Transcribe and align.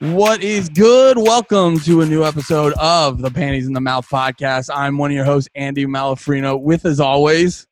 What 0.00 0.42
is 0.42 0.68
good? 0.68 1.16
Welcome 1.18 1.78
to 1.80 2.00
a 2.02 2.06
new 2.06 2.24
episode 2.24 2.72
of 2.74 3.20
the 3.22 3.30
Panties 3.30 3.66
in 3.66 3.72
the 3.72 3.80
Mouth 3.80 4.08
podcast. 4.08 4.68
I'm 4.74 4.98
one 4.98 5.10
of 5.10 5.14
your 5.14 5.24
hosts, 5.24 5.48
Andy 5.54 5.86
Malafrino, 5.86 6.60
with 6.60 6.84
as 6.84 7.00
always, 7.00 7.66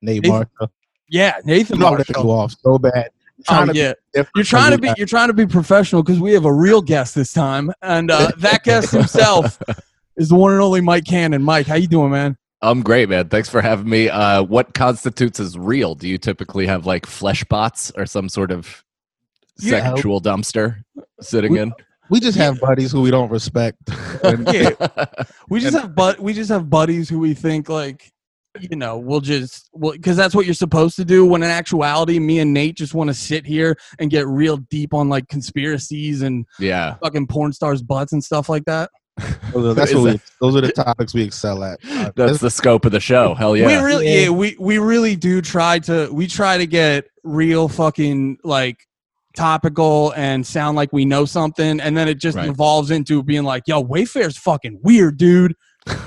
Nate 0.00 0.22
Nathan- 0.22 0.30
Marshall. 0.58 0.72
yeah, 1.08 1.36
Nathan 1.44 1.76
You 1.76 1.80
know 1.82 1.90
to 1.90 1.96
Marshall. 1.98 2.22
go 2.22 2.30
off 2.30 2.54
so 2.62 2.78
bad. 2.78 3.10
Oh, 3.40 3.42
Trying 3.54 3.66
to 3.68 3.72
be 3.74 3.78
yeah. 3.80 3.92
You're 4.34 4.44
trying 4.44 4.72
to 4.72 4.78
be 4.78 4.88
you 4.88 4.94
you're 4.96 5.06
trying 5.06 5.28
to 5.28 5.34
be 5.34 5.46
professional 5.46 6.02
because 6.02 6.18
we 6.18 6.32
have 6.32 6.46
a 6.46 6.52
real 6.52 6.80
guest 6.80 7.14
this 7.14 7.32
time, 7.34 7.70
and 7.82 8.10
uh, 8.10 8.30
that 8.38 8.64
guest 8.64 8.90
himself 8.92 9.58
is 10.16 10.30
the 10.30 10.34
one 10.34 10.52
and 10.52 10.62
only 10.62 10.80
Mike 10.80 11.04
Cannon. 11.04 11.42
Mike, 11.42 11.66
how 11.66 11.74
you 11.74 11.86
doing, 11.88 12.10
man? 12.10 12.36
I'm 12.62 12.82
great, 12.82 13.10
man. 13.10 13.28
Thanks 13.28 13.50
for 13.50 13.60
having 13.60 13.88
me. 13.88 14.08
Uh, 14.08 14.42
what 14.42 14.72
constitutes 14.72 15.38
as 15.38 15.58
real? 15.58 15.94
Do 15.94 16.08
you 16.08 16.16
typically 16.16 16.66
have 16.66 16.86
like 16.86 17.04
flesh 17.04 17.44
bots 17.44 17.92
or 17.94 18.06
some 18.06 18.30
sort 18.30 18.50
of 18.50 18.82
Yeah. 19.60 19.92
sexual 19.94 20.22
dumpster 20.22 20.82
sitting 21.20 21.52
We- 21.52 21.60
in? 21.60 21.72
We 22.08 22.20
just 22.20 22.38
have 22.38 22.60
buddies 22.60 22.92
who 22.92 23.00
we 23.02 23.10
don't 23.10 23.30
respect. 23.30 23.78
And 24.22 24.46
Yeah. 24.52 24.70
We 25.50 25.58
just 25.60 25.76
have 25.76 25.94
but 25.94 26.20
we 26.20 26.32
just 26.32 26.50
have 26.50 26.70
buddies 26.70 27.08
who 27.08 27.18
we 27.18 27.34
think 27.34 27.68
like 27.68 28.12
you 28.60 28.76
know 28.76 28.96
we'll 28.96 29.20
just 29.20 29.68
well 29.72 29.92
because 29.92 30.16
that's 30.16 30.34
what 30.34 30.46
you're 30.46 30.54
supposed 30.54 30.94
to 30.96 31.04
do. 31.04 31.26
When 31.26 31.42
in 31.42 31.50
actuality, 31.50 32.18
me 32.20 32.38
and 32.38 32.54
Nate 32.54 32.76
just 32.76 32.94
want 32.94 33.08
to 33.08 33.14
sit 33.14 33.44
here 33.44 33.76
and 33.98 34.08
get 34.10 34.26
real 34.28 34.56
deep 34.56 34.94
on 34.94 35.08
like 35.08 35.28
conspiracies 35.28 36.22
and 36.22 36.46
yeah. 36.60 36.94
fucking 37.02 37.26
porn 37.26 37.52
stars' 37.52 37.82
butts 37.82 38.12
and 38.12 38.22
stuff 38.24 38.48
like 38.48 38.64
that. 38.66 38.88
those 39.52 39.66
are, 39.66 39.74
that's 39.74 39.92
what 39.92 40.02
we, 40.04 40.10
that- 40.12 40.20
those 40.40 40.54
are 40.56 40.60
the 40.60 40.72
topics 40.72 41.12
we 41.12 41.22
excel 41.22 41.64
at. 41.64 41.78
Uh, 41.90 42.10
That's 42.16 42.38
the 42.38 42.50
scope 42.50 42.84
of 42.84 42.92
the 42.92 43.00
show. 43.00 43.34
Hell 43.34 43.56
yeah. 43.56 43.66
We 43.66 43.74
really, 43.84 44.06
Yeah. 44.06 44.20
yeah, 44.24 44.28
we 44.30 44.56
we 44.60 44.78
really 44.78 45.16
do 45.16 45.40
try 45.42 45.78
to 45.80 46.08
we 46.12 46.26
try 46.26 46.56
to 46.58 46.66
get 46.66 47.06
real 47.24 47.66
fucking 47.68 48.38
like 48.44 48.78
topical 49.36 50.12
and 50.16 50.44
sound 50.46 50.76
like 50.76 50.92
we 50.92 51.04
know 51.04 51.24
something, 51.24 51.80
and 51.80 51.96
then 51.96 52.08
it 52.08 52.18
just 52.18 52.36
Right. 52.36 52.48
evolves 52.48 52.90
into 52.90 53.22
being 53.22 53.44
like, 53.44 53.62
"Yo, 53.66 53.82
Wayfair's 53.84 54.36
fucking 54.36 54.80
weird, 54.82 55.16
dude." 55.18 55.54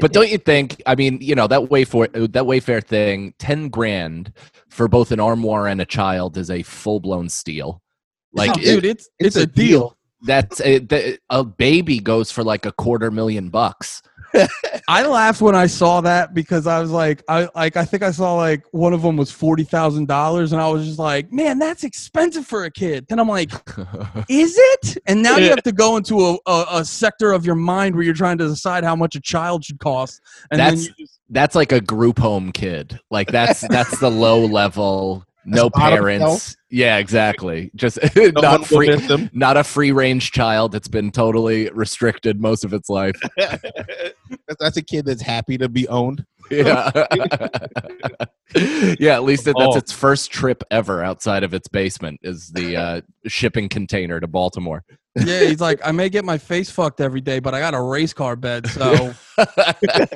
but 0.00 0.12
don't 0.12 0.30
you 0.30 0.38
think? 0.38 0.82
I 0.86 0.94
mean, 0.94 1.18
you 1.22 1.34
know 1.34 1.46
that 1.46 1.60
Wayfair 1.62 2.12
that 2.32 2.44
Wayfair 2.44 2.84
thing, 2.84 3.32
ten 3.38 3.68
grand 3.68 4.32
for 4.68 4.88
both 4.88 5.10
an 5.12 5.20
armoire 5.20 5.66
and 5.68 5.80
a 5.80 5.86
child 5.86 6.36
is 6.36 6.50
a 6.50 6.62
full 6.62 7.00
blown 7.00 7.28
steal. 7.28 7.80
Like, 8.34 8.50
Oh, 8.50 8.60
dude, 8.60 8.84
it's 8.84 9.08
it's, 9.18 9.36
it's 9.36 9.36
a, 9.36 9.42
a 9.42 9.46
deal. 9.46 9.64
deal. 9.80 9.96
that's 10.22 10.60
a, 10.60 10.78
the, 10.80 11.18
a 11.30 11.44
baby 11.44 11.98
goes 11.98 12.30
for 12.30 12.44
like 12.44 12.66
a 12.66 12.72
quarter 12.72 13.10
million 13.10 13.48
bucks. 13.48 14.02
I 14.88 15.06
laughed 15.06 15.40
when 15.40 15.54
I 15.54 15.66
saw 15.66 16.00
that 16.02 16.34
because 16.34 16.66
I 16.66 16.80
was 16.80 16.90
like, 16.90 17.22
I 17.28 17.48
like 17.54 17.76
I 17.76 17.84
think 17.84 18.02
I 18.02 18.10
saw 18.10 18.34
like 18.34 18.64
one 18.72 18.92
of 18.92 19.02
them 19.02 19.16
was 19.16 19.30
forty 19.30 19.64
thousand 19.64 20.08
dollars, 20.08 20.52
and 20.52 20.60
I 20.60 20.68
was 20.68 20.86
just 20.86 20.98
like, 20.98 21.32
man, 21.32 21.58
that's 21.58 21.84
expensive 21.84 22.46
for 22.46 22.64
a 22.64 22.70
kid. 22.70 23.06
Then 23.08 23.18
I'm 23.18 23.28
like, 23.28 23.50
is 24.28 24.56
it? 24.58 24.98
And 25.06 25.22
now 25.22 25.36
you 25.36 25.50
have 25.50 25.62
to 25.62 25.72
go 25.72 25.96
into 25.96 26.20
a, 26.20 26.38
a, 26.46 26.66
a 26.72 26.84
sector 26.84 27.32
of 27.32 27.44
your 27.46 27.54
mind 27.54 27.94
where 27.94 28.04
you're 28.04 28.14
trying 28.14 28.38
to 28.38 28.48
decide 28.48 28.84
how 28.84 28.96
much 28.96 29.14
a 29.14 29.20
child 29.20 29.64
should 29.64 29.78
cost, 29.78 30.20
and 30.50 30.60
then 30.60 30.74
That's- 30.74 30.86
you 30.86 31.06
just, 31.06 31.18
that's 31.30 31.54
like 31.54 31.72
a 31.72 31.80
group 31.80 32.18
home 32.18 32.52
kid. 32.52 32.98
Like 33.10 33.28
that's 33.28 33.60
that's 33.68 33.98
the 34.00 34.10
low 34.10 34.44
level, 34.46 35.24
no 35.44 35.70
parents. 35.70 36.56
Yeah, 36.70 36.98
exactly. 36.98 37.70
Just 37.74 37.98
no 38.16 38.30
not 38.40 38.66
free, 38.66 38.94
not 39.32 39.56
a 39.56 39.64
free 39.64 39.92
range 39.92 40.32
child. 40.32 40.74
It's 40.74 40.88
been 40.88 41.10
totally 41.10 41.70
restricted 41.70 42.40
most 42.40 42.64
of 42.64 42.72
its 42.74 42.88
life. 42.90 43.18
that's, 43.38 44.56
that's 44.60 44.76
a 44.76 44.82
kid 44.82 45.06
that's 45.06 45.22
happy 45.22 45.56
to 45.58 45.68
be 45.68 45.88
owned. 45.88 46.24
Yeah, 46.50 46.90
yeah. 48.98 49.14
At 49.14 49.24
least 49.24 49.46
it, 49.46 49.54
that's 49.58 49.74
Oh. 49.74 49.78
its 49.78 49.92
first 49.92 50.30
trip 50.30 50.62
ever 50.70 51.02
outside 51.02 51.42
of 51.42 51.54
its 51.54 51.68
basement. 51.68 52.20
Is 52.22 52.48
the 52.50 52.76
uh, 52.76 53.00
shipping 53.26 53.68
container 53.68 54.18
to 54.20 54.26
Baltimore. 54.26 54.84
yeah, 55.16 55.40
he's 55.44 55.60
like, 55.60 55.80
I 55.84 55.92
may 55.92 56.08
get 56.08 56.24
my 56.24 56.38
face 56.38 56.70
fucked 56.70 57.00
every 57.00 57.20
day, 57.20 57.38
but 57.40 57.54
I 57.54 57.60
got 57.60 57.74
a 57.74 57.80
race 57.80 58.12
car 58.12 58.36
bed, 58.36 58.66
so 58.68 59.12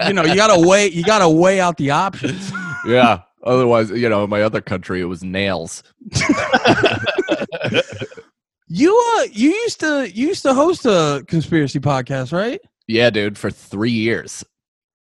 you 0.06 0.12
know, 0.12 0.25
you 0.25 0.37
gotta 0.37 0.59
weigh, 0.66 0.89
you 0.91 1.03
gotta 1.04 1.28
weigh 1.28 1.60
out 1.60 1.77
the 1.77 1.91
options. 1.91 2.53
yeah. 2.87 3.21
Otherwise, 3.44 3.91
you 3.91 4.08
know, 4.08 4.25
in 4.25 4.30
my 4.30 4.42
other 4.42 4.60
country, 4.60 5.00
it 5.00 5.06
was 5.06 5.22
nails. 5.25 5.82
You 8.75 8.98
uh, 9.19 9.25
you 9.30 9.50
used 9.50 9.80
to 9.80 10.10
you 10.10 10.28
used 10.28 10.41
to 10.44 10.54
host 10.54 10.86
a 10.86 11.22
conspiracy 11.28 11.78
podcast, 11.78 12.32
right? 12.32 12.58
Yeah, 12.88 13.10
dude, 13.10 13.36
for 13.36 13.50
three 13.50 13.91
years. 13.91 14.42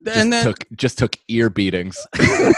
Just 0.04 0.16
and 0.18 0.30
then 0.30 0.44
took 0.44 0.66
just 0.76 0.98
took 0.98 1.16
ear 1.28 1.48
beatings. 1.48 1.96
did 2.18 2.50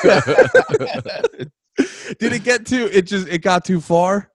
it 2.21 2.43
get 2.43 2.67
too? 2.67 2.89
It 2.93 3.03
just 3.03 3.29
it 3.29 3.43
got 3.43 3.65
too 3.65 3.81
far. 3.81 4.29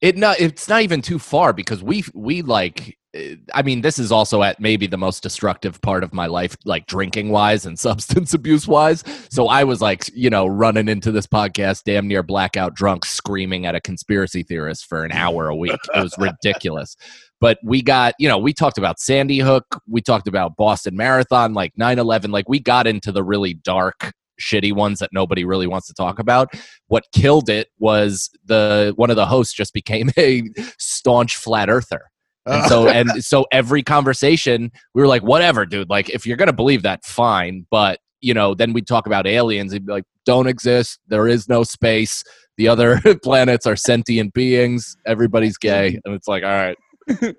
It 0.00 0.16
not 0.16 0.40
it's 0.40 0.68
not 0.68 0.82
even 0.82 1.02
too 1.02 1.18
far 1.18 1.52
because 1.52 1.82
we 1.82 2.04
we 2.14 2.42
like 2.42 2.98
eh, 3.14 3.36
I 3.54 3.62
mean 3.62 3.80
this 3.80 3.98
is 3.98 4.12
also 4.12 4.42
at 4.42 4.60
maybe 4.60 4.86
the 4.86 4.96
most 4.96 5.22
destructive 5.22 5.80
part 5.80 6.04
of 6.04 6.12
my 6.12 6.26
life 6.26 6.56
like 6.64 6.86
drinking 6.86 7.30
wise 7.30 7.66
and 7.66 7.78
substance 7.78 8.34
abuse 8.34 8.66
wise 8.66 9.04
so 9.30 9.48
I 9.48 9.64
was 9.64 9.80
like 9.80 10.10
you 10.14 10.30
know 10.30 10.46
running 10.46 10.88
into 10.88 11.10
this 11.10 11.26
podcast 11.26 11.82
damn 11.84 12.08
near 12.08 12.22
blackout 12.22 12.74
drunk 12.74 13.04
screaming 13.04 13.66
at 13.66 13.74
a 13.74 13.80
conspiracy 13.80 14.42
theorist 14.42 14.86
for 14.86 15.04
an 15.04 15.12
hour 15.12 15.48
a 15.48 15.56
week. 15.56 15.78
It 15.94 16.02
was 16.02 16.14
ridiculous. 16.18 16.96
But 17.40 17.58
we 17.64 17.82
got 17.82 18.14
you 18.18 18.28
know 18.28 18.38
we 18.38 18.52
talked 18.52 18.78
about 18.78 19.00
Sandy 19.00 19.40
Hook. 19.40 19.64
We 19.88 20.00
talked 20.00 20.28
about 20.28 20.56
Boston 20.56 20.96
Marathon 20.96 21.54
like 21.54 21.72
9/11 21.74 22.30
like 22.30 22.48
we 22.48 22.60
got 22.60 22.86
into 22.86 23.10
the 23.10 23.24
really 23.24 23.54
dark 23.54 24.12
shitty 24.40 24.72
ones 24.72 24.98
that 24.98 25.10
nobody 25.12 25.44
really 25.44 25.66
wants 25.66 25.86
to 25.88 25.94
talk 25.94 26.18
about. 26.18 26.52
What 26.88 27.04
killed 27.12 27.48
it 27.48 27.68
was 27.78 28.30
the 28.44 28.92
one 28.96 29.10
of 29.10 29.16
the 29.16 29.26
hosts 29.26 29.54
just 29.54 29.72
became 29.72 30.10
a 30.18 30.42
staunch 30.78 31.36
flat 31.36 31.68
earther. 31.68 32.02
And 32.44 32.66
so 32.66 32.88
oh. 32.88 32.90
and 32.90 33.24
so 33.24 33.46
every 33.52 33.82
conversation 33.84 34.72
we 34.94 35.02
were 35.02 35.08
like 35.08 35.22
whatever 35.22 35.64
dude. 35.64 35.88
Like 35.88 36.10
if 36.10 36.26
you're 36.26 36.36
gonna 36.36 36.52
believe 36.52 36.82
that 36.82 37.04
fine. 37.04 37.66
But 37.70 38.00
you 38.20 38.34
know 38.34 38.54
then 38.54 38.72
we'd 38.72 38.86
talk 38.86 39.06
about 39.06 39.26
aliens. 39.26 39.72
He'd 39.72 39.86
be 39.86 39.92
like 39.92 40.04
don't 40.26 40.48
exist. 40.48 40.98
There 41.08 41.28
is 41.28 41.48
no 41.48 41.62
space. 41.62 42.24
The 42.56 42.68
other 42.68 43.00
planets 43.22 43.66
are 43.66 43.76
sentient 43.76 44.34
beings. 44.34 44.96
Everybody's 45.06 45.56
gay. 45.56 45.98
And 46.04 46.14
it's 46.14 46.28
like 46.28 46.42
all 46.42 46.50
right 46.50 47.36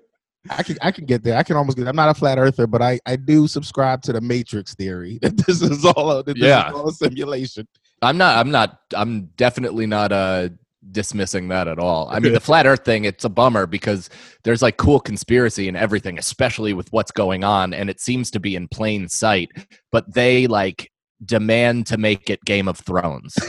I 0.50 0.62
can 0.62 0.76
I 0.82 0.90
can 0.90 1.06
get 1.06 1.22
there. 1.24 1.36
I 1.38 1.42
can 1.42 1.56
almost 1.56 1.78
get. 1.78 1.88
I'm 1.88 1.96
not 1.96 2.10
a 2.10 2.14
flat 2.14 2.38
earther, 2.38 2.66
but 2.66 2.82
I 2.82 3.00
I 3.06 3.16
do 3.16 3.46
subscribe 3.46 4.02
to 4.02 4.12
the 4.12 4.20
Matrix 4.20 4.74
theory 4.74 5.18
that 5.22 5.36
this 5.38 5.62
is 5.62 5.84
all 5.84 6.10
a, 6.10 6.22
this 6.22 6.36
Yeah. 6.36 6.68
is 6.68 6.74
all 6.74 6.88
a 6.88 6.92
simulation. 6.92 7.66
i'm 8.02 8.18
not 8.18 8.36
i'm 8.36 8.50
not 8.50 8.80
i'm 8.94 9.26
definitely 9.36 9.86
not 9.86 10.12
uh 10.12 10.48
dismissing 10.90 11.48
that 11.48 11.66
at 11.66 11.78
all 11.78 12.08
i 12.10 12.18
mean 12.18 12.34
the 12.34 12.40
flat 12.50 12.66
earth 12.66 12.84
thing 12.84 13.06
it's 13.06 13.24
a 13.24 13.28
bummer 13.30 13.66
because 13.66 14.10
there's 14.42 14.60
like 14.60 14.76
cool 14.76 15.00
conspiracy 15.00 15.66
and 15.68 15.76
everything 15.78 16.18
especially 16.18 16.74
with 16.74 16.92
what's 16.92 17.10
going 17.10 17.42
on 17.44 17.72
and 17.72 17.88
it 17.88 17.98
seems 18.00 18.30
to 18.30 18.38
be 18.38 18.54
in 18.54 18.68
plain 18.68 19.08
sight 19.08 19.50
but 19.90 20.12
they 20.12 20.46
like 20.46 20.90
demand 21.24 21.86
to 21.86 21.96
make 21.96 22.28
it 22.28 22.38
game 22.44 22.68
of 22.68 22.76
thrones 22.78 23.34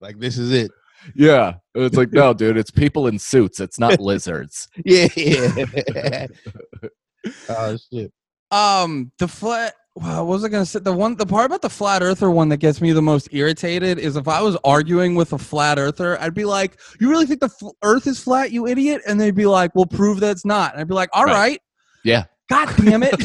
like 0.00 0.18
this 0.18 0.36
is 0.36 0.52
it. 0.52 0.70
Yeah 1.14 1.54
it's 1.74 1.96
like 1.96 2.12
no 2.12 2.32
dude 2.34 2.56
it's 2.56 2.70
people 2.70 3.06
in 3.06 3.18
suits 3.18 3.60
it's 3.60 3.78
not 3.78 4.00
lizards 4.00 4.68
Yeah. 4.84 6.26
oh 7.48 7.76
shit. 7.92 8.12
Um, 8.50 9.10
the 9.18 9.26
flat. 9.28 9.74
Well, 9.96 10.26
what 10.26 10.34
was 10.34 10.44
I 10.44 10.48
gonna 10.48 10.66
say? 10.66 10.78
The 10.78 10.92
one, 10.92 11.16
the 11.16 11.26
part 11.26 11.46
about 11.46 11.62
the 11.62 11.70
flat 11.70 12.02
earther 12.02 12.30
one 12.30 12.48
that 12.50 12.58
gets 12.58 12.80
me 12.80 12.92
the 12.92 13.02
most 13.02 13.28
irritated 13.32 13.98
is 13.98 14.14
if 14.16 14.28
I 14.28 14.40
was 14.42 14.56
arguing 14.62 15.14
with 15.14 15.32
a 15.32 15.38
flat 15.38 15.78
earther, 15.78 16.20
I'd 16.20 16.34
be 16.34 16.44
like, 16.44 16.78
"You 17.00 17.08
really 17.10 17.24
think 17.26 17.40
the 17.40 17.46
f- 17.46 17.72
Earth 17.82 18.06
is 18.06 18.20
flat, 18.22 18.52
you 18.52 18.66
idiot?" 18.66 19.00
And 19.06 19.18
they'd 19.20 19.34
be 19.34 19.46
like, 19.46 19.74
"Well, 19.74 19.86
prove 19.86 20.20
that 20.20 20.30
it's 20.32 20.44
not." 20.44 20.72
And 20.72 20.80
I'd 20.80 20.86
be 20.88 20.94
like, 20.94 21.08
"All 21.14 21.24
Right. 21.24 21.32
right, 21.34 21.60
Yeah. 22.04 22.24
God 22.48 22.72
damn 22.76 23.02
it." 23.02 23.16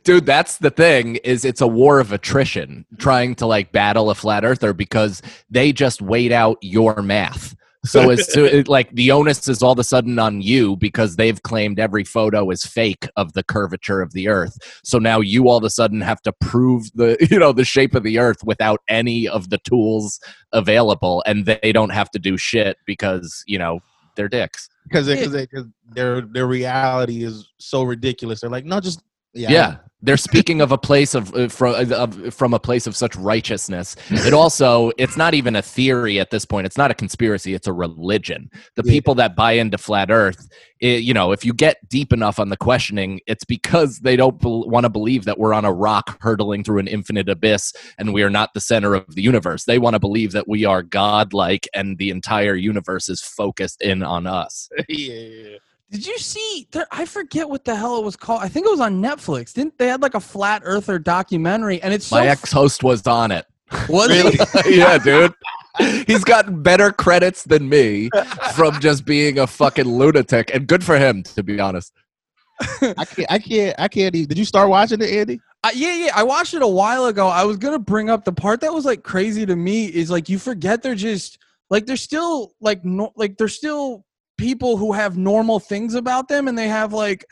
dude 0.04 0.26
that's 0.26 0.58
the 0.58 0.70
thing 0.70 1.16
is 1.16 1.44
it's 1.44 1.60
a 1.60 1.66
war 1.66 2.00
of 2.00 2.12
attrition 2.12 2.84
trying 2.98 3.34
to 3.36 3.46
like 3.46 3.72
battle 3.72 4.10
a 4.10 4.14
flat 4.14 4.44
earther 4.44 4.72
because 4.72 5.22
they 5.50 5.72
just 5.72 6.02
wait 6.02 6.32
out 6.32 6.58
your 6.60 7.02
math 7.02 7.54
so 7.84 8.10
as 8.10 8.26
to 8.28 8.44
it, 8.58 8.68
like 8.68 8.90
the 8.92 9.10
onus 9.10 9.46
is 9.48 9.62
all 9.62 9.72
of 9.72 9.78
a 9.78 9.84
sudden 9.84 10.18
on 10.18 10.40
you 10.40 10.76
because 10.76 11.16
they've 11.16 11.42
claimed 11.42 11.78
every 11.78 12.04
photo 12.04 12.50
is 12.50 12.64
fake 12.64 13.08
of 13.16 13.32
the 13.34 13.42
curvature 13.42 14.00
of 14.00 14.12
the 14.12 14.28
earth 14.28 14.56
so 14.82 14.98
now 14.98 15.20
you 15.20 15.48
all 15.48 15.58
of 15.58 15.64
a 15.64 15.70
sudden 15.70 16.00
have 16.00 16.20
to 16.22 16.32
prove 16.40 16.90
the 16.94 17.16
you 17.30 17.38
know 17.38 17.52
the 17.52 17.64
shape 17.64 17.94
of 17.94 18.02
the 18.02 18.18
earth 18.18 18.42
without 18.44 18.80
any 18.88 19.28
of 19.28 19.50
the 19.50 19.58
tools 19.58 20.20
available 20.52 21.22
and 21.26 21.46
they 21.46 21.72
don't 21.72 21.90
have 21.90 22.10
to 22.10 22.18
do 22.18 22.36
shit 22.36 22.78
because 22.86 23.44
you 23.46 23.58
know 23.58 23.80
they're 24.16 24.28
dicks 24.28 24.68
Because 24.84 25.08
Yeah. 25.08 25.14
because 25.16 25.32
they, 25.32 25.46
'cause 25.46 25.64
their 25.92 26.20
their 26.22 26.46
reality 26.46 27.24
is 27.24 27.48
so 27.58 27.82
ridiculous. 27.82 28.40
They're 28.40 28.50
like, 28.50 28.64
no, 28.64 28.80
just 28.80 29.00
yeah, 29.34 29.50
Yeah. 29.50 29.76
They're 30.04 30.18
speaking 30.18 30.60
of 30.60 30.70
a 30.70 30.76
place 30.76 31.14
of, 31.14 31.34
uh, 31.34 31.48
from, 31.48 31.90
of 31.92 32.34
from 32.34 32.52
a 32.52 32.58
place 32.58 32.86
of 32.86 32.94
such 32.94 33.16
righteousness. 33.16 33.96
It 34.10 34.34
also 34.34 34.92
it's 34.98 35.16
not 35.16 35.32
even 35.32 35.56
a 35.56 35.62
theory 35.62 36.20
at 36.20 36.30
this 36.30 36.44
point. 36.44 36.66
It's 36.66 36.76
not 36.76 36.90
a 36.90 36.94
conspiracy. 36.94 37.54
It's 37.54 37.66
a 37.66 37.72
religion. 37.72 38.50
The 38.76 38.82
Yeah. 38.84 38.92
people 38.92 39.14
that 39.16 39.34
buy 39.34 39.52
into 39.52 39.78
flat 39.78 40.10
Earth, 40.10 40.46
it, 40.80 41.02
you 41.04 41.14
know, 41.14 41.32
if 41.32 41.42
you 41.44 41.54
get 41.54 41.78
deep 41.88 42.12
enough 42.12 42.38
on 42.38 42.50
the 42.50 42.56
questioning, 42.58 43.20
it's 43.26 43.44
because 43.44 44.00
they 44.00 44.14
don't 44.14 44.38
bel 44.40 44.68
want 44.68 44.84
to 44.84 44.90
believe 44.90 45.24
that 45.24 45.38
we're 45.38 45.54
on 45.54 45.64
a 45.64 45.72
rock 45.72 46.18
hurtling 46.20 46.64
through 46.64 46.80
an 46.80 46.86
infinite 46.88 47.28
abyss 47.30 47.72
and 47.96 48.12
we 48.12 48.22
are 48.22 48.30
not 48.30 48.52
the 48.52 48.60
center 48.60 48.94
of 48.94 49.14
the 49.14 49.22
universe. 49.22 49.64
They 49.64 49.78
want 49.78 49.94
to 49.94 50.00
believe 50.00 50.32
that 50.32 50.46
we 50.46 50.66
are 50.66 50.82
godlike 50.82 51.66
and 51.74 51.96
the 51.96 52.10
entire 52.10 52.56
universe 52.56 53.08
is 53.08 53.22
focused 53.22 53.80
in 53.80 54.02
on 54.02 54.26
us. 54.26 54.68
yeah. 54.88 55.56
Did 55.94 56.06
you 56.08 56.18
see? 56.18 56.66
There, 56.72 56.88
I 56.90 57.04
forget 57.04 57.48
what 57.48 57.64
the 57.64 57.76
hell 57.76 57.98
it 58.00 58.04
was 58.04 58.16
called. 58.16 58.42
I 58.42 58.48
think 58.48 58.66
it 58.66 58.70
was 58.70 58.80
on 58.80 59.00
Netflix. 59.00 59.52
Didn't 59.52 59.78
they 59.78 59.86
had 59.86 60.02
like 60.02 60.14
a 60.14 60.20
flat 60.20 60.62
earther 60.64 60.98
documentary? 60.98 61.80
And 61.82 61.94
it's 61.94 62.08
so 62.08 62.16
My 62.16 62.26
ex-host 62.26 62.82
was 62.82 63.06
on 63.06 63.30
it. 63.30 63.46
was 63.88 64.08
Really? 64.08 64.36
he? 64.64 64.78
yeah, 64.78 64.98
dude. 64.98 65.32
He's 66.08 66.24
gotten 66.24 66.64
better 66.64 66.90
credits 66.90 67.44
than 67.44 67.68
me 67.68 68.10
from 68.56 68.80
just 68.80 69.04
being 69.04 69.38
a 69.38 69.46
fucking 69.46 69.84
lunatic, 69.86 70.52
and 70.52 70.66
good 70.66 70.82
for 70.82 70.98
him, 70.98 71.22
to 71.22 71.44
be 71.44 71.60
honest. 71.60 71.92
I 72.82 73.04
can't. 73.04 73.30
I 73.30 73.38
can't. 73.38 73.74
I 73.78 73.86
can't. 73.86 74.14
Even, 74.16 74.28
did 74.30 74.38
you 74.38 74.44
start 74.44 74.68
watching 74.68 75.00
it, 75.00 75.10
Andy? 75.10 75.40
Uh, 75.62 75.70
yeah, 75.76 75.94
yeah. 75.94 76.12
I 76.12 76.24
watched 76.24 76.54
it 76.54 76.62
a 76.62 76.66
while 76.66 77.06
ago. 77.06 77.28
I 77.28 77.44
was 77.44 77.56
gonna 77.56 77.78
bring 77.78 78.10
up 78.10 78.24
the 78.24 78.32
part 78.32 78.60
that 78.62 78.72
was 78.74 78.84
like 78.84 79.04
crazy 79.04 79.46
to 79.46 79.54
me 79.54 79.86
is 79.86 80.10
like 80.10 80.28
you 80.28 80.40
forget 80.40 80.82
they're 80.82 80.96
just 80.96 81.38
like 81.70 81.86
they're 81.86 81.96
still 81.96 82.52
like 82.60 82.84
no, 82.84 83.12
like 83.14 83.36
they're 83.36 83.46
still 83.48 84.04
people 84.38 84.76
who 84.76 84.92
have 84.92 85.16
normal 85.16 85.60
things 85.60 85.94
about 85.94 86.28
them, 86.28 86.48
and 86.48 86.56
they 86.56 86.68
have 86.68 86.92
like 86.92 87.24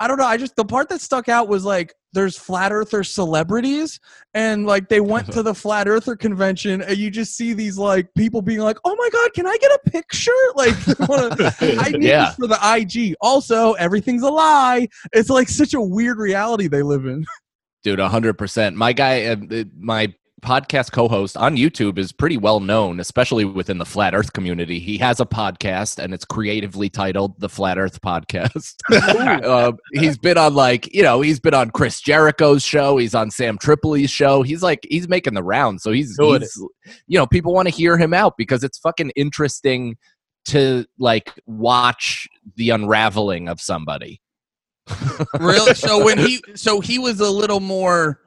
I 0.00 0.08
don't 0.08 0.18
know. 0.18 0.26
I 0.26 0.36
just 0.36 0.56
the 0.56 0.64
part 0.64 0.88
that 0.88 1.00
stuck 1.00 1.28
out 1.28 1.48
was 1.48 1.64
like 1.64 1.94
there's 2.12 2.36
flat 2.36 2.72
earther 2.72 3.04
celebrities, 3.04 4.00
and 4.34 4.66
like 4.66 4.88
they 4.88 5.00
went 5.00 5.32
to 5.32 5.42
the 5.44 5.54
flat 5.54 5.86
earther 5.88 6.16
convention, 6.16 6.82
and 6.82 6.96
you 6.96 7.10
just 7.10 7.36
see 7.36 7.52
these 7.52 7.78
like 7.78 8.08
people 8.16 8.42
being 8.42 8.58
like, 8.60 8.76
"Oh 8.84 8.94
my 8.96 9.08
god, 9.12 9.32
can 9.34 9.46
I 9.46 9.56
get 9.60 9.70
a 9.70 9.90
picture?" 9.90 10.32
Like, 10.56 10.74
wanna- 11.08 11.54
I 11.60 11.90
need 11.92 12.04
Yeah. 12.04 12.26
this 12.26 12.34
for 12.36 12.46
the 12.48 12.58
IG. 12.60 13.14
Also, 13.20 13.72
everything's 13.74 14.22
a 14.22 14.30
lie. 14.30 14.88
It's 15.12 15.30
like 15.30 15.48
such 15.48 15.74
a 15.74 15.80
weird 15.80 16.18
reality 16.18 16.66
they 16.68 16.82
live 16.82 17.06
in. 17.06 17.24
Dude, 17.84 17.98
hundred 18.00 18.34
percent. 18.34 18.76
My 18.76 18.92
guy, 18.92 19.24
uh, 19.26 19.36
my 19.78 20.12
podcast 20.44 20.92
co-host 20.92 21.36
on 21.36 21.56
YouTube 21.56 21.98
is 21.98 22.12
pretty 22.12 22.36
well 22.36 22.60
known, 22.60 23.00
especially 23.00 23.44
within 23.44 23.78
the 23.78 23.84
flat 23.84 24.14
Earth 24.14 24.32
community. 24.32 24.78
He 24.78 24.98
has 24.98 25.18
a 25.18 25.24
podcast, 25.24 25.98
and 25.98 26.12
it's 26.12 26.24
creatively 26.24 26.88
titled 26.88 27.40
the 27.40 27.48
Flat 27.48 27.78
Earth 27.78 28.00
Podcast. 28.00 28.74
um, 29.44 29.78
he's 29.94 30.18
been 30.18 30.38
on 30.38 30.54
like 30.54 30.92
you 30.94 31.02
know 31.02 31.20
he's 31.20 31.40
been 31.40 31.54
on 31.54 31.70
Chris 31.70 32.00
Jericho's 32.00 32.62
show. 32.62 32.98
He's 32.98 33.14
on 33.14 33.30
Sam 33.30 33.58
Tripoli's 33.58 34.10
show. 34.10 34.42
He's 34.42 34.62
like 34.62 34.86
he's 34.88 35.08
making 35.08 35.34
the 35.34 35.42
rounds. 35.42 35.82
So 35.82 35.90
he's, 35.90 36.16
Doing 36.16 36.42
he's 36.42 36.56
you 37.06 37.18
know 37.18 37.26
people 37.26 37.54
want 37.54 37.66
to 37.66 37.74
hear 37.74 37.96
him 37.96 38.14
out 38.14 38.36
because 38.36 38.62
it's 38.62 38.78
fucking 38.78 39.10
interesting 39.16 39.96
to 40.46 40.84
like 40.98 41.32
watch 41.46 42.28
the 42.56 42.70
unraveling 42.70 43.48
of 43.48 43.60
somebody. 43.60 44.20
really 45.40 45.72
so 45.72 46.04
when 46.04 46.18
he 46.18 46.42
so 46.54 46.80
he 46.80 46.98
was 46.98 47.18
a 47.18 47.30
little 47.30 47.60
more 47.60 48.20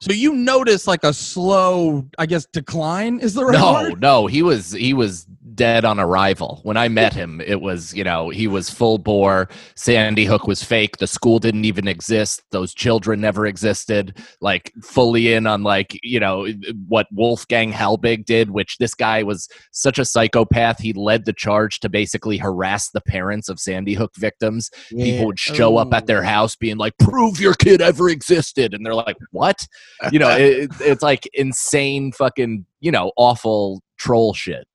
so 0.00 0.12
you 0.12 0.34
noticed 0.34 0.86
like 0.86 1.02
a 1.04 1.12
slow 1.12 2.06
i 2.18 2.26
guess 2.26 2.46
decline 2.52 3.18
is 3.20 3.34
the 3.34 3.44
right 3.44 3.58
No, 3.58 3.72
word? 3.72 4.00
no, 4.00 4.26
he 4.26 4.42
was 4.42 4.72
he 4.72 4.92
was 4.94 5.26
dead 5.54 5.86
on 5.86 5.98
arrival. 5.98 6.60
When 6.64 6.76
I 6.76 6.88
met 6.88 7.14
him, 7.14 7.40
it 7.40 7.62
was, 7.62 7.94
you 7.94 8.04
know, 8.04 8.28
he 8.28 8.46
was 8.46 8.68
full 8.68 8.98
bore. 8.98 9.48
Sandy 9.74 10.26
Hook 10.26 10.46
was 10.46 10.62
fake. 10.62 10.98
The 10.98 11.06
school 11.06 11.38
didn't 11.38 11.64
even 11.64 11.88
exist. 11.88 12.42
Those 12.50 12.74
children 12.74 13.22
never 13.22 13.46
existed. 13.46 14.18
Like 14.42 14.70
fully 14.82 15.32
in 15.32 15.46
on 15.46 15.62
like, 15.62 15.98
you 16.02 16.20
know, 16.20 16.46
what 16.88 17.06
Wolfgang 17.10 17.72
Halbig 17.72 18.26
did, 18.26 18.50
which 18.50 18.76
this 18.76 18.92
guy 18.92 19.22
was 19.22 19.48
such 19.72 19.98
a 19.98 20.04
psychopath. 20.04 20.78
He 20.78 20.92
led 20.92 21.24
the 21.24 21.32
charge 21.32 21.80
to 21.80 21.88
basically 21.88 22.36
harass 22.36 22.90
the 22.90 23.00
parents 23.00 23.48
of 23.48 23.58
Sandy 23.58 23.94
Hook 23.94 24.12
victims. 24.18 24.70
People 24.90 25.24
would 25.26 25.38
show 25.38 25.78
up 25.78 25.94
at 25.94 26.06
their 26.06 26.20
Oh. 26.22 26.26
house 26.26 26.54
being 26.54 26.76
like, 26.76 26.92
"Prove 26.98 27.40
your 27.40 27.54
kid 27.54 27.80
ever 27.80 28.10
existed," 28.10 28.74
and 28.74 28.84
they're 28.84 28.94
like, 28.94 29.16
"What?" 29.30 29.66
You 30.12 30.18
know, 30.18 30.30
it, 30.30 30.70
it's 30.80 31.02
like 31.02 31.26
insane, 31.34 32.12
fucking, 32.12 32.66
you 32.80 32.90
know, 32.90 33.12
awful 33.16 33.82
troll 33.98 34.34
shit. 34.34 34.66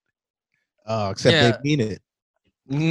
Uh, 0.85 1.09
except 1.11 1.33
Yeah. 1.33 1.51
they 1.51 1.57
mean 1.63 1.79
it. 1.79 2.01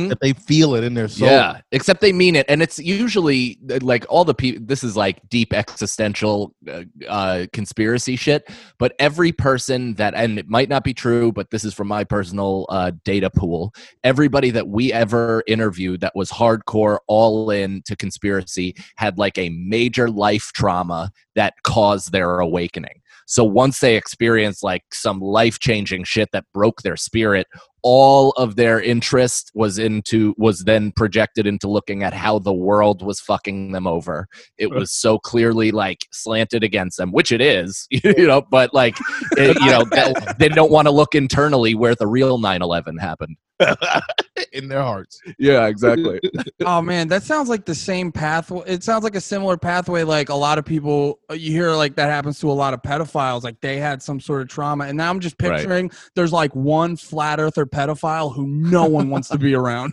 That 0.09 0.21
they 0.21 0.33
feel 0.33 0.75
it 0.75 0.85
in 0.85 0.95
their 0.95 1.09
soul. 1.09 1.29
Yeah, 1.29 1.61
except 1.73 2.01
they 2.01 2.13
mean 2.13 2.37
it, 2.37 2.45
and 2.49 2.61
it's 2.61 2.79
usually 2.79 3.59
uh, 3.71 3.79
like 3.81 4.05
all 4.09 4.25
the 4.25 4.35
people. 4.35 4.63
This 4.67 4.85
is 4.85 4.97
like 4.97 5.27
deep 5.29 5.55
existential 5.55 6.55
uh, 6.69 6.83
uh, 7.09 7.47
conspiracy 7.53 8.17
shit. 8.17 8.51
But 8.79 8.95
every 8.99 9.33
person 9.33 9.95
that, 9.95 10.15
and 10.15 10.39
it 10.39 10.49
might 10.49 10.69
not 10.69 10.85
be 10.85 10.93
true, 10.93 11.33
but 11.33 11.51
this 11.51 11.65
is 11.65 11.73
from 11.73 11.89
my 11.89 12.05
personal 12.05 12.67
uh, 12.69 12.93
data 13.05 13.31
pool. 13.31 13.73
Everybody 14.05 14.51
that 14.51 14.69
we 14.69 14.93
ever 14.93 15.43
interviewed 15.47 16.01
that 16.01 16.15
was 16.15 16.31
hardcore, 16.31 16.99
all 17.07 17.51
in 17.51 17.83
to 17.87 17.97
conspiracy, 17.97 18.75
had 18.97 19.19
like 19.19 19.39
a 19.39 19.49
major 19.51 20.11
life 20.11 20.51
trauma 20.53 21.11
that 21.37 21.55
caused 21.63 22.13
their 22.13 22.41
awakening. 22.41 23.01
So 23.31 23.45
once 23.45 23.79
they 23.79 23.97
experienced 23.97 24.65
like 24.65 24.83
some 24.93 25.21
life 25.21 25.61
changing 25.61 26.03
shit 26.03 26.31
that 26.33 26.47
broke 26.53 26.83
their 26.83 26.97
spirit, 26.97 27.47
all 27.83 28.31
of 28.33 28.57
their 28.57 28.81
interest 28.81 29.51
was 29.55 29.79
into 29.79 30.35
was 30.39 30.65
then 30.65 30.93
projected 30.93 31.47
into 31.47 31.69
looking 31.69 32.03
at 32.03 32.13
how 32.13 32.39
the 32.39 32.53
world 32.53 33.03
was 33.03 33.21
fucking 33.21 33.73
them 33.73 33.87
over. 33.87 34.27
It 34.59 34.71
was 34.71 34.93
so 34.93 35.19
clearly 35.19 35.71
like 35.71 36.07
slanted 36.13 36.63
against 36.63 36.97
them, 36.97 37.13
which 37.13 37.33
it 37.33 37.41
is, 37.41 37.87
you 37.91 38.27
know. 38.27 38.43
But 38.43 38.75
like, 38.75 38.97
it, 39.33 39.59
you 39.61 39.71
know, 39.71 39.85
they, 39.91 40.15
they 40.39 40.49
don't 40.49 40.71
want 40.71 40.87
to 40.87 40.93
look 40.93 41.15
internally 41.15 41.75
where 41.75 41.95
the 41.95 42.07
real 42.07 42.39
9/11 42.39 43.01
happened. 43.01 43.37
in 44.53 44.69
their 44.69 44.83
hearts. 44.83 45.21
Yeah, 45.39 45.67
exactly. 45.67 46.21
oh 46.67 46.81
man 46.83 47.09
that 47.09 47.23
sounds 47.23 47.49
like 47.49 47.65
the 47.65 47.75
same 47.75 48.11
pathway 48.13 48.63
it 48.67 48.83
sounds 48.83 49.05
like 49.05 49.15
a 49.15 49.21
similar 49.21 49.57
pathway 49.57 50.03
like 50.03 50.29
a 50.29 50.35
lot 50.35 50.59
of 50.59 50.65
people 50.65 51.19
uh, 51.31 51.35
you 51.35 51.51
hear 51.53 51.71
like 51.73 51.95
that 51.97 52.09
happens 52.11 52.39
to 52.41 52.51
a 52.51 52.53
lot 52.53 52.75
of 52.75 52.83
pedophiles 52.83 53.43
like 53.43 53.61
they 53.61 53.77
had 53.79 54.03
some 54.03 54.19
sort 54.21 54.43
of 54.43 54.49
trauma 54.49 54.85
and 54.85 54.97
now 54.97 55.09
i'm 55.11 55.21
just 55.21 55.37
Right. 55.43 55.59
picturing 55.59 55.91
there's 56.15 56.33
like 56.33 56.55
one 56.55 56.97
flat 56.97 57.39
earther 57.41 57.65
pedophile 57.67 58.35
who 58.35 58.47
no 58.47 58.87
one 58.87 59.09
wants 59.11 59.29
to 59.29 59.39
be 59.39 59.55
around 59.61 59.93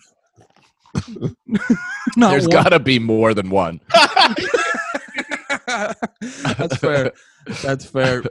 Not 2.15 2.31
There's 2.31 2.47
one. 2.47 2.51
got 2.63 2.69
to 2.69 2.79
be 2.79 2.97
more 2.99 3.33
than 3.35 3.49
one. 3.51 3.79
That's 5.67 6.77
fair. 6.77 7.11
That's 7.61 7.85
fair. 7.85 8.23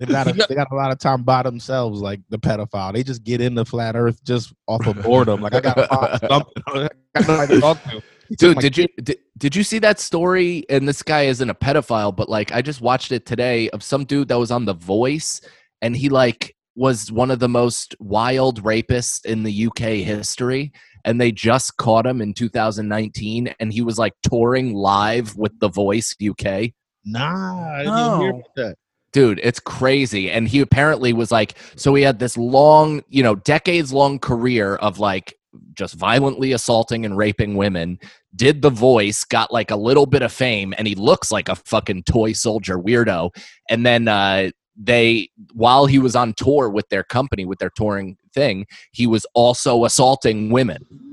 They 0.00 0.06
got, 0.06 0.26
a, 0.26 0.32
they 0.48 0.54
got 0.54 0.72
a 0.72 0.74
lot 0.74 0.90
of 0.90 0.98
time 0.98 1.22
by 1.22 1.42
themselves, 1.42 2.00
like 2.00 2.20
the 2.30 2.38
pedophile. 2.38 2.92
They 2.92 3.02
just 3.02 3.22
get 3.22 3.40
into 3.40 3.64
flat 3.64 3.94
Earth 3.94 4.22
just 4.24 4.52
off 4.66 4.86
of 4.86 4.96
boredom. 5.02 5.40
Like 5.40 5.54
I 5.54 5.60
got 5.60 6.20
something. 6.28 6.62
I 6.66 6.88
got 7.14 7.28
nobody 7.28 7.54
to 7.54 7.60
talk 7.60 7.82
to. 7.90 8.00
Dude, 8.38 8.58
did 8.58 8.76
you 8.78 8.86
did, 9.02 9.18
did 9.38 9.56
you 9.56 9.62
see 9.62 9.78
that 9.80 10.00
story? 10.00 10.64
And 10.70 10.88
this 10.88 11.02
guy 11.02 11.22
isn't 11.22 11.50
a 11.50 11.54
pedophile, 11.54 12.14
but 12.14 12.28
like 12.28 12.52
I 12.52 12.62
just 12.62 12.80
watched 12.80 13.12
it 13.12 13.26
today 13.26 13.68
of 13.70 13.82
some 13.82 14.04
dude 14.04 14.28
that 14.28 14.38
was 14.38 14.50
on 14.50 14.64
The 14.64 14.74
Voice, 14.74 15.40
and 15.82 15.96
he 15.96 16.08
like 16.08 16.54
was 16.76 17.10
one 17.12 17.30
of 17.30 17.40
the 17.40 17.48
most 17.48 17.94
wild 17.98 18.62
rapists 18.62 19.26
in 19.26 19.42
the 19.42 19.66
UK 19.66 20.04
history. 20.04 20.72
And 21.04 21.18
they 21.20 21.32
just 21.32 21.76
caught 21.78 22.06
him 22.06 22.20
in 22.20 22.34
2019, 22.34 23.54
and 23.58 23.72
he 23.72 23.80
was 23.80 23.98
like 23.98 24.12
touring 24.22 24.74
live 24.74 25.34
with 25.36 25.58
The 25.58 25.68
Voice 25.68 26.14
UK. 26.22 26.70
Nah, 27.04 27.74
I 27.74 27.84
didn't 27.84 27.98
even 27.98 28.20
hear 28.20 28.32
No. 28.32 28.38
about 28.38 28.54
that. 28.56 28.76
Dude 29.12 29.40
it's 29.42 29.60
crazy. 29.60 30.30
And 30.30 30.48
he 30.48 30.60
apparently 30.60 31.12
was 31.12 31.30
like 31.30 31.54
so 31.76 31.94
he 31.94 32.02
had 32.02 32.18
this 32.18 32.36
long 32.36 33.02
you 33.08 33.22
know 33.22 33.34
decades 33.34 33.92
long 33.92 34.18
career 34.18 34.76
of 34.76 34.98
like 34.98 35.34
just 35.74 35.94
violently 35.94 36.52
assaulting 36.52 37.04
and 37.04 37.16
raping 37.16 37.56
women 37.56 37.98
did 38.36 38.62
the 38.62 38.70
voice 38.70 39.24
got 39.24 39.52
like 39.52 39.70
a 39.70 39.76
little 39.76 40.06
bit 40.06 40.22
of 40.22 40.32
fame 40.32 40.72
and 40.78 40.86
he 40.86 40.94
looks 40.94 41.32
like 41.32 41.48
a 41.48 41.56
fucking 41.56 42.04
toy 42.04 42.32
soldier 42.32 42.78
weirdo. 42.78 43.30
And 43.68 43.84
then 43.84 44.08
uh 44.08 44.50
they 44.76 45.28
while 45.52 45.86
he 45.86 45.98
was 45.98 46.16
on 46.16 46.32
tour 46.34 46.70
with 46.70 46.88
their 46.88 47.02
company 47.02 47.44
with 47.44 47.58
their 47.58 47.70
touring 47.70 48.16
thing 48.32 48.66
he 48.92 49.06
was 49.06 49.26
also 49.34 49.84
assaulting 49.84 50.50
women 50.50 51.09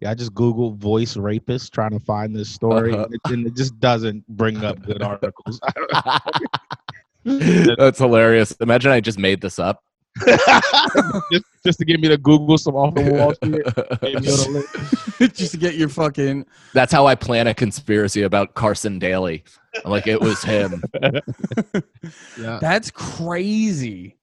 Yeah, 0.00 0.10
I 0.10 0.14
just 0.14 0.32
Googled 0.34 0.76
voice 0.78 1.16
rapist 1.16 1.72
trying 1.74 1.90
to 1.90 2.00
find 2.00 2.34
this 2.34 2.48
story, 2.48 2.94
Uh-huh. 2.94 3.06
and, 3.26 3.46
it, 3.46 3.54
just 3.54 3.78
doesn't 3.80 4.26
bring 4.28 4.64
up 4.64 4.80
good 4.82 5.02
articles. 5.02 5.60
that's 7.24 7.98
hilarious 7.98 8.52
imagine 8.60 8.90
i 8.90 8.98
just 8.98 9.18
made 9.18 9.42
this 9.42 9.58
up 9.58 9.82
just, 11.30 11.44
just 11.64 11.78
to 11.78 11.84
get 11.84 12.00
me 12.00 12.08
to 12.08 12.16
Google 12.16 12.58
some 12.58 12.74
off 12.74 12.94
the 12.94 13.02
wall 13.02 13.32
shit. 13.32 14.02
maybe 14.02 14.26
it'll 14.26 14.52
link. 14.52 15.34
just 15.36 15.52
to 15.52 15.56
get 15.58 15.74
your 15.76 15.88
fucking 15.88 16.44
That's 16.74 16.92
how 16.92 17.06
I 17.06 17.14
plan 17.14 17.46
a 17.46 17.54
conspiracy 17.54 18.22
about 18.22 18.54
Carson 18.54 18.98
Daly. 18.98 19.44
Like, 19.84 20.06
it 20.08 20.20
was 20.20 20.42
him. 20.42 20.82
Yeah. 22.38 22.58
that's 22.60 22.90
crazy 22.90 24.16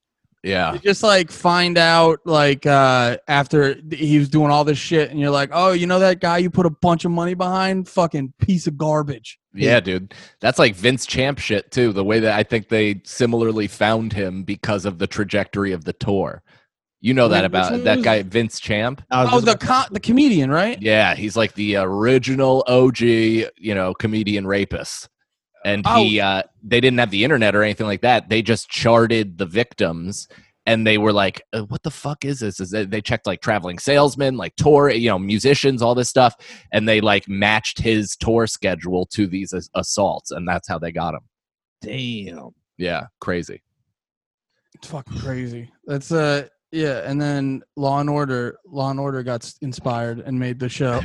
Yeah. 0.43 0.73
You 0.73 0.79
just 0.79 1.03
like 1.03 1.31
find 1.31 1.77
out 1.77 2.19
like 2.25 2.65
uh 2.65 3.17
after 3.27 3.75
he 3.91 4.19
was 4.19 4.29
doing 4.29 4.51
all 4.51 4.63
this 4.63 4.77
shit 4.77 5.09
and 5.09 5.19
you're 5.19 5.31
like, 5.31 5.49
"Oh, 5.51 5.71
you 5.71 5.87
know 5.87 5.99
that 5.99 6.21
guy 6.21 6.37
you 6.37 6.49
put 6.49 6.65
a 6.65 6.69
bunch 6.69 7.05
of 7.05 7.11
money 7.11 7.33
behind? 7.33 7.89
Fucking 7.89 8.33
piece 8.39 8.67
of 8.67 8.77
garbage." 8.77 9.39
Yeah, 9.53 9.79
dude. 9.79 10.13
That's 10.39 10.59
like 10.59 10.75
Vince 10.75 11.05
Champ 11.05 11.39
shit 11.39 11.71
too. 11.71 11.91
The 11.91 12.03
way 12.03 12.19
that 12.19 12.37
I 12.37 12.43
think 12.43 12.69
they 12.69 13.01
similarly 13.03 13.67
found 13.67 14.13
him 14.13 14.43
because 14.43 14.85
of 14.85 14.99
the 14.99 15.07
trajectory 15.07 15.71
of 15.73 15.83
the 15.85 15.93
tour. 15.93 16.43
You 17.01 17.13
know 17.13 17.27
that 17.27 17.45
about 17.45 17.83
that 17.83 18.01
guy 18.01 18.23
Vince 18.23 18.59
Champ? 18.59 19.03
I 19.11 19.23
was 19.23 19.33
Oh, 19.33 19.39
the 19.39 19.57
co- 19.57 19.83
the 19.91 19.99
comedian, 19.99 20.49
right? 20.49 20.81
Yeah, 20.81 21.13
he's 21.15 21.35
like 21.35 21.53
the 21.53 21.77
original 21.77 22.63
OG, 22.67 23.01
you 23.01 23.49
know, 23.75 23.93
comedian 23.93 24.47
rapist. 24.47 25.09
And 25.67 25.85
he 25.87 26.19
uh 26.21 26.43
they 26.63 26.79
didn't 26.79 26.99
have 26.99 27.11
the 27.11 27.23
internet 27.23 27.55
or 27.55 27.61
anything 27.63 27.87
like 27.87 28.01
that. 28.01 28.29
They 28.29 28.41
just 28.41 28.69
charted 28.69 29.37
the 29.37 29.45
victims 29.45 30.27
and 30.65 30.85
they 30.85 30.97
were 30.97 31.13
like, 31.13 31.41
uh, 31.53 31.61
what 31.63 31.83
the 31.83 31.91
fuck 31.91 32.25
is 32.25 32.39
this? 32.39 32.59
Is 32.59 32.71
they 32.71 32.85
they 32.85 33.01
checked 33.01 33.25
like 33.27 33.41
traveling 33.41 33.79
salesmen, 33.79 34.37
like 34.37 34.55
tour, 34.55 34.89
you 34.89 35.09
know, 35.09 35.19
musicians, 35.19 35.81
all 35.81 35.95
this 35.95 36.09
stuff, 36.09 36.35
and 36.71 36.87
they 36.87 37.01
like 37.01 37.27
matched 37.27 37.79
his 37.79 38.15
tour 38.15 38.47
schedule 38.47 39.05
to 39.07 39.27
these 39.27 39.53
as- 39.53 39.69
assaults 39.75 40.31
and 40.31 40.47
that's 40.47 40.67
how 40.67 40.79
they 40.79 40.91
got 40.91 41.13
him. 41.13 41.21
damn. 41.81 42.51
Yeah, 42.77 43.07
crazy. 43.19 43.61
It's 44.75 44.87
fucking 44.87 45.19
crazy. 45.19 45.71
That's 45.85 46.11
uh 46.11 46.47
yeah, 46.71 47.09
and 47.09 47.19
then 47.21 47.63
Law 47.75 47.99
and 47.99 48.09
Order, 48.09 48.57
Law 48.65 48.91
and 48.91 48.99
Order 48.99 49.23
got 49.23 49.51
inspired 49.61 50.19
and 50.19 50.39
made 50.39 50.59
the 50.59 50.69
show. 50.69 50.99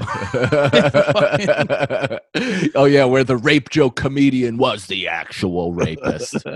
oh 2.74 2.84
yeah, 2.84 3.04
where 3.04 3.24
the 3.24 3.36
rape 3.36 3.70
joke 3.70 3.96
comedian 3.96 4.56
was 4.58 4.86
the 4.86 5.08
actual 5.08 5.72
rapist. 5.72 6.36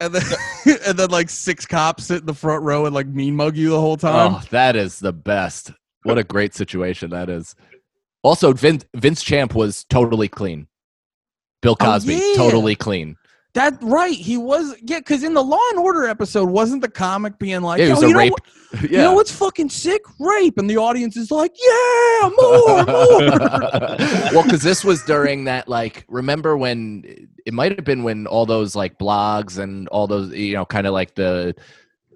and 0.00 0.14
then 0.14 0.22
and 0.86 0.98
then 0.98 1.10
like 1.10 1.30
six 1.30 1.66
cops 1.66 2.06
sit 2.06 2.20
in 2.20 2.26
the 2.26 2.34
front 2.34 2.62
row 2.62 2.86
and 2.86 2.94
like 2.94 3.06
mean 3.06 3.36
mug 3.36 3.56
you 3.56 3.70
the 3.70 3.80
whole 3.80 3.96
time. 3.96 4.34
oh, 4.34 4.42
that 4.50 4.76
is 4.76 4.98
the 4.98 5.12
best. 5.12 5.72
What 6.02 6.18
a 6.18 6.24
great 6.24 6.54
situation 6.54 7.10
that 7.10 7.28
is. 7.28 7.54
Also, 8.22 8.52
Vince 8.52 8.84
Vince 8.94 9.22
Champ 9.22 9.54
was 9.54 9.84
totally 9.84 10.28
clean. 10.28 10.66
Bill 11.62 11.76
Oh, 11.78 11.84
Cosby, 11.84 12.14
yeah. 12.14 12.32
totally 12.36 12.74
clean. 12.74 13.16
That 13.54 13.76
right, 13.82 14.14
he 14.14 14.36
was 14.36 14.76
yeah, 14.82 14.98
because 15.00 15.24
in 15.24 15.34
the 15.34 15.42
Law 15.42 15.58
and 15.70 15.78
Order 15.80 16.06
episode, 16.06 16.48
wasn't 16.50 16.82
the 16.82 16.88
comic 16.88 17.36
being 17.40 17.62
like, 17.62 17.80
Yeah, 17.80 17.86
"Yo, 17.86 17.94
was 17.94 18.02
a 18.04 18.06
you 18.06 18.12
know 18.12 18.18
rape. 18.20 18.32
what- 18.32 18.42
Yeah. 18.44 18.80
You 18.90 18.96
know 18.98 19.12
what's 19.14 19.32
fucking 19.32 19.70
sick? 19.70 20.02
Rape, 20.20 20.56
and 20.56 20.70
the 20.70 20.76
audience 20.76 21.16
is 21.16 21.32
like, 21.32 21.52
"Yeah, 21.60 22.28
more, 22.40 22.84
more." 22.84 23.28
well, 24.32 24.44
because 24.44 24.62
this 24.62 24.84
was 24.84 25.02
during 25.02 25.44
that, 25.46 25.66
like, 25.68 26.04
remember 26.08 26.56
when 26.56 27.28
it 27.44 27.52
might 27.52 27.74
have 27.74 27.84
been 27.84 28.04
when 28.04 28.28
all 28.28 28.46
those 28.46 28.76
like 28.76 28.96
blogs 28.98 29.58
and 29.58 29.88
all 29.88 30.06
those, 30.06 30.32
you 30.32 30.54
know, 30.54 30.64
kind 30.64 30.86
of 30.86 30.92
like 30.92 31.16
the 31.16 31.52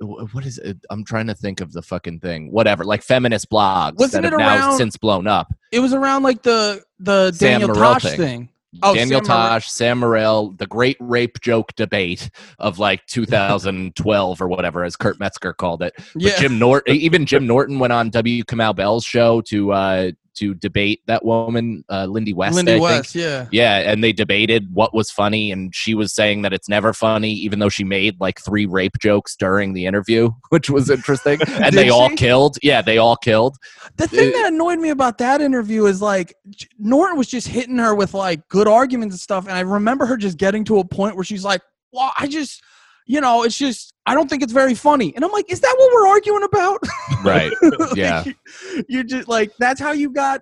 what 0.01 0.45
is 0.47 0.59
it? 0.59 0.77
I'm 0.91 1.05
trying 1.05 1.27
to 1.29 1.35
think 1.35 1.61
of 1.61 1.73
the 1.73 1.83
fucking 1.83 2.21
thing. 2.21 2.53
Whatever, 2.53 2.85
like 2.85 3.03
feminist 3.03 3.51
blogs 3.51 3.97
Wasn't 3.99 4.23
that 4.23 4.31
have 4.33 4.41
it 4.41 4.45
now 4.45 4.69
around- 4.69 4.77
since 4.79 4.97
blown 4.97 5.27
up. 5.27 5.53
it 5.73 5.81
was 5.81 5.93
around 5.93 6.23
like 6.23 6.43
the 6.43 6.83
the 7.01 7.35
Daniel 7.39 7.75
Tosh 7.75 8.03
thing. 8.05 8.17
thing. 8.17 8.49
Oh, 8.83 8.95
Daniel 8.95 9.21
Sam. 9.21 9.27
Tosh, 9.27 9.71
Sam 9.71 10.01
Morril, 10.01 10.57
the 10.57 10.67
great 10.67 10.97
rape 11.01 11.41
joke 11.41 11.75
debate 11.77 12.31
of 12.59 12.79
like 12.79 13.05
2012 13.09 14.41
or 14.41 14.49
whatever, 14.49 14.85
as 14.85 14.97
Kurt 14.97 15.19
Metzger 15.19 15.53
called 15.53 15.83
it. 15.83 15.95
But 15.97 16.23
Yeah, 16.23 16.37
Jim 16.39 16.59
Norton, 16.59 16.97
even 16.97 17.27
Jim 17.27 17.47
Norton 17.47 17.79
went 17.79 17.93
on 17.93 18.11
W. 18.11 18.45
Kamau 18.45 18.75
Bell's 18.75 19.05
show 19.05 19.41
to 19.43 19.73
uh, 19.73 20.11
to 20.35 20.55
debate 20.55 21.03
that 21.07 21.25
woman, 21.25 21.85
uh, 21.91 22.07
Lindy 22.07 22.33
West. 22.33 22.57
Lindy 22.57 22.73
I 22.73 22.75
think. 22.75 22.83
West. 22.83 23.15
Yeah, 23.15 23.47
Yeah, 23.51 23.79
and 23.91 24.03
they 24.03 24.13
debated 24.13 24.75
what 24.75 24.95
was 24.95 25.11
funny, 25.11 25.51
and 25.51 25.75
she 25.75 25.95
was 25.95 26.13
saying 26.15 26.43
that 26.43 26.53
it's 26.53 26.69
never 26.69 26.93
funny, 26.93 27.33
even 27.33 27.59
though 27.59 27.69
she 27.69 27.85
made 27.85 28.21
like 28.21 28.41
three 28.41 28.67
rape 28.67 28.99
jokes 29.01 29.37
during 29.37 29.73
the 29.73 29.87
interview, 29.87 30.31
which 30.51 30.71
was 30.71 30.91
interesting. 30.91 31.41
And 31.65 31.75
they 31.75 31.89
all 31.89 32.11
killed. 32.11 32.59
Yeah, 32.63 32.83
they 32.83 32.99
all 32.99 33.17
killed. 33.17 33.57
The 33.97 34.09
thing 34.09 34.29
Uh, 34.29 34.33
that 34.33 34.53
annoyed 34.53 34.79
me 34.79 34.91
about 34.91 35.19
that 35.19 35.41
interview 35.41 35.87
is 35.87 36.03
like 36.03 36.35
Norton 36.79 37.17
was 37.17 37.29
just 37.29 37.49
hitting 37.49 37.79
her 37.79 37.95
with 37.95 38.13
like 38.13 38.47
good 38.49 38.69
arguments 38.69 39.15
and 39.15 39.21
stuff, 39.21 39.47
and 39.47 39.57
I 39.57 39.61
remember 39.61 40.05
her 40.07 40.17
just 40.17 40.37
getting 40.37 40.65
to 40.65 40.79
a 40.79 40.85
point 40.85 41.15
where 41.15 41.25
she's 41.25 41.45
like, 41.45 41.63
"Well, 41.93 42.13
I 42.19 42.27
just, 42.27 42.63
you 43.07 43.21
know, 43.21 43.43
it's 43.45 43.57
just 43.59 43.93
I 44.07 44.15
don't 44.15 44.29
think 44.29 44.43
it's 44.43 44.53
very 44.53 44.75
funny," 44.75 45.15
and 45.15 45.25
I'm 45.25 45.33
like, 45.33 45.51
"Is 45.51 45.61
that 45.61 45.75
what 45.79 45.93
we're 45.93 46.09
arguing 46.09 46.43
about?" 46.45 46.81
Right. 47.25 47.53
Like, 47.63 47.97
Yeah. 47.97 48.25
you- 48.25 48.85
you're 48.89 49.05
just 49.05 49.29
like 49.29 49.53
that's 49.59 49.81
how 49.81 49.93
you 49.93 50.11
got 50.11 50.41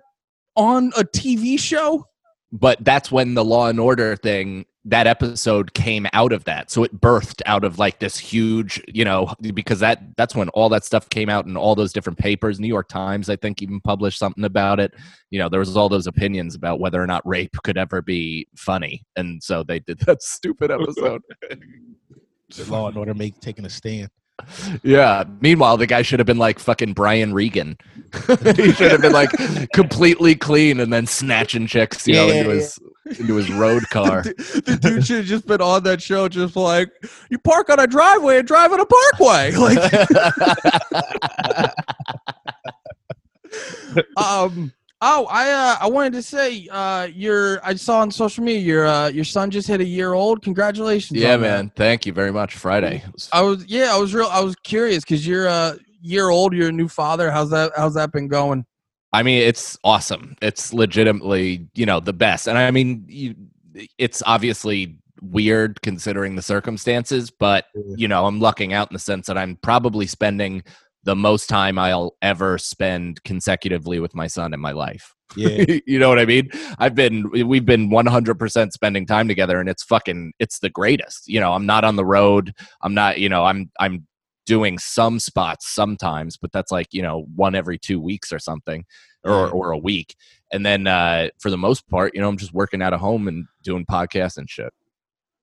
on 0.55 0.91
a 0.97 1.03
TV 1.03 1.57
show. 1.59 2.05
but 2.51 2.77
that's 2.85 3.11
when 3.11 3.33
the 3.33 3.43
law 3.43 3.67
and 3.67 3.79
order 3.79 4.15
thing 4.15 4.65
that 4.85 5.07
episode 5.07 5.73
came 5.73 6.05
out 6.13 6.33
of 6.33 6.43
that 6.43 6.69
so 6.69 6.83
it 6.83 6.99
birthed 6.99 7.41
out 7.45 7.63
of 7.63 7.79
like 7.79 7.99
this 7.99 8.17
huge 8.17 8.81
you 8.87 9.05
know 9.05 9.33
because 9.53 9.79
that 9.79 10.03
that's 10.17 10.35
when 10.35 10.49
all 10.49 10.67
that 10.69 10.83
stuff 10.83 11.07
came 11.09 11.29
out 11.29 11.45
in 11.45 11.55
all 11.55 11.73
those 11.73 11.93
different 11.93 12.19
papers 12.19 12.59
new 12.59 12.67
york 12.67 12.89
times 12.89 13.29
i 13.29 13.35
think 13.37 13.61
even 13.61 13.79
published 13.79 14.19
something 14.19 14.43
about 14.43 14.79
it 14.81 14.93
you 15.31 15.39
know 15.39 15.47
there 15.47 15.61
was 15.61 15.75
all 15.77 15.87
those 15.89 16.05
opinions 16.05 16.53
about 16.53 16.81
whether 16.81 17.01
or 17.01 17.07
not 17.07 17.25
rape 17.25 17.55
could 17.63 17.77
ever 17.77 18.01
be 18.01 18.45
funny 18.57 19.01
and 19.15 19.41
so 19.41 19.63
they 19.63 19.79
did 19.79 19.97
that 19.99 20.21
stupid 20.35 20.69
episode 20.69 21.21
The 21.49 21.57
Law 22.69 22.87
and 22.87 22.97
Order 22.97 23.13
make 23.13 23.39
taking 23.39 23.65
a 23.65 23.69
stand. 23.69 24.09
yeah 24.83 25.23
meanwhile 25.41 25.77
the 25.77 25.85
guy 25.85 26.01
should 26.01 26.19
have 26.19 26.25
been 26.25 26.39
like 26.39 26.57
fucking 26.57 26.91
brian 26.93 27.35
regan 27.35 27.77
he 28.55 28.71
should 28.73 28.91
have 28.91 28.99
been 29.01 29.13
like 29.13 29.29
completely 29.75 30.33
clean 30.33 30.79
and 30.79 30.91
then 30.91 31.05
snatching 31.05 31.67
chicks 31.67 32.07
you 32.07 32.15
know 32.15 32.25
Yeah, 32.27 32.33
into 32.33 32.49
his 32.49 32.79
into 33.19 33.35
his 33.35 33.51
road 33.51 33.87
car 33.91 34.23
The, 34.23 34.61
the 34.65 34.77
dude 34.77 35.05
should 35.05 35.17
have 35.17 35.25
just 35.27 35.45
been 35.45 35.61
on 35.61 35.83
that 35.83 36.01
show, 36.01 36.27
just 36.27 36.55
like 36.55 36.89
you 37.29 37.37
park 37.37 37.69
on 37.69 37.79
a 37.79 37.85
driveway 37.85 38.39
and 38.39 38.47
drive 38.47 38.71
on 38.73 38.79
a 38.79 38.85
parkway. 38.85 39.51
Like, 39.51 39.77
um, 44.17 44.73
oh, 45.03 45.27
I 45.29 45.51
uh, 45.51 45.77
I 45.81 45.89
wanted 45.89 46.13
to 46.13 46.21
say, 46.21 46.67
uh, 46.71 47.09
your 47.13 47.63
I 47.63 47.75
saw 47.75 47.99
on 47.99 48.09
social 48.09 48.43
media 48.43 48.61
your 48.61 48.87
uh, 48.87 49.09
your 49.09 49.25
son 49.25 49.51
just 49.51 49.67
hit 49.67 49.81
a 49.81 49.85
year 49.85 50.13
old. 50.13 50.41
Congratulations! 50.41 51.19
yeah, 51.19 51.35
on 51.35 51.41
that. 51.41 51.47
man. 51.47 51.71
Thank 51.75 52.05
you 52.05 52.13
very 52.13 52.31
much. 52.31 52.55
Friday. 52.55 53.03
I 53.31 53.41
was 53.41 53.65
yeah, 53.67 53.93
I 53.93 53.97
was 53.97 54.13
real. 54.13 54.29
I 54.31 54.41
was 54.41 54.55
curious 54.63 55.03
because 55.03 55.27
you're 55.27 55.47
a 55.47 55.77
year 56.01 56.29
old. 56.29 56.53
You're 56.53 56.69
a 56.69 56.73
new 56.73 56.87
father. 56.87 57.29
How's 57.29 57.49
that? 57.51 57.73
How's 57.75 57.93
that 57.95 58.11
been 58.11 58.27
going? 58.27 58.65
I 59.11 59.21
mean, 59.21 59.43
it's 59.43 59.77
awesome. 59.83 60.35
It's 60.41 60.73
legitimately, 60.73 61.67
you 61.75 61.85
know, 61.85 61.99
the 61.99 62.13
best. 62.13 62.47
And 62.47 62.57
I 62.57 62.71
mean, 62.71 63.05
you, 63.07 63.35
it's 63.99 64.23
obviously 64.25 64.97
weird 65.21 65.81
considering 65.81 66.35
the 66.35 66.41
circumstances, 66.41 67.29
but 67.29 67.65
you 67.95 68.07
know, 68.07 68.25
I'm 68.25 68.39
lucking 68.39 68.73
out 68.73 68.89
in 68.89 68.93
the 68.93 68.99
sense 68.99 69.27
that 69.27 69.37
I'm 69.37 69.57
probably 69.57 70.07
spending 70.07 70.63
the 71.03 71.15
most 71.15 71.47
time 71.47 71.77
I'll 71.77 72.15
ever 72.21 72.57
spend 72.57 73.23
consecutively 73.23 73.99
with 73.99 74.15
my 74.15 74.27
son 74.27 74.53
in 74.53 74.59
my 74.59 74.71
life. 74.71 75.13
Yeah. 75.35 75.65
you 75.85 75.99
know 75.99 76.09
what 76.09 76.19
I 76.19 76.25
mean? 76.25 76.49
I've 76.77 76.95
been 76.95 77.29
we've 77.47 77.65
been 77.65 77.89
100% 77.89 78.71
spending 78.71 79.05
time 79.05 79.27
together 79.27 79.59
and 79.59 79.69
it's 79.69 79.83
fucking 79.83 80.33
it's 80.39 80.59
the 80.59 80.69
greatest. 80.69 81.27
You 81.27 81.39
know, 81.39 81.53
I'm 81.53 81.65
not 81.65 81.83
on 81.83 81.95
the 81.95 82.05
road. 82.05 82.53
I'm 82.81 82.93
not, 82.93 83.19
you 83.19 83.29
know, 83.29 83.43
I'm 83.45 83.69
I'm 83.79 84.07
doing 84.45 84.77
some 84.77 85.19
spots 85.19 85.73
sometimes, 85.73 86.37
but 86.37 86.51
that's 86.51 86.71
like, 86.71 86.87
you 86.91 87.01
know, 87.01 87.25
one 87.35 87.55
every 87.55 87.77
2 87.77 87.99
weeks 87.99 88.31
or 88.31 88.39
something 88.39 88.85
or 89.23 89.49
or 89.49 89.71
a 89.71 89.77
week. 89.77 90.15
And 90.51 90.65
then 90.65 90.87
uh 90.87 91.29
for 91.39 91.49
the 91.49 91.57
most 91.57 91.89
part, 91.89 92.13
you 92.13 92.21
know, 92.21 92.29
I'm 92.29 92.37
just 92.37 92.53
working 92.53 92.81
out 92.81 92.93
of 92.93 92.99
home 92.99 93.27
and 93.27 93.45
doing 93.63 93.85
podcasts 93.85 94.37
and 94.37 94.49
shit. 94.49 94.73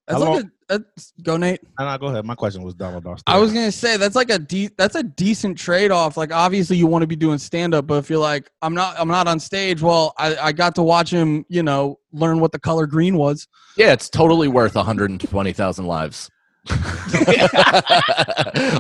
That's 0.07 0.23
How 0.23 0.35
like 0.35 0.45
a, 0.45 0.51
that's, 0.69 1.13
go 1.23 1.37
Nate. 1.37 1.61
No, 1.79 1.85
no, 1.91 1.99
go 1.99 2.07
ahead. 2.07 2.25
My 2.25 2.35
question 2.35 2.63
was 2.63 2.75
dumb 2.75 2.95
about. 2.95 3.23
I 3.27 3.39
was 3.39 3.53
gonna 3.53 3.73
say 3.73 3.97
that's 3.97 4.17
like 4.17 4.31
a 4.31 4.39
de- 4.39 4.71
that's 4.77 4.95
a 4.95 5.03
decent 5.03 5.59
trade 5.59 5.91
off. 5.91 6.17
Like 6.17 6.33
obviously 6.33 6.77
you 6.77 6.87
want 6.87 7.03
to 7.03 7.07
be 7.07 7.17
doing 7.17 7.39
stand 7.39 7.75
up, 7.75 7.87
but 7.87 7.95
if 7.95 8.11
you're 8.11 8.19
like 8.19 8.51
I'm 8.63 8.75
not 8.75 8.99
I'm 8.99 9.09
not 9.09 9.29
on 9.29 9.39
stage, 9.39 9.83
well 9.83 10.15
I, 10.19 10.37
I 10.37 10.53
got 10.53 10.75
to 10.77 10.83
watch 10.83 11.11
him, 11.11 11.45
you 11.49 11.63
know, 11.63 11.99
learn 12.13 12.41
what 12.41 12.53
the 12.53 12.59
color 12.59 12.87
green 12.87 13.17
was. 13.17 13.47
Yeah, 13.77 13.93
it's 13.93 14.09
totally 14.11 14.49
worth 14.49 14.75
120,000 14.75 15.87
lives. 15.87 16.31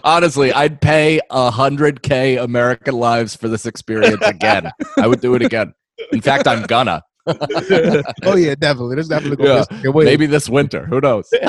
Honestly, 0.05 0.53
I'd 0.53 0.81
pay 0.81 1.21
100k 1.31 2.43
American 2.43 2.95
lives 2.95 3.35
for 3.37 3.49
this 3.49 3.67
experience 3.67 4.21
again. 4.23 4.71
I 4.99 5.07
would 5.07 5.21
do 5.21 5.35
it 5.35 5.43
again. 5.43 5.75
In 6.13 6.21
fact, 6.21 6.47
I'm 6.47 6.63
gonna. 6.65 7.03
oh 8.25 8.37
yeah, 8.37 8.55
definitely. 8.55 8.95
There's 8.97 9.09
definitely 9.09 9.47
Yeah, 9.47 9.65
Maybe 10.05 10.27
this 10.27 10.49
winter. 10.49 10.87
Who 10.87 11.01
knows? 11.01 11.33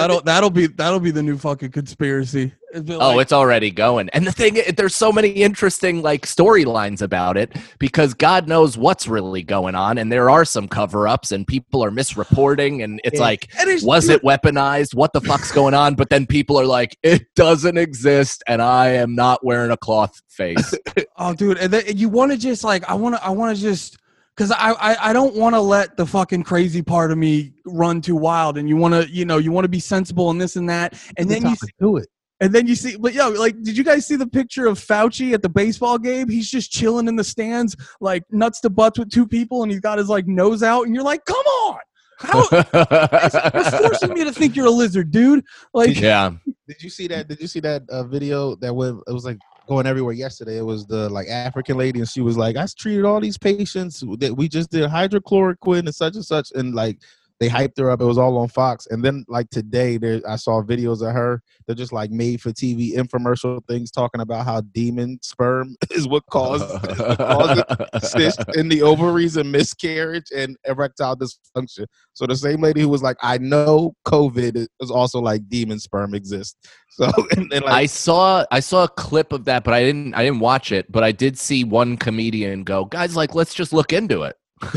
Oh, 0.00 0.02
that'll 0.02 0.20
that'll 0.22 0.50
be 0.50 0.66
that'll 0.66 1.00
be 1.00 1.10
the 1.10 1.22
new 1.22 1.36
fucking 1.38 1.70
conspiracy. 1.72 2.52
It'd 2.72 2.90
Oh, 2.90 2.98
like- 3.16 3.22
it's 3.22 3.32
already 3.32 3.70
going. 3.70 4.08
And 4.10 4.26
the 4.26 4.32
thing, 4.32 4.60
there's 4.76 4.94
so 4.94 5.10
many 5.12 5.28
interesting 5.30 6.02
like 6.02 6.24
storylines 6.26 7.02
about 7.02 7.36
it 7.36 7.56
because 7.78 8.14
God 8.14 8.46
knows 8.48 8.78
what's 8.78 9.08
really 9.08 9.42
going 9.42 9.74
on, 9.74 9.98
and 9.98 10.10
there 10.12 10.30
are 10.30 10.44
some 10.44 10.68
cover-ups, 10.68 11.32
and 11.32 11.46
people 11.46 11.84
are 11.84 11.90
misreporting, 11.90 12.84
and 12.84 13.00
it's 13.04 13.16
Yeah. 13.18 13.24
like, 13.26 13.48
and 13.58 13.68
it's- 13.68 13.82
was 13.82 14.08
it 14.08 14.22
weaponized? 14.22 14.94
What 14.94 15.12
the 15.12 15.20
fuck's 15.20 15.50
going 15.52 15.74
on? 15.74 15.94
But 15.96 16.10
then 16.10 16.26
people 16.26 16.58
are 16.60 16.66
like, 16.66 16.96
it 17.02 17.22
doesn't 17.34 17.76
exist, 17.76 18.42
and 18.46 18.62
I 18.62 18.90
am 18.90 19.14
not 19.16 19.44
wearing 19.44 19.70
a 19.72 19.76
cloth 19.76 20.20
face. 20.28 20.72
Oh, 21.22 21.34
dude, 21.34 21.58
and 21.58 21.70
then 21.70 21.82
you 21.98 22.08
want 22.08 22.32
to 22.32 22.38
just 22.38 22.64
like 22.64 22.88
I 22.88 22.94
want 22.94 23.14
to 23.14 23.22
I 23.22 23.28
want 23.28 23.54
to 23.54 23.60
just 23.60 23.98
because 24.40 24.52
I, 24.52 24.72
I 24.72 25.10
I 25.10 25.12
don't 25.12 25.34
want 25.34 25.54
to 25.54 25.60
let 25.60 25.98
the 25.98 26.06
fucking 26.06 26.44
crazy 26.44 26.80
part 26.80 27.12
of 27.12 27.18
me 27.18 27.52
run 27.66 28.00
too 28.00 28.16
wild, 28.16 28.56
and 28.56 28.70
you 28.70 28.76
want 28.78 28.94
to 28.94 29.06
you 29.10 29.26
know 29.26 29.36
you 29.36 29.52
want 29.52 29.66
to 29.66 29.68
be 29.68 29.80
sensible 29.80 30.30
and 30.30 30.40
this 30.40 30.56
and 30.56 30.66
that, 30.70 30.98
and 31.18 31.28
then 31.28 31.46
you 31.46 31.54
see, 31.54 31.68
do 31.78 31.98
it. 31.98 32.08
and 32.40 32.50
then 32.50 32.66
you 32.66 32.74
see, 32.74 32.96
but 32.96 33.12
yo, 33.12 33.28
like, 33.28 33.60
did 33.60 33.76
you 33.76 33.84
guys 33.84 34.06
see 34.06 34.16
the 34.16 34.26
picture 34.26 34.66
of 34.66 34.78
Fauci 34.78 35.34
at 35.34 35.42
the 35.42 35.50
baseball 35.50 35.98
game? 35.98 36.30
He's 36.30 36.50
just 36.50 36.72
chilling 36.72 37.06
in 37.06 37.16
the 37.16 37.24
stands, 37.24 37.76
like 38.00 38.22
nuts 38.30 38.62
to 38.62 38.70
butts 38.70 38.98
with 38.98 39.10
two 39.10 39.26
people, 39.26 39.62
and 39.62 39.70
he's 39.70 39.82
got 39.82 39.98
his 39.98 40.08
like 40.08 40.26
nose 40.26 40.62
out, 40.62 40.86
and 40.86 40.94
you're 40.94 41.04
like, 41.04 41.22
come 41.26 41.36
on, 41.36 41.78
how 42.20 42.42
you're 42.50 43.64
forcing 43.64 44.14
me 44.14 44.24
to 44.24 44.32
think 44.32 44.56
you're 44.56 44.68
a 44.68 44.70
lizard, 44.70 45.10
dude? 45.10 45.44
Like, 45.74 46.00
yeah. 46.00 46.30
Did 46.66 46.82
you 46.82 46.88
see 46.88 47.08
that? 47.08 47.28
Did 47.28 47.42
you 47.42 47.46
see 47.46 47.60
that 47.60 47.82
uh, 47.90 48.04
video 48.04 48.54
that 48.56 48.72
went? 48.72 49.02
It 49.06 49.12
was 49.12 49.26
like 49.26 49.38
going 49.70 49.86
everywhere 49.86 50.12
yesterday. 50.12 50.58
It 50.58 50.66
was 50.66 50.84
the 50.84 51.08
like 51.08 51.28
African 51.28 51.78
lady, 51.78 52.00
and 52.00 52.08
she 52.08 52.20
was 52.20 52.36
like, 52.36 52.56
"I 52.56 52.66
treated 52.76 53.04
all 53.04 53.20
these 53.20 53.38
patients 53.38 54.02
that 54.18 54.36
we 54.36 54.48
just 54.48 54.70
did 54.70 54.90
hydrochloroquine 54.90 55.86
and 55.86 55.94
such 55.94 56.16
and 56.16 56.26
such," 56.26 56.50
and 56.56 56.74
like 56.74 56.98
they 57.40 57.48
hyped 57.48 57.78
her 57.78 57.90
up. 57.90 58.02
It 58.02 58.04
was 58.04 58.18
all 58.18 58.36
on 58.36 58.48
Fox, 58.48 58.86
and 58.88 59.02
then 59.02 59.24
like 59.26 59.48
today, 59.48 59.96
there 59.96 60.20
I 60.28 60.36
saw 60.36 60.62
videos 60.62 61.00
of 61.06 61.14
her. 61.14 61.42
They're 61.66 61.74
just 61.74 61.92
like 61.92 62.10
made 62.10 62.42
for 62.42 62.50
TV 62.50 62.94
infomercial 62.94 63.66
things 63.66 63.90
talking 63.90 64.20
about 64.20 64.44
how 64.44 64.60
demon 64.60 65.18
sperm 65.22 65.74
is 65.90 66.06
what 66.06 66.22
caused 66.30 66.68
causes 67.18 68.36
in 68.54 68.68
the 68.68 68.82
ovaries 68.82 69.38
and 69.38 69.50
miscarriage 69.50 70.26
and 70.36 70.54
erectile 70.68 71.16
dysfunction. 71.16 71.86
So 72.12 72.26
the 72.26 72.36
same 72.36 72.60
lady 72.60 72.82
who 72.82 72.90
was 72.90 73.02
like, 73.02 73.16
"I 73.22 73.38
know 73.38 73.94
COVID 74.06 74.66
is 74.80 74.90
also 74.90 75.18
like 75.18 75.48
demon 75.48 75.80
sperm 75.80 76.14
exists." 76.14 76.56
So 76.92 77.08
and, 77.36 77.50
and 77.52 77.64
I 77.64 77.86
saw 77.86 78.44
I 78.50 78.58
saw 78.60 78.84
a 78.84 78.88
clip 78.88 79.32
of 79.32 79.44
that, 79.44 79.62
but 79.62 79.72
I 79.72 79.84
didn't 79.84 80.12
I 80.12 80.24
didn't 80.24 80.40
watch 80.40 80.72
it. 80.72 80.90
But 80.90 81.04
I 81.04 81.12
did 81.12 81.38
see 81.38 81.62
one 81.62 81.96
comedian 81.96 82.64
go, 82.64 82.84
guys, 82.84 83.16
like 83.16 83.34
let's 83.34 83.54
just 83.54 83.72
look 83.72 83.92
into 83.92 84.24
it. 84.24 84.36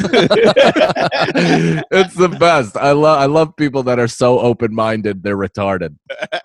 it's 1.92 2.16
the 2.16 2.30
best. 2.40 2.78
I 2.78 2.94
love 2.94 3.20
I 3.20 3.26
love 3.26 3.54
people 3.58 3.84
that 3.84 4.00
are 4.00 4.08
so 4.08 4.40
open 4.40 4.74
minded 4.74 5.22
they're 5.24 5.36
retarded. 5.36 5.98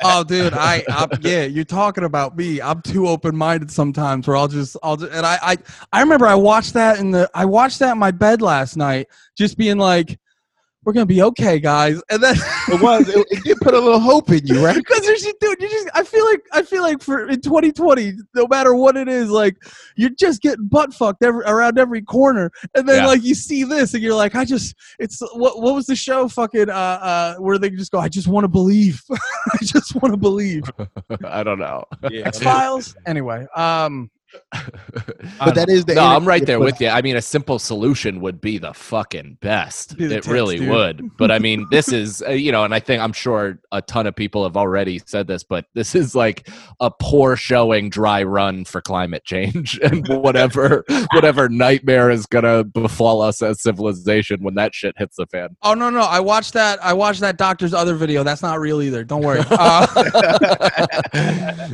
oh, 0.02 0.24
dude, 0.24 0.54
I, 0.54 0.82
I 0.88 1.06
yeah, 1.20 1.44
you're 1.44 1.64
talking 1.64 2.02
about 2.02 2.36
me. 2.36 2.60
I'm 2.60 2.82
too 2.82 3.06
open 3.06 3.36
minded 3.36 3.70
sometimes, 3.70 4.26
where 4.26 4.36
I'll 4.36 4.48
just 4.48 4.76
I'll 4.82 4.96
just 4.96 5.12
and 5.12 5.24
I 5.24 5.38
I 5.40 5.56
I 5.92 6.00
remember 6.00 6.26
I 6.26 6.34
watched 6.34 6.74
that 6.74 6.98
in 6.98 7.12
the 7.12 7.30
I 7.32 7.44
watched 7.44 7.78
that 7.78 7.92
in 7.92 7.98
my 7.98 8.10
bed 8.10 8.42
last 8.42 8.76
night, 8.76 9.08
just 9.36 9.56
being 9.56 9.78
like. 9.78 10.18
We're 10.84 10.92
gonna 10.92 11.06
be 11.06 11.22
okay, 11.22 11.58
guys, 11.58 12.00
and 12.08 12.22
then 12.22 12.36
it 12.68 12.80
was 12.80 13.08
it, 13.08 13.26
it 13.30 13.44
did 13.44 13.58
put 13.58 13.74
a 13.74 13.78
little 13.80 14.00
hope 14.00 14.30
in 14.30 14.46
you, 14.46 14.64
right? 14.64 14.76
because 14.88 15.02
there's 15.02 15.22
just 15.22 15.38
dude 15.40 15.60
you 15.60 15.68
just 15.68 15.88
i 15.94 16.02
feel 16.02 16.24
like 16.26 16.40
i 16.52 16.62
feel 16.62 16.82
like 16.82 17.02
for 17.02 17.28
in 17.28 17.40
2020 17.40 18.12
no 18.34 18.46
matter 18.48 18.74
what 18.74 18.96
it 18.96 19.08
is 19.08 19.30
like 19.30 19.56
you're 19.96 20.10
just 20.10 20.40
getting 20.42 20.66
butt 20.66 20.92
fucked 20.92 21.22
every, 21.22 21.42
around 21.44 21.78
every 21.78 22.02
corner 22.02 22.50
and 22.74 22.88
then 22.88 23.02
Yeah. 23.02 23.06
like 23.06 23.22
you 23.22 23.34
see 23.34 23.64
this 23.64 23.94
and 23.94 24.02
you're 24.02 24.14
like 24.14 24.34
i 24.34 24.44
just 24.44 24.74
it's 24.98 25.20
what 25.34 25.60
what 25.60 25.74
was 25.74 25.86
the 25.86 25.96
show 25.96 26.28
fucking 26.28 26.70
uh 26.70 26.72
uh 26.72 27.34
where 27.36 27.58
they 27.58 27.70
just 27.70 27.92
go 27.92 27.98
i 27.98 28.08
just 28.08 28.28
want 28.28 28.44
to 28.44 28.48
believe 28.48 29.02
i 29.10 29.58
just 29.62 29.94
want 29.96 30.12
to 30.12 30.18
believe 30.18 30.64
I 31.24 31.42
don't 31.42 31.58
know. 31.58 31.84
Yeah. 32.10 32.26
X 32.26 32.38
Files 32.40 32.96
anyway 33.06 33.46
um 33.54 34.10
But 35.38 35.54
that 35.54 35.68
is 35.68 35.84
the 35.84 35.94
no, 35.94 36.04
I'm 36.04 36.26
right 36.26 36.44
there 36.44 36.58
with 36.58 36.80
you. 36.80 36.88
I 36.88 37.00
mean, 37.00 37.16
a 37.16 37.22
simple 37.22 37.60
solution 37.60 38.20
would 38.20 38.40
be 38.40 38.58
the 38.58 38.74
fucking 38.74 39.38
best. 39.40 39.96
The 39.96 40.16
it 40.16 40.26
really 40.26 40.58
dude. 40.58 40.68
would. 40.68 41.16
But 41.16 41.30
I 41.30 41.38
mean, 41.38 41.66
this 41.70 41.92
is, 41.92 42.22
uh, 42.26 42.30
you 42.30 42.50
know, 42.50 42.64
and 42.64 42.74
I 42.74 42.80
think 42.80 43.00
I'm 43.00 43.12
sure 43.12 43.60
a 43.70 43.80
ton 43.80 44.06
of 44.08 44.16
people 44.16 44.42
have 44.42 44.56
already 44.56 45.00
said 45.06 45.28
this, 45.28 45.44
but 45.44 45.66
this 45.74 45.94
is 45.94 46.16
like 46.16 46.48
a 46.80 46.90
poor 46.90 47.36
showing 47.36 47.88
dry 47.88 48.24
run 48.24 48.64
for 48.64 48.80
climate 48.80 49.24
change 49.24 49.78
and 49.82 50.08
whatever, 50.08 50.84
whatever 51.12 51.48
nightmare 51.48 52.10
is 52.10 52.26
gonna 52.26 52.64
befall 52.64 53.22
us 53.22 53.40
as 53.42 53.62
civilization 53.62 54.42
when 54.42 54.54
that 54.54 54.74
shit 54.74 54.94
hits 54.98 55.16
the 55.16 55.26
fan. 55.26 55.56
oh 55.62 55.74
no 55.74 55.90
no 55.90 56.00
i 56.00 56.20
watched 56.20 56.52
that 56.52 56.82
i 56.82 56.92
watched 56.92 57.20
that 57.20 57.36
doctor's 57.36 57.74
other 57.74 57.94
video 57.94 58.22
that's 58.22 58.42
not 58.42 58.58
real 58.60 58.82
either 58.82 59.04
don't 59.04 59.22
worry 59.22 59.42
uh, 59.50 59.86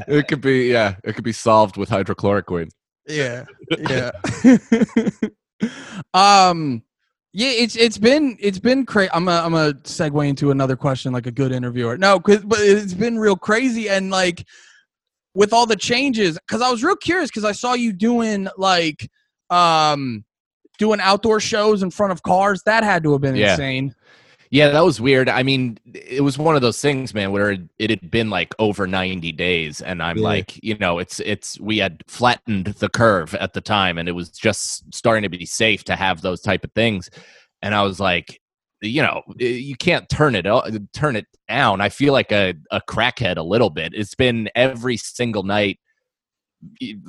it 0.08 0.28
could 0.28 0.40
be, 0.40 0.70
yeah, 0.70 0.96
it 1.04 1.14
could 1.14 1.25
be 1.25 1.32
solved 1.32 1.76
with 1.76 1.88
hydrochloroquine. 2.46 2.70
yeah 3.06 3.44
yeah 3.88 4.10
um 6.14 6.82
yeah 7.32 7.48
it's 7.50 7.76
it's 7.76 7.98
been 7.98 8.36
it's 8.40 8.58
been 8.58 8.84
crazy 8.86 9.10
i'm 9.12 9.28
a, 9.28 9.32
i'm 9.44 9.54
a 9.54 9.72
segue 9.84 10.28
into 10.28 10.50
another 10.50 10.76
question 10.76 11.12
like 11.12 11.26
a 11.26 11.30
good 11.30 11.52
interviewer 11.52 11.96
no 11.98 12.18
'cause- 12.20 12.44
but 12.44 12.58
it's 12.60 12.94
been 12.94 13.18
real 13.18 13.36
crazy 13.36 13.88
and 13.88 14.10
like 14.10 14.46
with 15.34 15.52
all 15.52 15.66
the 15.66 15.76
changes 15.76 16.38
because 16.46 16.62
i 16.62 16.70
was 16.70 16.82
real 16.84 16.96
curious 16.96 17.30
because 17.30 17.44
i 17.44 17.52
saw 17.52 17.74
you 17.74 17.92
doing 17.92 18.46
like 18.56 19.08
um 19.50 20.24
doing 20.78 21.00
outdoor 21.00 21.38
shows 21.40 21.82
in 21.82 21.90
front 21.90 22.12
of 22.12 22.22
cars 22.22 22.62
that 22.66 22.82
had 22.84 23.02
to 23.02 23.12
have 23.12 23.20
been 23.20 23.36
Yeah. 23.36 23.52
insane 23.52 23.94
Yeah, 24.54 24.68
that 24.68 24.84
was 24.84 25.00
weird. 25.00 25.28
I 25.28 25.42
mean, 25.42 25.78
it 25.92 26.23
was 26.23 26.38
one 26.38 26.54
of 26.54 26.62
those 26.62 26.80
things, 26.80 27.12
man, 27.12 27.32
where 27.32 27.50
it, 27.50 27.62
it 27.80 27.90
had 27.90 28.08
been 28.08 28.30
like 28.30 28.54
over 28.61 28.87
90 28.87 29.32
days 29.32 29.80
and 29.82 30.00
I'm 30.00 30.18
Yeah. 30.18 30.23
like, 30.23 30.62
you 30.62 30.78
know, 30.78 31.00
it's 31.00 31.18
it's 31.18 31.59
we 31.59 31.78
had 31.78 32.05
flattened 32.07 32.66
the 32.66 32.88
curve 32.88 33.35
at 33.35 33.52
the 33.52 33.61
time 33.61 33.98
and 33.98 34.09
it 34.09 34.12
was 34.12 34.31
just 34.31 34.94
starting 34.94 35.24
to 35.24 35.28
be 35.28 35.44
safe 35.44 35.83
to 35.85 35.96
have 35.96 36.20
those 36.20 36.40
type 36.40 36.62
of 36.62 36.70
things. 36.72 37.11
And 37.62 37.74
I 37.74 37.83
was 37.83 37.98
like, 37.98 38.40
you 38.81 39.02
know, 39.02 39.22
eh, 39.40 39.46
you 39.48 39.74
can't 39.74 40.09
turn 40.09 40.37
it 40.37 40.46
turn 40.92 41.16
it 41.16 41.26
down. 41.48 41.81
I 41.81 41.88
feel 41.88 42.12
like 42.12 42.31
a 42.31 42.55
a 42.70 42.81
crackhead 42.88 43.38
a 43.38 43.42
little 43.42 43.70
bit. 43.70 43.92
It's 43.92 44.14
been 44.14 44.48
every 44.55 44.96
single 44.98 45.42
night 45.42 45.81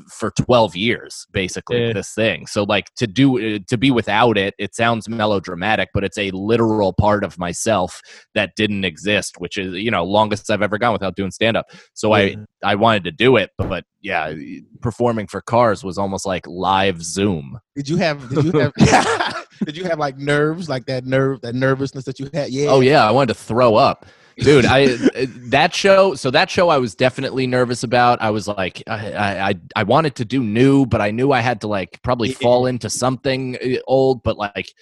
for 0.10 0.32
12 0.32 0.76
years 0.76 1.26
basically 1.32 1.86
Yeah. 1.88 1.94
this 1.94 2.14
thing 2.14 2.48
so 2.48 2.64
like 2.64 2.94
to 2.96 3.08
do 3.08 3.56
uh, 3.56 3.60
to 3.68 3.78
be 3.78 3.92
without 3.92 4.38
it 4.38 4.54
it 4.58 4.76
sounds 4.76 5.08
melodramatic 5.10 5.90
but 5.94 6.04
it's 6.04 6.18
a 6.18 6.32
literal 6.32 6.94
part 6.94 7.24
of 7.24 7.38
myself 7.38 8.02
that 8.34 8.52
didn't 8.56 8.86
exist 8.86 9.40
which 9.40 9.58
is 9.58 9.74
you 9.74 9.92
know 9.92 10.04
longest 10.04 10.50
i've 10.52 10.62
ever 10.62 10.78
gone 10.78 10.94
without 10.94 11.16
doing 11.16 11.32
stand 11.32 11.58
up 11.58 11.68
so 11.94 12.16
Yeah. 12.16 12.36
i 12.64 12.72
i 12.72 12.76
wanted 12.76 13.04
to 13.06 13.12
do 13.12 13.38
it 13.38 13.52
but 13.58 13.84
yeah 14.02 14.34
performing 14.82 15.28
for 15.28 15.42
cars 15.42 15.84
was 15.84 15.98
almost 15.98 16.26
like 16.26 16.46
live 16.48 17.02
zoom 17.02 17.60
Did 17.76 17.90
you 17.90 17.98
have? 17.98 18.30
Did 18.30 18.46
you 18.46 18.60
have? 18.60 18.74
did 19.66 19.78
you 19.78 19.84
have 19.86 19.98
like 20.00 20.18
nerves, 20.18 20.70
like 20.70 20.86
that 20.86 21.06
nerve, 21.06 21.42
that 21.42 21.56
nervousness 21.56 22.04
that 22.06 22.20
you 22.20 22.30
had? 22.34 22.50
Yeah. 22.52 22.68
Oh 22.70 22.82
yeah, 22.82 23.08
I 23.08 23.12
wanted 23.12 23.34
to 23.34 23.40
throw 23.40 23.76
up. 23.76 24.06
Dude, 24.38 24.66
I 24.66 24.86
uh, 24.86 25.26
that 25.50 25.74
show. 25.74 26.14
So 26.16 26.30
that 26.32 26.50
show, 26.50 26.70
I 26.70 26.78
was 26.78 26.94
definitely 26.94 27.48
nervous 27.48 27.84
about. 27.84 28.22
I 28.22 28.32
was 28.32 28.48
like, 28.48 28.84
I, 28.88 29.50
I, 29.50 29.56
I- 29.76 29.84
wanted 29.84 30.16
to 30.16 30.26
do 30.26 30.44
new, 30.44 30.86
but 30.86 31.00
I 31.02 31.12
knew 31.12 31.32
I 31.32 31.40
had 31.40 31.62
to 31.62 31.68
like 31.68 32.02
probably 32.02 32.34
fall 32.34 32.66
into 32.66 32.90
something 32.90 33.56
uh, 33.64 33.78
old. 33.88 34.24
But 34.24 34.38
like, 34.38 34.74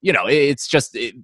you 0.00 0.12
know, 0.12 0.26
it's 0.26 0.66
just 0.66 0.96
it, 0.96 1.14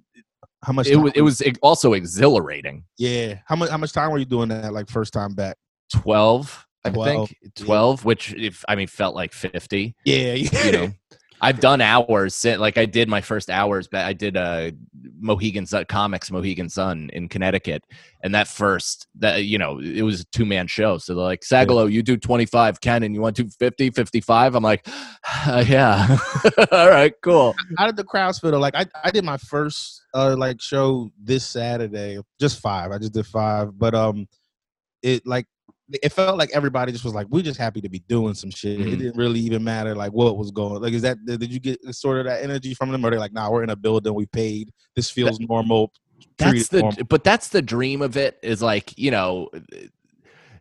How 0.63 0.71
much? 0.73 0.87
it 0.87 0.95
was 0.95 1.11
it 1.15 1.21
was 1.21 1.41
also 1.61 1.93
exhilarating. 1.93 2.85
Yeah. 2.97 3.39
How 3.45 3.55
much? 3.55 3.69
How 3.69 3.77
much 3.77 3.91
time 3.91 4.11
were 4.11 4.17
you 4.17 4.25
doing 4.25 4.49
that? 4.49 4.71
Like 4.73 4.89
first 4.89 5.11
time 5.13 5.33
back? 5.33 5.57
Twelve, 5.91 6.65
I 6.85 6.89
12, 6.89 7.07
think 7.29 7.37
yeah. 7.41 7.65
twelve, 7.65 8.05
which 8.05 8.33
if 8.33 8.63
I 8.67 8.75
mean 8.75 8.87
felt 8.87 9.13
like 9.15 9.33
fifty. 9.33 9.95
Yeah. 10.05 10.33
You 10.65 10.71
know. 10.71 10.93
I've 11.43 11.59
done 11.59 11.81
hours 11.81 12.35
since, 12.35 12.57
like 12.57 12.77
I 12.77 12.85
did 12.85 13.09
my 13.09 13.19
first 13.19 13.49
hours, 13.49 13.89
but 13.89 14.05
I 14.05 14.13
did 14.13 14.37
a 14.37 14.71
Mohegan 15.19 15.65
Sun 15.65 15.85
comics 15.89 16.31
Mohegan 16.31 16.69
Sun 16.69 17.09
in 17.11 17.27
Connecticut, 17.27 17.83
and 18.23 18.33
that 18.33 18.47
first 18.47 19.07
that 19.15 19.43
you 19.43 19.57
know 19.57 19.77
it 19.79 20.03
was 20.03 20.21
a 20.21 20.25
two 20.25 20.45
man 20.45 20.67
show. 20.67 20.97
So 20.97 21.13
they're 21.13 21.23
like 21.23 21.41
Sagalow, 21.41 21.91
you 21.91 22.01
do 22.01 22.15
twenty 22.15 22.45
five, 22.45 22.79
Ken, 22.79 23.03
and 23.03 23.13
you 23.13 23.19
want 23.19 23.35
to 23.35 23.43
do 23.43 23.49
50, 23.59 23.89
55? 23.89 24.55
I'm 24.55 24.63
like, 24.63 24.87
uh, 25.45 25.65
yeah, 25.67 26.17
all 26.71 26.89
right, 26.89 27.13
cool. 27.21 27.53
How 27.77 27.87
did 27.87 27.97
the 27.97 28.05
crowds 28.05 28.39
feel? 28.39 28.57
Like 28.57 28.75
I, 28.75 28.85
I 29.03 29.11
did 29.11 29.25
my 29.25 29.37
first 29.37 30.01
uh 30.13 30.35
like 30.37 30.61
show 30.61 31.11
this 31.21 31.45
Saturday, 31.45 32.19
just 32.39 32.61
five. 32.61 32.91
I 32.91 32.99
just 32.99 33.13
did 33.13 33.27
five, 33.27 33.77
but 33.77 33.93
um, 33.93 34.29
it 35.01 35.27
like 35.27 35.47
it 35.91 36.11
felt 36.13 36.37
like 36.37 36.49
everybody 36.53 36.91
just 36.91 37.03
was 37.03 37.13
like, 37.13 37.27
we're 37.29 37.43
just 37.43 37.59
happy 37.59 37.81
to 37.81 37.89
be 37.89 37.99
doing 38.07 38.33
some 38.33 38.49
shit. 38.49 38.79
It 38.79 38.87
Mhm. 38.87 38.97
didn't 38.99 39.17
really 39.17 39.39
even 39.41 39.63
matter 39.63 39.93
like 39.95 40.13
what 40.13 40.37
was 40.37 40.49
going. 40.51 40.81
Like, 40.81 40.93
is 40.93 41.01
that 41.01 41.17
did 41.25 41.51
you 41.51 41.59
get 41.59 41.79
sort 41.93 42.19
of 42.19 42.25
that 42.25 42.41
energy 42.43 42.73
from 42.73 42.89
them? 42.91 43.05
Or 43.05 43.11
they 43.11 43.17
like, 43.17 43.33
nah, 43.33 43.51
we're 43.51 43.63
in 43.63 43.69
a 43.69 43.75
building, 43.75 44.13
we 44.13 44.25
paid. 44.25 44.71
This 44.95 45.09
feels 45.09 45.39
normal. 45.39 45.91
That's 46.37 46.69
the 46.69 46.79
normal." 46.81 47.03
but 47.09 47.23
that's 47.23 47.49
the 47.49 47.61
dream 47.61 48.01
of 48.01 48.15
it 48.17 48.39
is 48.41 48.61
like 48.61 48.97
you 48.97 49.11
know 49.11 49.49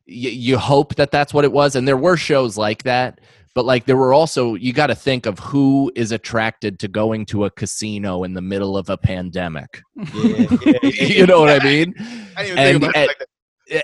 you, 0.07 0.31
you 0.31 0.59
hope 0.59 0.97
that 0.97 1.11
that's 1.13 1.33
what 1.33 1.45
it 1.45 1.53
was 1.53 1.77
and 1.77 1.87
there 1.87 1.97
were 1.97 2.17
shows 2.17 2.57
like 2.59 2.83
that 2.83 3.21
but 3.55 3.65
like 3.65 3.85
there 3.87 3.97
were 3.97 4.13
also 4.13 4.55
you 4.55 4.73
got 4.73 4.89
to 4.89 4.95
think 4.95 5.25
of 5.25 5.39
who 5.39 5.91
is 5.95 6.11
attracted 6.11 6.79
to 6.81 6.89
going 6.89 7.25
to 7.27 7.45
a 7.45 7.51
casino 7.51 8.25
in 8.25 8.35
the 8.35 8.41
middle 8.43 8.77
of 8.77 8.91
a 8.91 8.97
pandemic 8.99 9.81
yeah, 9.97 10.05
yeah, 10.15 10.79
yeah. 10.83 10.91
you 11.07 11.27
know 11.27 11.41
what 11.41 11.63
i 11.63 11.65
mean 11.65 11.95
I 12.37 12.43
didn't 12.43 12.59
even 12.59 12.59
and- 12.59 12.81
think 12.81 12.83
about 12.83 12.97
it 12.97 13.07
like 13.07 13.19
that. 13.21 13.27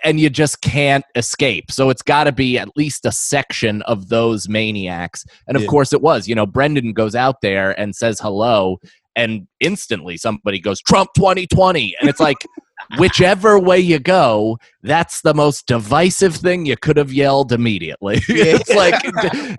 And 0.04 0.20
you 0.20 0.30
just 0.30 0.60
can't 0.60 1.04
escape. 1.14 1.70
So 1.70 1.90
it's 1.90 2.02
got 2.02 2.24
to 2.24 2.32
be 2.32 2.58
at 2.58 2.68
least 2.76 3.04
a 3.06 3.12
section 3.12 3.82
of 3.82 4.08
those 4.08 4.48
maniacs. 4.48 5.24
And 5.46 5.56
of 5.56 5.62
Yeah. 5.62 5.68
course 5.68 5.92
it 5.92 6.02
was 6.02 6.28
you 6.28 6.34
know 6.34 6.46
brendan 6.46 6.92
goes 6.92 7.14
out 7.14 7.40
there 7.42 7.78
and 7.80 7.94
says 7.94 8.20
hello 8.20 8.78
and 9.16 9.46
instantly 9.60 10.16
somebody 10.16 10.60
goes 10.60 10.80
trump 10.80 11.10
2020 11.16 11.94
and 12.00 12.08
it's 12.08 12.20
like 12.20 12.36
whichever 12.96 13.58
way 13.58 13.78
you 13.78 13.98
go, 13.98 14.58
that's 14.82 15.20
the 15.20 15.34
most 15.34 15.66
divisive 15.66 16.36
thing 16.36 16.66
you 16.66 16.76
could 16.76 16.96
have 16.96 17.12
yelled 17.12 17.52
immediately. 17.52 18.20
it's 18.28 18.74
like 18.74 18.94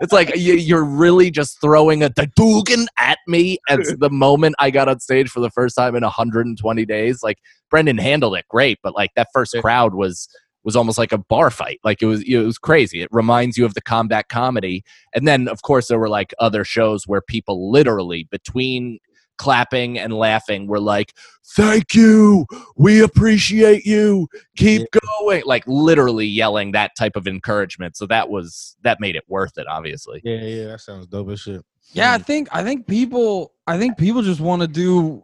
it's 0.01 0.13
like 0.13 0.35
you, 0.35 0.55
you're 0.55 0.83
really 0.83 1.29
just 1.29 1.61
throwing 1.61 2.01
a 2.03 2.09
Dugan 2.09 2.87
at 2.97 3.19
me. 3.27 3.59
At 3.69 3.79
the 3.99 4.09
moment 4.09 4.55
I 4.59 4.71
got 4.71 4.89
on 4.89 4.99
stage 4.99 5.29
for 5.29 5.39
the 5.39 5.51
first 5.51 5.75
time 5.75 5.95
in 5.95 6.03
120 6.03 6.85
days, 6.85 7.21
like 7.21 7.37
Brendan 7.69 7.97
handled 7.97 8.35
it 8.35 8.45
great, 8.49 8.79
but 8.81 8.95
like 8.95 9.11
that 9.15 9.27
first 9.33 9.55
crowd 9.61 9.93
was 9.93 10.27
was 10.63 10.75
almost 10.75 10.97
like 10.97 11.11
a 11.11 11.17
bar 11.17 11.49
fight. 11.49 11.79
Like 11.83 12.01
it 12.01 12.05
was 12.05 12.21
it 12.23 12.37
was 12.37 12.57
crazy. 12.57 13.01
It 13.01 13.09
reminds 13.11 13.57
you 13.57 13.65
of 13.65 13.73
the 13.73 13.81
combat 13.81 14.29
comedy. 14.29 14.83
And 15.13 15.27
then 15.27 15.47
of 15.47 15.61
course 15.61 15.87
there 15.87 15.99
were 15.99 16.09
like 16.09 16.33
other 16.39 16.63
shows 16.63 17.07
where 17.07 17.21
people 17.21 17.71
literally 17.71 18.27
between 18.29 18.99
clapping 19.39 19.97
and 19.97 20.13
laughing 20.13 20.67
were 20.67 20.79
like, 20.79 21.13
"Thank 21.55 21.95
you. 21.95 22.45
We 22.77 23.01
appreciate 23.01 23.85
you. 23.85 24.27
Keep 24.55 24.87
going." 25.19 25.43
Like 25.45 25.63
literally 25.65 26.27
yelling 26.27 26.73
that 26.73 26.91
type 26.95 27.15
of 27.15 27.27
encouragement. 27.27 27.97
So 27.97 28.05
that 28.07 28.29
was 28.29 28.77
that 28.83 28.99
made 28.99 29.15
it 29.15 29.23
worth 29.27 29.57
it 29.57 29.65
obviously. 29.67 30.21
Yeah, 30.23 30.41
yeah, 30.41 30.65
that 30.65 30.81
sounds 30.81 31.07
dope 31.07 31.31
as 31.31 31.39
shit. 31.39 31.65
Yeah, 31.93 32.13
I 32.13 32.19
mm. 32.19 32.25
think 32.25 32.49
I 32.51 32.63
think 32.63 32.85
people 32.85 33.53
I 33.65 33.79
think 33.79 33.97
people 33.97 34.21
just 34.21 34.39
want 34.39 34.61
to 34.61 34.67
do 34.67 35.23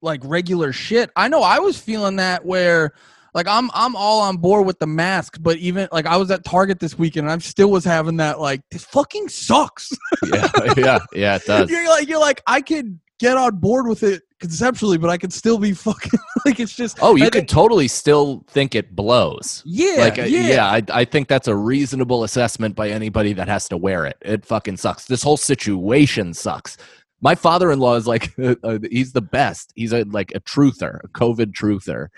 like 0.00 0.20
regular 0.24 0.72
shit. 0.72 1.10
I 1.14 1.28
know 1.28 1.42
I 1.42 1.60
was 1.60 1.78
feeling 1.78 2.16
that 2.16 2.44
where 2.44 2.92
like 3.34 3.46
I'm 3.48 3.70
I'm 3.72 3.96
all 3.96 4.20
on 4.20 4.36
board 4.36 4.66
with 4.66 4.78
the 4.78 4.86
mask, 4.86 5.38
but 5.40 5.56
even 5.58 5.88
like 5.92 6.06
I 6.06 6.16
was 6.16 6.30
at 6.30 6.44
Target 6.44 6.80
this 6.80 6.98
weekend 6.98 7.26
and 7.26 7.32
I 7.32 7.38
still 7.38 7.70
was 7.70 7.84
having 7.84 8.16
that 8.18 8.40
like 8.40 8.60
this 8.70 8.84
fucking 8.84 9.28
sucks. 9.28 9.92
yeah, 10.24 10.48
yeah, 10.76 10.98
yeah, 11.14 11.36
it 11.36 11.44
does. 11.46 11.70
you're 11.70 11.88
like 11.88 12.08
you're 12.08 12.20
like 12.20 12.42
I 12.46 12.60
could 12.60 12.98
get 13.22 13.36
on 13.36 13.54
board 13.56 13.86
with 13.86 14.02
it 14.02 14.22
conceptually, 14.40 14.98
but 14.98 15.08
I 15.08 15.16
could 15.16 15.32
still 15.32 15.56
be 15.58 15.72
fucking 15.72 16.18
like 16.44 16.58
it's 16.58 16.74
just 16.74 16.98
Oh, 17.00 17.14
you 17.14 17.22
I 17.26 17.26
could 17.26 17.34
think- 17.42 17.48
totally 17.48 17.86
still 17.86 18.44
think 18.48 18.74
it 18.74 18.96
blows. 18.96 19.62
yeah 19.64 19.94
like 19.98 20.18
uh, 20.18 20.22
yeah. 20.24 20.48
yeah, 20.48 20.66
I, 20.66 20.82
I 20.92 21.04
think 21.04 21.28
that's 21.28 21.46
a 21.46 21.54
reasonable 21.54 22.24
assessment 22.24 22.74
by 22.74 22.90
anybody 22.90 23.32
that 23.34 23.46
has 23.46 23.68
to 23.68 23.76
wear 23.76 24.04
it 24.06 24.16
it 24.22 24.44
fucking 24.44 24.76
sucks 24.76 25.06
this 25.06 25.22
whole 25.22 25.36
situation 25.36 26.34
sucks 26.34 26.76
my 27.20 27.36
father-in-law 27.36 27.94
is 27.94 28.06
like 28.08 28.34
uh, 28.64 28.78
he's 28.90 29.12
the 29.12 29.22
best 29.22 29.72
he's 29.76 29.92
a 29.92 30.02
like 30.06 30.32
a 30.34 30.40
truther 30.40 30.98
a 31.04 31.08
covid 31.08 31.52
truther 31.52 32.08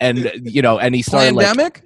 and 0.00 0.30
you 0.42 0.62
know 0.62 0.78
and 0.78 0.94
he 0.94 1.02
started 1.02 1.34
like 1.34 1.46
pandemic. 1.46 1.82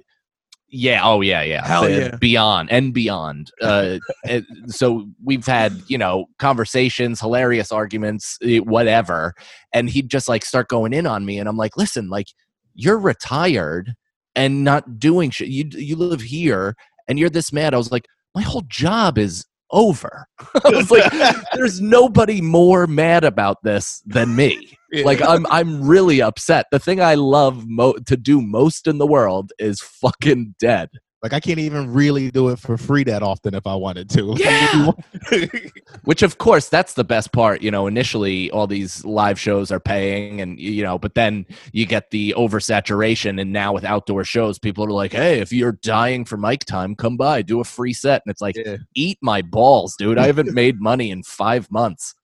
Yeah 0.71 1.01
oh 1.03 1.21
yeah 1.21 1.41
yeah. 1.41 1.65
Hell 1.65 1.89
yeah. 1.89 2.15
beyond 2.17 2.71
and 2.71 2.93
beyond. 2.93 3.51
Uh 3.61 3.97
and 4.25 4.45
so 4.67 5.07
we've 5.23 5.45
had 5.45 5.73
you 5.87 5.97
know 5.97 6.25
conversations 6.37 7.19
hilarious 7.19 7.71
arguments 7.71 8.37
eh, 8.43 8.59
whatever. 8.59 9.33
And 9.73 9.89
he'd 9.89 10.09
just 10.09 10.27
like 10.27 10.45
start 10.45 10.67
going 10.67 10.93
in 10.93 11.05
on 11.05 11.25
me 11.25 11.37
and 11.37 11.47
i'm 11.47 11.57
like 11.57 11.77
listen 11.77 12.09
like 12.09 12.27
you're 12.73 12.97
retired 12.97 13.93
and 14.35 14.63
not 14.63 14.99
doing 14.99 15.29
shit. 15.29 15.49
You 15.49 15.65
you 15.73 15.95
live 15.95 16.21
here 16.21 16.75
and 17.07 17.19
you're 17.19 17.29
this 17.29 17.51
mad. 17.51 17.73
I 17.73 17.77
was 17.77 17.91
like 17.91 18.07
my 18.33 18.41
whole 18.41 18.63
job 18.67 19.17
is 19.17 19.45
over. 19.71 20.25
I 20.63 20.69
was 20.69 20.89
like 20.89 21.11
there's 21.53 21.81
nobody 21.81 22.41
more 22.41 22.87
mad 22.87 23.23
about 23.23 23.57
this 23.63 24.01
than 24.05 24.35
me 24.35 24.77
like 24.93 25.21
I'm 25.21 25.45
I'm 25.47 25.87
really 25.87 26.21
upset. 26.21 26.67
The 26.71 26.79
thing 26.79 27.01
I 27.01 27.15
love 27.15 27.67
mo- 27.67 27.97
to 28.05 28.17
do 28.17 28.41
most 28.41 28.87
in 28.87 28.97
the 28.97 29.07
world 29.07 29.51
is 29.59 29.81
fucking 29.81 30.55
dead. 30.59 30.89
Like 31.21 31.33
I 31.33 31.41
can't 31.41 31.59
even 31.59 31.91
really 31.93 32.31
do 32.31 32.47
it 32.47 32.59
for 32.59 32.77
free 32.77 33.03
that 33.03 33.21
often 33.21 33.53
if 33.53 33.67
I 33.67 33.75
wanted 33.75 34.09
to. 34.11 34.35
Yeah. 34.39 34.91
Which 36.05 36.23
of 36.23 36.37
course 36.37 36.69
that's 36.69 36.93
the 36.93 37.03
best 37.03 37.33
part, 37.33 37.61
you 37.61 37.71
know, 37.71 37.87
initially 37.87 38.49
all 38.51 38.67
these 38.67 39.03
live 39.03 39.37
shows 39.37 39.69
are 39.69 39.81
paying 39.81 40.39
and 40.39 40.57
you 40.57 40.81
know, 40.81 40.97
but 40.97 41.15
then 41.15 41.45
you 41.73 41.85
get 41.85 42.11
the 42.11 42.33
oversaturation 42.37 43.39
and 43.41 43.51
now 43.51 43.73
with 43.73 43.83
outdoor 43.83 44.23
shows 44.23 44.57
people 44.59 44.85
are 44.85 44.91
like, 44.91 45.11
"Hey, 45.11 45.39
if 45.39 45.51
you're 45.51 45.73
dying 45.73 46.23
for 46.23 46.37
mic 46.37 46.63
time, 46.63 46.95
come 46.95 47.17
by, 47.17 47.41
do 47.41 47.59
a 47.59 47.65
free 47.65 47.93
set." 47.93 48.21
And 48.25 48.31
it's 48.31 48.41
like, 48.41 48.55
Yeah. 48.55 48.77
"Eat 48.95 49.17
my 49.21 49.41
balls, 49.41 49.95
dude. 49.97 50.17
I 50.17 50.25
haven't 50.25 50.53
made 50.53 50.79
money 50.79 51.11
in 51.11 51.23
5 51.23 51.69
months." 51.69 52.15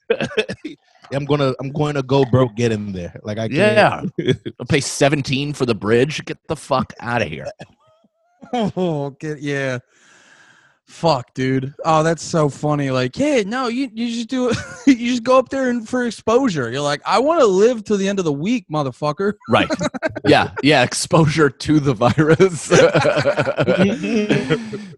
I'm 1.12 1.26
gonna 1.26 1.54
I'm 1.60 1.72
going 1.72 1.96
to 1.96 2.04
go 2.04 2.26
broke 2.26 2.56
get 2.56 2.72
in 2.72 2.92
there. 2.92 3.20
Like 3.24 3.38
I 3.38 3.46
Yeah. 3.46 4.02
can't. 4.20 4.38
I'll 4.60 4.66
pay 4.68 4.80
17 4.82 5.54
for 5.54 5.66
the 5.66 5.76
bridge. 5.76 6.24
Get 6.26 6.38
the 6.48 6.56
fuck 6.56 6.94
out 7.00 7.22
of 7.22 7.28
here. 7.28 7.48
Oh, 8.54 9.10
get 9.20 9.42
yeah. 9.42 9.80
Fuck, 10.86 11.34
dude. 11.34 11.74
Oh, 11.84 12.04
that's 12.04 12.22
so 12.22 12.48
funny. 12.48 12.92
Like, 12.92 13.16
hey, 13.16 13.44
no, 13.44 13.70
you 13.70 13.90
you 13.92 14.08
just 14.14 14.30
do 14.30 14.50
it. 14.52 14.58
you 14.86 15.10
just 15.10 15.24
go 15.24 15.40
up 15.40 15.50
there 15.50 15.72
and 15.72 15.90
for 15.90 16.06
exposure. 16.06 16.70
You're 16.72 16.82
like, 16.82 17.02
I 17.08 17.18
want 17.18 17.40
to 17.40 17.48
live 17.48 17.84
till 17.84 17.98
the 17.98 18.08
end 18.08 18.20
of 18.20 18.26
the 18.26 18.32
week, 18.32 18.68
motherfucker. 18.72 19.34
Right. 19.50 19.68
yeah. 20.28 20.52
Yeah. 20.62 20.84
Exposure 20.84 21.50
to 21.50 21.80
the 21.80 21.96
virus. 21.96 22.70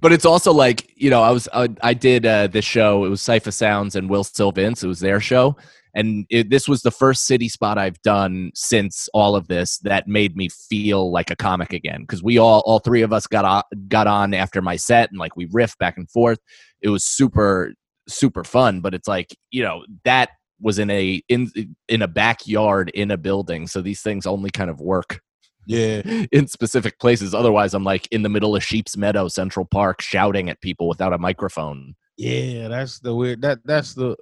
but 0.01 0.11
it's 0.11 0.25
also 0.25 0.51
like, 0.51 0.91
you 0.95 1.09
know, 1.09 1.23
I 1.23 1.31
was, 1.31 1.47
I, 1.53 1.69
I 1.81 1.93
did 1.93 2.25
uh, 2.25 2.47
this 2.47 2.65
show. 2.65 3.05
It 3.05 3.09
was 3.09 3.21
Cipha 3.21 3.53
Sounds 3.53 3.95
and 3.95 4.09
Will 4.09 4.25
Sylvince. 4.25 4.83
It 4.83 4.87
was 4.87 4.99
their 4.99 5.21
show. 5.21 5.55
And 5.97 6.27
it, 6.29 6.51
this 6.51 6.67
was 6.67 6.83
the 6.83 6.91
first 6.91 7.25
city 7.25 7.49
spot 7.49 7.79
I've 7.79 7.99
done 8.03 8.51
since 8.53 9.09
all 9.15 9.35
of 9.35 9.47
this 9.47 9.79
that 9.79 10.07
made 10.07 10.37
me 10.37 10.47
feel 10.47 11.11
like 11.11 11.31
a 11.31 11.35
comic 11.35 11.73
again. 11.73 12.05
Cause 12.05 12.21
we 12.21 12.37
all, 12.37 12.61
all 12.67 12.77
three 12.77 13.01
of 13.01 13.11
us 13.11 13.25
got 13.25 13.45
on, 13.45 13.63
got 13.87 14.05
on 14.05 14.35
after 14.35 14.61
my 14.61 14.75
set 14.75 15.09
and 15.09 15.17
like 15.17 15.35
we 15.35 15.47
riffed 15.47 15.79
back 15.79 15.97
and 15.97 16.09
forth. 16.09 16.37
It 16.81 16.89
was 16.89 17.03
super, 17.03 17.73
super 18.07 18.43
fun. 18.43 18.79
But 18.79 18.93
it's 18.93 19.07
like, 19.07 19.35
you 19.49 19.63
know, 19.63 19.85
that 20.05 20.29
was 20.61 20.77
in 20.77 20.91
a 20.91 21.21
in 21.29 21.51
in 21.87 22.01
a 22.01 22.07
backyard 22.07 22.89
in 22.95 23.11
a 23.11 23.17
building 23.17 23.67
so 23.67 23.79
these 23.79 24.01
things 24.01 24.25
only 24.25 24.49
kind 24.49 24.71
of 24.71 24.81
work 24.81 25.21
yeah. 25.67 26.01
in 26.31 26.47
specific 26.47 26.97
places 26.97 27.35
otherwise 27.35 27.75
i'm 27.75 27.83
like 27.83 28.07
in 28.07 28.23
the 28.23 28.29
middle 28.29 28.55
of 28.55 28.63
sheep's 28.63 28.97
meadow 28.97 29.27
central 29.27 29.67
park 29.67 30.01
shouting 30.01 30.49
at 30.49 30.59
people 30.61 30.87
without 30.87 31.13
a 31.13 31.17
microphone 31.19 31.93
Yeah, 32.17 32.67
that's 32.67 32.99
the 32.99 33.13
weird 33.13 33.41
that 33.43 33.59
that's 33.63 33.93
the 33.93 34.17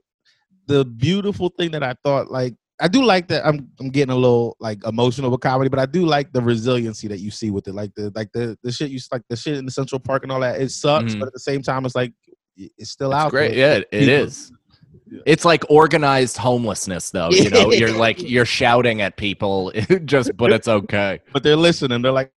the 0.68 0.86
beautiful 0.86 1.50
thing 1.50 1.72
that 1.72 1.84
I 1.84 1.96
thought 2.04 2.32
like 2.32 2.56
I 2.82 2.88
do 2.90 3.04
like 3.04 3.28
that 3.30 3.46
I'm 3.46 3.70
I'm 3.80 3.90
getting 3.90 4.12
a 4.12 4.16
little 4.16 4.58
like 4.60 4.86
emotional 4.86 5.32
with 5.32 5.40
comedy, 5.42 5.70
but 5.70 5.80
I 5.80 5.86
do 5.86 6.06
like 6.06 6.34
the 6.34 6.42
resiliency 6.42 7.08
that 7.08 7.20
you 7.20 7.32
see 7.32 7.50
with 7.52 7.68
it. 7.68 7.74
Like 7.74 7.94
the 7.96 8.12
like 8.16 8.32
the 8.34 8.58
the 8.64 8.72
shit 8.72 8.92
you 8.92 9.00
like 9.12 9.22
the 9.30 9.36
shit 9.38 9.58
in 9.58 9.66
the 9.66 9.72
Central 9.72 10.00
Park 10.00 10.24
and 10.24 10.32
all 10.32 10.42
that. 10.42 10.60
It 10.60 10.70
sucks, 10.72 11.14
Mhm. 11.16 11.20
but 11.20 11.28
at 11.28 11.34
the 11.34 11.40
same 11.40 11.62
time 11.62 11.86
it's 11.86 11.96
like 11.96 12.12
it's 12.58 12.90
still 12.92 13.12
it's 13.12 13.18
out 13.18 13.32
great 13.32 13.56
there. 13.56 13.58
yeah 13.58 13.84
it, 13.92 13.92
People- 13.92 14.14
is 14.28 14.52
it's 15.26 15.46
like 15.46 15.64
organized 15.70 16.36
homelessness 16.36 17.12
though 17.12 17.30
you 17.30 17.50
know 17.50 17.72
you're 17.72 17.92
like 17.98 18.22
you're 18.22 18.44
shouting 18.46 19.02
at 19.02 19.16
people 19.18 19.72
just 20.06 20.36
but 20.36 20.52
it's 20.52 20.68
okay 20.68 21.20
But 21.32 21.44
they're 21.44 21.56
listening. 21.56 22.02
They're 22.02 22.12
like 22.12 22.32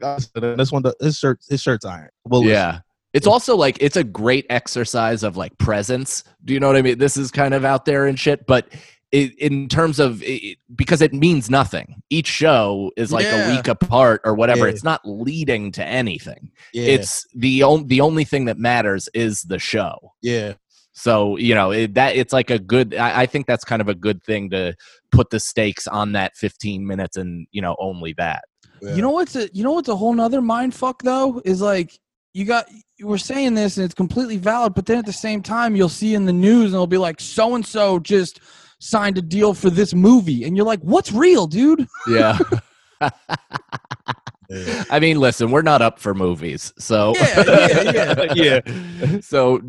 this 0.00 0.70
one 0.72 0.82
the- 0.82 0.94
his 1.00 1.18
shirt 1.18 1.40
his 1.48 1.60
shirt's 1.60 1.84
iron. 1.84 2.08
Well 2.24 2.42
yeah 2.44 2.80
it's 3.14 3.26
also 3.26 3.56
like 3.56 3.78
it's 3.80 3.96
a 3.96 4.04
great 4.04 4.44
exercise 4.50 5.22
of 5.22 5.36
like 5.36 5.56
presence. 5.58 6.24
Do 6.44 6.52
you 6.52 6.60
know 6.60 6.66
what 6.66 6.76
i 6.76 6.82
mean? 6.82 6.98
This 6.98 7.16
is 7.16 7.30
kind 7.30 7.54
of 7.54 7.64
out 7.64 7.84
there 7.86 8.06
and 8.06 8.18
shit 8.18 8.46
but 8.46 8.68
it, 9.12 9.38
in 9.38 9.68
terms 9.68 10.00
of 10.00 10.22
it, 10.24 10.58
because 10.74 11.00
it 11.00 11.12
means 11.14 11.48
nothing. 11.48 12.02
Each 12.10 12.26
show 12.26 12.90
is 12.96 13.12
like 13.12 13.24
Yeah. 13.24 13.46
a 13.52 13.56
week 13.56 13.68
apart 13.68 14.20
or 14.24 14.34
whatever. 14.34 14.66
Yeah. 14.66 14.72
it's 14.72 14.82
not 14.82 15.00
leading 15.04 15.70
to 15.72 15.84
anything. 15.84 16.50
Yeah, 16.72 16.86
it's 16.86 17.24
the 17.32 17.62
only 17.62 17.86
the 17.86 18.00
only 18.00 18.24
thing 18.24 18.46
that 18.46 18.58
matters 18.58 19.08
is 19.14 19.42
the 19.42 19.60
show. 19.60 19.96
Yeah. 20.20 20.54
so 20.92 21.36
you 21.36 21.54
know 21.54 21.70
it, 21.70 21.94
that 21.94 22.16
it's 22.16 22.32
like 22.32 22.50
a 22.50 22.58
good 22.58 22.94
I, 22.94 23.22
I 23.22 23.26
think 23.26 23.46
that's 23.46 23.64
kind 23.64 23.80
of 23.82 23.88
a 23.88 23.94
good 23.94 24.22
thing 24.24 24.50
to 24.50 24.74
put 25.12 25.30
the 25.30 25.38
stakes 25.40 25.86
on 25.86 26.12
that 26.12 26.36
15 26.36 26.84
minutes 26.86 27.16
and 27.16 27.46
you 27.52 27.62
know 27.62 27.76
only 27.78 28.14
that. 28.18 28.42
You 28.82 29.00
know 29.00 29.10
what's 29.10 29.34
a 29.36 29.48
you 29.54 29.62
know 29.62 29.72
what's 29.72 29.88
a 29.88 29.96
whole 29.96 30.12
nother 30.12 30.42
mind 30.42 30.74
fuck 30.74 31.02
though 31.02 31.40
is 31.44 31.62
like 31.62 31.98
you 32.34 32.44
got 32.44 32.68
you 32.98 33.06
were 33.06 33.18
saying 33.18 33.54
this 33.54 33.76
and 33.76 33.84
it's 33.84 33.94
completely 33.94 34.36
valid, 34.36 34.74
but 34.74 34.86
then 34.86 34.98
at 34.98 35.06
the 35.06 35.12
same 35.12 35.42
time 35.42 35.74
you'll 35.74 35.88
see 35.88 36.14
in 36.14 36.26
the 36.26 36.32
news 36.32 36.66
and 36.66 36.74
it'll 36.74 36.86
be 36.86 36.98
like 36.98 37.20
so 37.20 37.54
and 37.54 37.64
so 37.64 37.98
just 37.98 38.40
signed 38.80 39.16
a 39.16 39.22
deal 39.22 39.54
for 39.54 39.70
this 39.70 39.94
movie 39.94 40.44
and 40.44 40.56
you're 40.56 40.66
like, 40.66 40.80
what's 40.80 41.12
real, 41.12 41.46
dude? 41.46 41.88
yeah 42.08 42.38
Yeah. 42.98 43.10
I 44.90 45.00
mean, 45.00 45.18
listen, 45.18 45.50
we're 45.50 45.62
not 45.62 45.80
up 45.82 45.98
for 45.98 46.14
movies, 46.14 46.72
so 46.78 47.14
Yeah, 47.18 47.82
yeah, 47.82 48.32
yeah. 48.34 49.20
So 49.20 49.60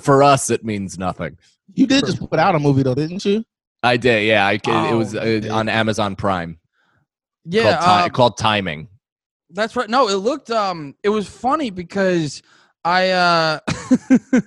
for 0.00 0.22
us, 0.22 0.50
it 0.50 0.64
means 0.64 0.98
nothing. 0.98 1.36
You 1.74 1.86
did 1.86 2.06
just 2.06 2.20
put 2.30 2.38
out 2.38 2.54
a 2.54 2.58
movie 2.58 2.82
though, 2.82 2.94
didn't 2.94 3.24
you? 3.24 3.44
I 3.82 3.96
did, 3.96 4.26
yeah. 4.26 4.46
I, 4.46 4.56
c- 4.56 4.70
it 4.70 4.94
was 4.94 5.14
Oh, 5.14 5.20
uh, 5.20 5.52
on 5.52 5.68
Amazon 5.68 6.14
Prime 6.16 6.58
Yeah, 7.44 7.76
called, 7.76 8.02
ti- 8.02 8.04
um, 8.06 8.10
called 8.10 8.38
Timing. 8.38 8.88
That's 9.52 9.76
right. 9.76 9.88
No, 9.90 10.08
it 10.08 10.16
looked 10.16 10.50
um 10.50 10.94
it 11.02 11.08
was 11.08 11.28
funny 11.28 11.70
because 11.70 12.42
I 12.84 13.10
uh 13.10 13.58
it, 14.30 14.44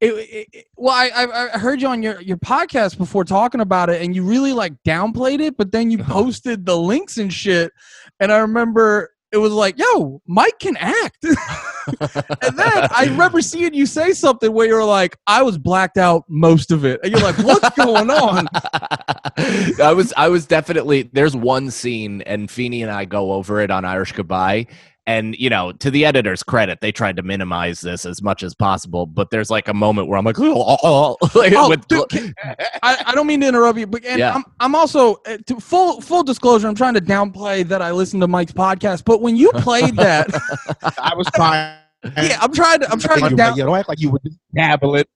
it, 0.00 0.48
it- 0.52 0.66
well 0.76 0.94
I, 0.94 1.48
I 1.54 1.58
heard 1.58 1.80
you 1.80 1.88
on 1.88 2.02
your 2.02 2.20
your 2.20 2.36
podcast 2.36 2.98
before 2.98 3.24
talking 3.24 3.60
about 3.60 3.90
it 3.90 4.02
and 4.02 4.14
you 4.14 4.22
really 4.22 4.52
like 4.52 4.74
downplayed 4.84 5.40
it 5.40 5.56
but 5.56 5.72
then 5.72 5.90
you 5.90 5.98
Uh-huh. 6.00 6.12
posted 6.12 6.66
the 6.66 6.76
links 6.76 7.16
and 7.18 7.32
shit 7.32 7.72
and 8.18 8.32
I 8.32 8.38
remember 8.38 9.10
it 9.32 9.38
was 9.38 9.52
like, 9.52 9.78
yo, 9.78 10.20
Mike 10.26 10.58
can 10.58 10.76
act. 10.76 11.24
and 11.24 12.58
then 12.58 12.88
I 12.90 13.06
remember 13.08 13.40
seeing 13.40 13.74
you 13.74 13.86
say 13.86 14.12
something 14.12 14.52
where 14.52 14.66
you're 14.66 14.84
like, 14.84 15.16
I 15.26 15.42
was 15.42 15.56
blacked 15.56 15.98
out 15.98 16.24
most 16.28 16.72
of 16.72 16.84
it. 16.84 17.00
And 17.02 17.12
you're 17.12 17.22
like, 17.22 17.38
what's 17.38 17.70
going 17.76 18.10
on? 18.10 18.48
I 19.82 19.92
was 19.94 20.12
I 20.16 20.28
was 20.28 20.46
definitely 20.46 21.10
there's 21.12 21.36
one 21.36 21.70
scene 21.70 22.22
and 22.22 22.50
Feeney 22.50 22.82
and 22.82 22.90
I 22.90 23.04
go 23.04 23.32
over 23.32 23.60
it 23.60 23.70
on 23.70 23.84
Irish 23.84 24.12
Goodbye. 24.12 24.66
And 25.10 25.34
you 25.36 25.50
know, 25.50 25.72
to 25.72 25.90
the 25.90 26.04
editor's 26.04 26.44
credit, 26.44 26.80
they 26.80 26.92
tried 26.92 27.16
to 27.16 27.22
minimize 27.22 27.80
this 27.80 28.04
as 28.06 28.22
much 28.22 28.44
as 28.44 28.54
possible. 28.54 29.06
But 29.06 29.30
there's 29.30 29.50
like 29.50 29.66
a 29.66 29.74
moment 29.74 30.06
where 30.06 30.16
I'm 30.16 30.24
like, 30.24 30.36
oh, 30.40 31.16
like 31.34 31.52
Oh, 31.52 31.68
with- 31.68 31.88
dude, 31.88 32.08
can- 32.08 32.34
I, 32.82 33.02
I 33.06 33.14
don't 33.14 33.26
mean 33.26 33.40
to 33.40 33.48
interrupt 33.48 33.76
you, 33.78 33.88
but 33.88 34.04
and 34.04 34.20
Yeah. 34.20 34.34
I'm 34.34 34.44
I'm 34.60 34.74
also 34.76 35.16
uh, 35.26 35.38
to 35.46 35.58
full 35.58 36.00
full 36.00 36.22
disclosure. 36.22 36.68
I'm 36.68 36.76
trying 36.76 36.94
to 36.94 37.00
downplay 37.00 37.66
that 37.66 37.82
I 37.82 37.90
listened 37.90 38.22
to 38.22 38.28
Mike's 38.28 38.52
podcast, 38.52 39.04
but 39.04 39.20
when 39.20 39.36
you 39.36 39.50
played 39.54 39.96
that, 39.96 40.28
I 40.98 41.12
was 41.16 41.26
trying. 41.34 41.76
yeah, 42.16 42.38
I'm 42.40 42.52
trying 42.52 42.78
to 42.80 42.90
I'm 42.92 43.00
trying 43.00 43.20
to 43.20 43.30
you, 43.30 43.36
down, 43.36 43.56
you 43.56 43.64
don't 43.64 43.76
act 43.76 43.88
like 43.88 44.00
you 44.00 44.10
would 44.10 44.22
dabble 44.54 44.94
it. 44.94 45.08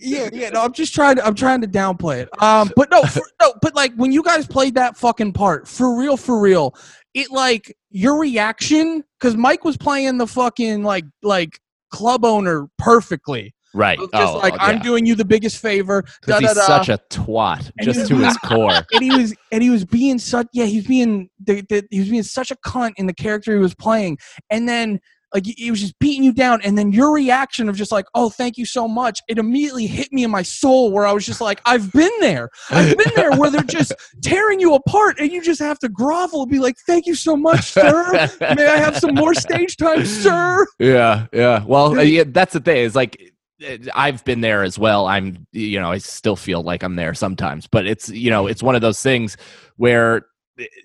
yeah, 0.00 0.28
yeah. 0.32 0.50
No, 0.50 0.62
I'm 0.62 0.72
just 0.72 0.92
trying 0.92 1.16
to 1.16 1.24
I'm 1.26 1.34
trying 1.36 1.60
to 1.60 1.68
downplay 1.68 2.18
it. 2.22 2.42
Um, 2.42 2.70
but 2.74 2.90
no, 2.90 3.02
for, 3.04 3.22
no, 3.40 3.54
but 3.62 3.74
like 3.76 3.94
when 3.94 4.10
you 4.10 4.22
guys 4.24 4.46
played 4.46 4.74
that 4.74 4.96
fucking 4.96 5.34
part, 5.34 5.68
for 5.68 5.96
real, 5.96 6.16
for 6.16 6.40
real, 6.40 6.74
it 7.14 7.30
like 7.30 7.76
your 7.90 8.18
reaction 8.18 9.04
because 9.20 9.36
Mike 9.36 9.64
was 9.64 9.76
playing 9.76 10.18
the 10.18 10.26
fucking 10.26 10.82
like 10.82 11.04
like 11.22 11.58
club 11.92 12.24
owner 12.24 12.68
perfectly. 12.78 13.54
right. 13.74 13.98
Just 13.98 14.12
oh, 14.14 14.38
like 14.38 14.54
oh, 14.54 14.58
I'm 14.60 14.80
doing 14.80 15.06
you 15.06 15.14
the 15.14 15.24
biggest 15.24 15.58
favor. 15.58 16.02
'Cause 16.22 16.38
he's 16.40 16.64
such 16.64 16.88
a 16.88 16.98
twat, 17.10 17.70
And 17.78 17.84
just 17.84 18.00
he 18.10 18.16
to 18.16 18.24
his 18.24 18.36
core. 18.44 18.72
and 18.92 19.02
he 19.04 19.10
was 19.16 19.34
and 19.52 19.62
he 19.62 19.70
was 19.70 19.84
being 19.84 20.18
such 20.18 20.46
yeah 20.52 20.64
he 20.64 20.76
was 20.78 20.86
being 20.86 21.28
the, 21.44 21.62
the, 21.68 21.84
he 21.90 22.00
was 22.00 22.08
being 22.08 22.22
such 22.22 22.50
a 22.50 22.56
cunt 22.56 22.92
in 22.96 23.06
the 23.06 23.14
character 23.14 23.52
he 23.52 23.58
was 23.60 23.74
playing 23.74 24.18
and 24.50 24.68
then 24.68 25.00
like 25.34 25.46
he- 25.46 25.54
he 25.56 25.70
was 25.70 25.80
just 25.80 25.98
beating 25.98 26.22
you 26.24 26.32
down 26.32 26.60
and 26.62 26.76
then 26.76 26.92
your 26.92 27.12
reaction 27.12 27.68
of 27.68 27.76
just 27.76 27.92
like 27.92 28.06
oh 28.14 28.28
thank 28.30 28.56
you 28.58 28.64
so 28.64 28.86
much 28.88 29.20
it 29.28 29.38
immediately 29.38 29.86
hit 29.86 30.12
me 30.12 30.24
in 30.24 30.30
my 30.30 30.42
soul 30.42 30.90
where 30.92 31.06
i 31.06 31.12
was 31.12 31.24
just 31.26 31.40
like 31.40 31.60
i've 31.66 31.90
been 31.92 32.10
there 32.20 32.48
i've 32.70 32.96
been 32.96 33.12
there 33.16 33.32
where 33.32 33.50
they're 33.50 33.62
just 33.62 33.92
tearing 34.22 34.60
you 34.60 34.74
apart 34.74 35.18
and 35.18 35.30
you 35.30 35.42
just 35.42 35.60
have 35.60 35.78
to 35.78 35.88
grovel 35.88 36.42
and 36.42 36.50
be 36.50 36.58
like 36.58 36.76
thank 36.86 37.06
you 37.06 37.14
so 37.14 37.36
much 37.36 37.70
sir 37.72 38.28
may 38.40 38.66
i 38.66 38.76
have 38.76 38.96
some 38.96 39.14
more 39.14 39.34
stage 39.34 39.76
time 39.76 40.04
sir 40.04 40.66
Yeah, 40.78 41.26
yeah. 41.32 41.62
Well, 41.64 41.98
uh, 41.98 42.02
yeah, 42.02 42.24
that's 42.26 42.52
the 42.54 42.60
thing. 42.60 42.78
Is 42.78 42.94
like 42.96 43.32
I've 43.94 44.24
been 44.24 44.40
there 44.40 44.62
as 44.62 44.78
well. 44.78 45.06
I'm, 45.06 45.46
you 45.52 45.78
know, 45.80 45.90
I 45.90 45.98
still 45.98 46.36
feel 46.36 46.62
like 46.62 46.82
I'm 46.82 46.96
there 46.96 47.12
sometimes, 47.14 47.66
but 47.66 47.86
it's, 47.86 48.08
you 48.08 48.30
know, 48.30 48.46
it's 48.46 48.62
one 48.62 48.74
of 48.74 48.80
those 48.80 49.02
things 49.02 49.36
where 49.76 50.26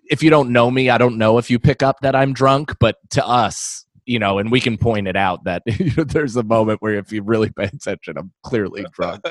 if 0.09 0.21
you 0.21 0.29
don't 0.29 0.51
know 0.51 0.69
me, 0.69 0.89
I 0.89 0.97
don't 0.97 1.17
know 1.17 1.37
if 1.37 1.49
you 1.49 1.57
pick 1.59 1.81
up 1.81 1.97
that 2.01 2.15
I'm 2.15 2.33
drunk, 2.33 2.75
but 2.79 2.97
to 3.11 3.25
us, 3.25 3.84
you 4.05 4.19
know, 4.19 4.37
and 4.37 4.51
we 4.51 4.61
can 4.61 4.77
point 4.77 5.07
it 5.07 5.15
out 5.15 5.43
that 5.45 5.63
you 5.65 5.91
know, 5.97 6.03
there's 6.03 6.35
a 6.35 6.43
moment 6.43 6.81
where 6.81 6.95
if 6.95 7.11
you 7.11 7.23
really 7.23 7.49
pay 7.49 7.65
attention, 7.65 8.17
I'm 8.17 8.31
clearly 8.43 8.85
drunk. 8.93 9.25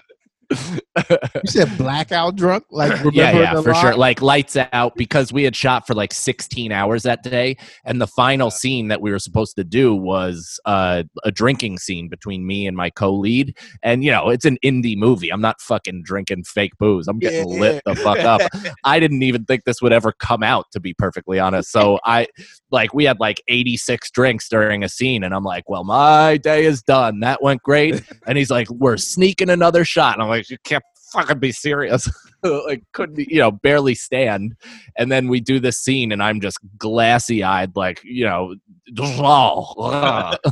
You 0.51 1.41
said 1.47 1.77
blackout 1.77 2.37
drunk, 2.37 2.65
like 2.71 2.91
remember 2.91 3.11
yeah, 3.15 3.33
yeah, 3.33 3.61
for 3.63 3.75
sure. 3.75 3.97
Like 3.97 4.23
lights 4.23 4.57
out 4.73 4.95
because 4.97 5.33
we 5.33 5.43
had 5.45 5.57
shot 5.57 5.87
for 5.87 5.95
like 5.95 6.13
16 6.13 6.71
hours 6.73 7.03
that 7.03 7.23
day, 7.23 7.57
and 7.85 8.01
the 8.01 8.07
final 8.07 8.51
scene 8.51 8.89
that 8.89 9.01
we 9.01 9.11
were 9.11 9.19
supposed 9.19 9.57
to 9.57 9.65
do 9.65 9.95
was 9.95 10.59
uh, 10.65 11.03
a 11.25 11.31
drinking 11.33 11.79
scene 11.79 12.09
between 12.09 12.47
me 12.47 12.67
and 12.67 12.77
my 12.77 12.91
co-lead. 12.91 13.57
And 13.83 14.05
you 14.05 14.11
know, 14.11 14.29
it's 14.31 14.45
an 14.45 14.59
indie 14.65 14.97
movie. 14.97 15.31
I'm 15.31 15.41
not 15.41 15.61
fucking 15.61 16.03
drinking 16.05 16.45
fake 16.45 16.73
booze. 16.79 17.09
I'm 17.09 17.19
getting 17.19 17.49
Yeah. 17.49 17.61
lit 17.61 17.83
the 17.85 17.95
fuck 17.97 18.19
up. 18.21 18.41
I 18.85 19.01
didn't 19.01 19.23
even 19.23 19.45
think 19.45 19.65
this 19.65 19.83
would 19.83 19.93
ever 19.93 20.13
come 20.13 20.43
out, 20.43 20.67
to 20.73 20.81
be 20.81 20.95
perfectly 20.95 21.39
honest. 21.39 21.71
So 21.71 21.99
I 22.05 22.27
like 22.71 22.95
we 22.95 23.05
had 23.05 23.21
like 23.21 23.43
86 23.49 24.11
drinks 24.11 24.49
during 24.49 24.83
a 24.83 24.89
scene, 24.89 25.25
and 25.25 25.35
I'm 25.35 25.45
like, 25.45 25.69
well, 25.69 25.85
my 25.85 26.37
day 26.37 26.65
is 26.65 26.83
done. 26.83 27.21
That 27.21 27.43
went 27.43 27.63
great. 27.63 28.03
And 28.27 28.39
he's 28.39 28.51
like, 28.51 28.69
we're 28.71 28.97
sneaking 28.97 29.51
another 29.51 29.85
shot. 29.85 30.15
And 30.15 30.23
I'm 30.23 30.29
like, 30.29 30.34
you 30.35 30.57
can't 30.65 30.85
fucking 31.13 31.39
be 31.39 31.53
serious. 31.53 32.09
like 32.67 32.83
couldn't 32.93 33.19
you 33.19 33.39
know 33.39 33.51
barely 33.51 33.95
stand 33.95 34.55
and 34.99 35.11
then 35.11 35.29
we 35.29 35.41
do 35.41 35.59
this 35.59 35.79
scene 35.79 36.13
and 36.13 36.23
i'm 36.23 36.43
just 36.43 36.59
glassy 36.77 37.43
eyed 37.43 37.75
like 37.75 38.03
you 38.05 38.23
know 38.25 38.55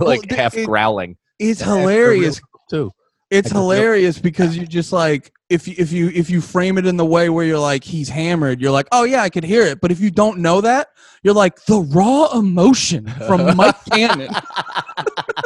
like 0.01 0.23
th- 0.23 0.41
half 0.41 0.57
it- 0.57 0.65
growling 0.65 1.19
it's 1.39 1.59
That's 1.61 1.71
the 1.71 1.77
real 1.77 1.89
hilarious 1.89 2.41
too. 2.71 2.93
It's 3.31 3.51
I 3.51 3.55
know. 3.55 3.63
hilarious 3.63 4.19
because 4.19 4.57
you 4.57 4.67
just 4.67 4.93
like 4.93 5.33
if 5.49 5.67
you, 5.67 5.75
if 5.79 5.91
you 5.91 6.09
if 6.15 6.31
you 6.31 6.41
frame 6.41 6.79
it 6.79 6.87
in 6.87 6.97
the 6.97 7.05
way 7.07 7.31
where 7.31 7.45
you're 7.45 7.59
like 7.59 7.83
he's 7.83 8.09
hammered, 8.09 8.61
you're 8.61 8.71
like, 8.71 8.87
oh 8.93 9.05
yeah, 9.05 9.23
I 9.23 9.31
could 9.31 9.43
hear 9.43 9.63
it. 9.63 9.81
But 9.81 9.91
if 9.91 10.01
you 10.01 10.11
don't 10.11 10.39
know 10.39 10.61
that, 10.61 10.89
you're 11.23 11.35
like 11.35 11.65
the 11.65 11.81
raw 11.81 12.31
emotion 12.39 13.07
from 13.27 13.57
Mike 13.57 13.75
Cannon. 13.91 14.29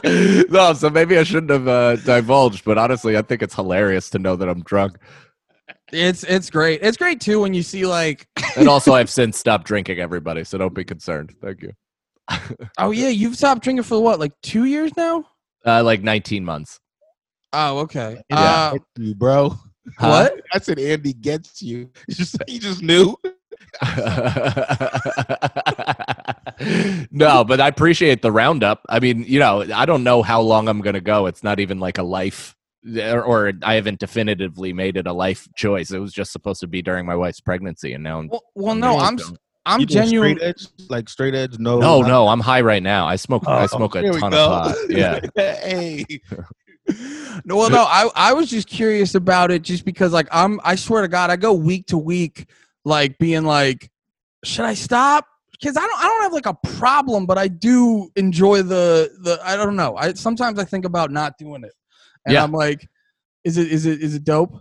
no 0.50 0.72
so 0.72 0.88
maybe 0.90 1.18
i 1.18 1.22
shouldn't 1.22 1.50
have 1.50 1.66
uh, 1.68 1.96
divulged 1.96 2.64
but 2.64 2.78
honestly 2.78 3.16
i 3.16 3.22
think 3.22 3.42
it's 3.42 3.54
hilarious 3.54 4.08
to 4.10 4.18
know 4.18 4.36
that 4.36 4.48
i'm 4.48 4.62
drunk 4.62 4.98
It's 5.92 6.24
it's 6.24 6.50
great. 6.50 6.80
It's 6.82 6.96
great 6.96 7.20
too 7.20 7.40
when 7.40 7.54
you 7.54 7.62
see 7.62 7.86
like, 7.86 8.26
and 8.56 8.68
also 8.68 8.94
i've 8.94 9.10
since 9.10 9.38
stopped 9.38 9.66
drinking 9.66 9.98
everybody 9.98 10.44
so 10.44 10.58
don't 10.58 10.74
be 10.74 10.84
concerned 10.84 11.34
thank 11.42 11.62
you 11.62 11.72
oh 12.78 12.90
yeah, 12.90 13.08
you've 13.08 13.36
stopped 13.36 13.62
drinking 13.62 13.84
for 13.84 14.02
what, 14.02 14.18
like 14.18 14.32
two 14.42 14.64
years 14.64 14.90
now? 14.96 15.24
uh, 15.64 15.82
like 15.82 16.02
19 16.02 16.44
months 16.44 16.80
Oh 17.52 17.78
okay. 17.78 18.22
Yeah, 18.28 18.72
Uh, 18.72 18.78
you, 18.98 19.14
bro. 19.14 19.50
Huh? 19.98 20.28
what? 20.28 20.40
I 20.52 20.58
said 20.58 20.78
Andy 20.78 21.12
gets 21.14 21.62
you. 21.62 21.90
You 22.06 22.14
just, 22.14 22.36
he 22.46 22.58
just 22.58 22.82
knew. 22.82 23.16
No, 27.10 27.44
but 27.44 27.60
I 27.60 27.68
appreciate 27.68 28.22
the 28.22 28.32
roundup. 28.32 28.82
I 28.88 29.00
mean, 29.00 29.24
you 29.26 29.38
know, 29.38 29.62
I 29.74 29.86
don't 29.86 30.04
know 30.04 30.22
how 30.22 30.40
long 30.40 30.68
I'm 30.68 30.80
going 30.80 30.94
to 30.94 31.00
go. 31.00 31.26
It's 31.26 31.42
not 31.42 31.60
even 31.60 31.78
like 31.80 31.98
a 31.98 32.02
life, 32.02 32.54
or, 32.98 33.22
or 33.22 33.52
I 33.62 33.74
haven't 33.74 33.98
definitively 34.00 34.72
made 34.72 34.96
it 34.96 35.06
a 35.06 35.12
life 35.12 35.48
choice. 35.56 35.90
It 35.90 35.98
was 35.98 36.12
just 36.12 36.32
supposed 36.32 36.60
to 36.60 36.66
be 36.66 36.82
during 36.82 37.06
my 37.06 37.16
wife's 37.16 37.40
pregnancy, 37.40 37.92
and 37.94 38.04
now 38.04 38.20
I'm. 38.20 38.28
Well, 38.28 38.42
well 38.54 38.74
no, 38.74 38.98
I'm 38.98 39.18
I'm 39.66 39.80
You 39.80 39.86
genuine. 39.86 40.36
Straight 40.36 40.48
edge, 40.48 40.66
like 40.88 41.08
straight 41.08 41.34
edge. 41.34 41.58
No, 41.58 41.78
No, 41.78 42.00
not- 42.00 42.08
no, 42.08 42.28
I'm 42.28 42.40
high 42.40 42.60
right 42.60 42.82
now. 42.82 43.06
I 43.06 43.16
smoke. 43.16 43.42
I 43.48 43.64
Oh, 43.64 43.66
smoke 43.66 43.96
a 43.96 44.02
ton 44.02 44.30
go. 44.30 44.44
of 44.44 44.50
pot. 44.66 44.76
Yeah. 44.88 45.20
hey, 45.34 46.04
No, 47.44 47.56
well, 47.56 47.70
no, 47.70 47.82
I, 47.82 48.08
I 48.14 48.32
was 48.32 48.48
just 48.48 48.68
curious 48.68 49.16
about 49.16 49.50
it 49.50 49.62
just 49.62 49.84
because 49.84 50.12
like 50.12 50.28
I'm 50.30 50.60
I 50.62 50.76
swear 50.76 51.02
to 51.02 51.08
God, 51.08 51.30
I 51.30 51.36
go 51.36 51.52
week 51.52 51.86
to 51.88 51.98
week 51.98 52.46
like 52.84 53.18
being 53.18 53.42
like, 53.44 53.90
should 54.44 54.64
I 54.64 54.74
stop? 54.74 55.26
Because 55.60 55.76
I 55.76 55.80
don't 55.80 55.98
I 55.98 56.08
don't 56.08 56.22
have 56.22 56.32
like 56.32 56.46
a 56.46 56.54
problem, 56.76 57.26
but 57.26 57.38
I 57.38 57.48
do 57.48 58.10
enjoy 58.16 58.62
the 58.62 59.10
the 59.22 59.40
I 59.44 59.56
don't 59.56 59.76
know. 59.76 59.96
I 59.96 60.12
sometimes 60.14 60.58
I 60.58 60.64
think 60.64 60.84
about 60.84 61.10
not 61.10 61.38
doing 61.38 61.64
it. 61.64 61.72
And 62.24 62.34
Yeah. 62.34 62.42
I'm 62.42 62.52
like, 62.52 62.88
is 63.44 63.56
it 63.56 63.70
is 63.70 63.86
it 63.86 64.02
is 64.02 64.14
it 64.14 64.24
dope? 64.24 64.60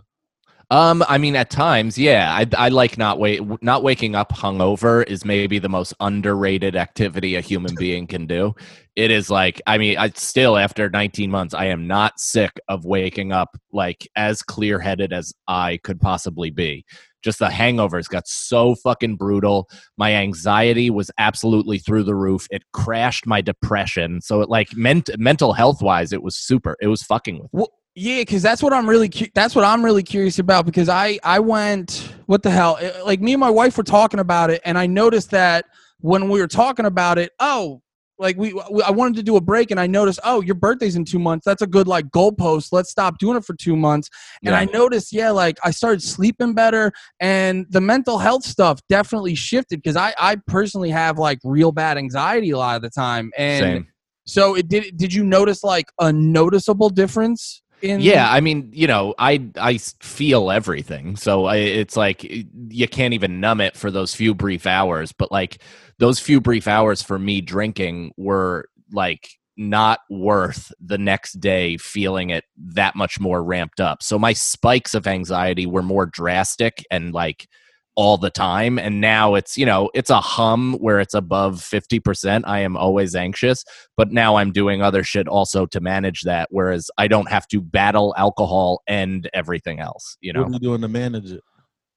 Um, 0.70 1.04
I 1.08 1.16
mean, 1.18 1.36
at 1.36 1.48
times, 1.48 1.96
yeah, 1.96 2.34
I, 2.34 2.44
I 2.58 2.68
like 2.70 2.98
not 2.98 3.20
wait, 3.20 3.40
not 3.62 3.84
waking 3.84 4.16
up 4.16 4.32
hungover 4.32 5.06
is 5.06 5.24
maybe 5.24 5.60
the 5.60 5.68
most 5.68 5.94
underrated 6.00 6.74
activity 6.74 7.36
a 7.36 7.40
human 7.40 7.74
being 7.78 8.08
can 8.08 8.26
do. 8.26 8.52
It 8.96 9.12
is 9.12 9.30
like, 9.30 9.62
I 9.68 9.78
mean, 9.78 9.96
I 9.96 10.08
still 10.10 10.56
after 10.56 10.90
19 10.90 11.30
months, 11.30 11.54
I 11.54 11.66
am 11.66 11.86
not 11.86 12.18
sick 12.18 12.50
of 12.68 12.84
waking 12.84 13.30
up 13.30 13.56
like 13.72 14.08
as 14.16 14.42
clear 14.42 14.80
headed 14.80 15.12
as 15.12 15.32
I 15.46 15.78
could 15.84 16.00
possibly 16.00 16.50
be. 16.50 16.84
Just 17.22 17.38
the 17.38 17.46
hangovers 17.46 18.08
got 18.08 18.28
so 18.28 18.74
fucking 18.76 19.16
brutal. 19.16 19.68
My 19.96 20.14
anxiety 20.14 20.90
was 20.90 21.10
absolutely 21.18 21.78
through 21.78 22.04
the 22.04 22.14
roof. 22.14 22.46
It 22.50 22.62
crashed 22.72 23.26
my 23.26 23.40
depression. 23.40 24.20
So 24.20 24.40
it 24.40 24.48
like 24.48 24.76
meant 24.76 25.10
mental 25.18 25.52
health 25.52 25.82
wise, 25.82 26.12
it 26.12 26.22
was 26.22 26.36
super. 26.36 26.76
It 26.80 26.88
was 26.88 27.02
fucking 27.02 27.40
with. 27.40 27.50
Well, 27.52 27.70
yeah, 27.98 28.20
because 28.20 28.42
that's 28.42 28.62
what 28.62 28.74
I'm 28.74 28.88
really 28.88 29.08
cu- 29.08 29.30
that's 29.34 29.54
what 29.54 29.64
I'm 29.64 29.82
really 29.82 30.02
curious 30.02 30.38
about 30.38 30.66
because 30.66 30.90
I 30.90 31.18
I 31.24 31.40
went 31.40 32.12
what 32.26 32.42
the 32.42 32.50
hell 32.50 32.76
eh, 32.78 32.92
like 33.04 33.22
me 33.22 33.32
and 33.32 33.40
my 33.40 33.48
wife 33.48 33.78
were 33.78 33.84
talking 33.84 34.20
about 34.20 34.50
it 34.50 34.60
and 34.66 34.76
I 34.76 34.86
noticed 34.86 35.30
that 35.30 35.64
when 36.00 36.28
we 36.28 36.38
were 36.38 36.46
talking 36.46 36.84
about 36.84 37.16
it 37.16 37.32
oh 37.40 37.80
like 38.18 38.36
we, 38.36 38.52
we 38.70 38.82
I 38.82 38.90
wanted 38.90 39.16
to 39.16 39.22
do 39.22 39.36
a 39.36 39.40
break 39.40 39.70
and 39.70 39.78
I 39.78 39.86
noticed 39.86 40.20
oh 40.24 40.40
your 40.40 40.54
birthday's 40.54 40.96
in 40.96 41.04
two 41.04 41.18
months 41.18 41.44
that's 41.44 41.62
a 41.62 41.66
good 41.66 41.86
like 41.86 42.06
goalpost 42.08 42.68
let's 42.72 42.90
stop 42.90 43.18
doing 43.18 43.36
it 43.36 43.44
for 43.44 43.54
two 43.54 43.76
months 43.76 44.08
and 44.44 44.54
Yeah. 44.54 44.60
I 44.60 44.64
noticed 44.66 45.12
yeah 45.12 45.30
like 45.30 45.58
I 45.64 45.70
started 45.70 46.02
sleeping 46.02 46.54
better 46.54 46.92
and 47.20 47.66
the 47.70 47.80
mental 47.80 48.18
health 48.18 48.44
stuff 48.44 48.80
definitely 48.88 49.34
shifted 49.34 49.82
because 49.82 49.96
I 49.96 50.14
I 50.18 50.36
personally 50.46 50.90
have 50.90 51.18
like 51.18 51.38
real 51.44 51.72
bad 51.72 51.98
anxiety 51.98 52.50
a 52.50 52.58
lot 52.58 52.76
of 52.76 52.82
the 52.82 52.90
time 52.90 53.30
and 53.36 53.62
Same. 53.62 53.86
so 54.26 54.56
it 54.56 54.68
did 54.68 54.96
did 54.96 55.12
you 55.12 55.24
notice 55.24 55.62
like 55.62 55.86
a 56.00 56.12
noticeable 56.12 56.90
difference 56.90 57.62
in 57.82 58.00
Yeah, 58.00 58.30
I 58.30 58.40
mean, 58.40 58.70
you 58.72 58.86
know, 58.86 59.14
i 59.18 59.48
i 59.56 59.78
feel 59.78 60.50
everything, 60.50 61.16
so 61.16 61.46
I, 61.46 61.56
it's 61.56 61.96
like 61.96 62.24
you 62.24 62.88
can't 62.88 63.14
even 63.14 63.40
numb 63.40 63.60
it 63.60 63.76
for 63.76 63.90
those 63.90 64.14
few 64.14 64.34
brief 64.34 64.66
hours. 64.66 65.12
But 65.12 65.30
like 65.32 65.58
those 65.98 66.18
few 66.18 66.40
brief 66.40 66.68
hours 66.68 67.02
for 67.02 67.18
me 67.18 67.40
drinking 67.40 68.12
were 68.16 68.68
like 68.92 69.28
not 69.56 70.00
worth 70.10 70.70
the 70.80 70.98
next 70.98 71.34
day 71.40 71.76
feeling 71.78 72.30
it 72.30 72.44
that 72.58 72.94
much 72.94 73.18
more 73.18 73.42
ramped 73.42 73.80
up. 73.80 74.02
So 74.02 74.18
my 74.18 74.32
spikes 74.32 74.94
of 74.94 75.06
anxiety 75.06 75.66
were 75.66 75.82
more 75.82 76.06
drastic 76.06 76.84
and 76.90 77.14
like 77.14 77.48
all 77.96 78.18
the 78.18 78.30
time 78.30 78.78
and 78.78 79.00
now 79.00 79.34
it's 79.34 79.56
you 79.56 79.66
know 79.66 79.90
it's 79.94 80.10
a 80.10 80.20
hum 80.20 80.74
where 80.74 81.00
it's 81.00 81.14
above 81.14 81.56
50% 81.56 82.42
i 82.44 82.60
am 82.60 82.76
always 82.76 83.16
anxious 83.16 83.64
but 83.96 84.12
now 84.12 84.36
i'm 84.36 84.52
doing 84.52 84.82
other 84.82 85.02
shit 85.02 85.26
also 85.26 85.66
to 85.66 85.80
manage 85.80 86.22
that 86.22 86.48
whereas 86.50 86.90
i 86.98 87.08
don't 87.08 87.30
have 87.30 87.48
to 87.48 87.60
battle 87.60 88.14
alcohol 88.18 88.82
and 88.86 89.28
everything 89.32 89.80
else 89.80 90.18
you 90.20 90.32
know 90.32 90.42
What 90.42 90.50
are 90.50 90.52
you 90.52 90.58
doing 90.58 90.82
to 90.82 90.88
manage 90.88 91.32
it? 91.32 91.42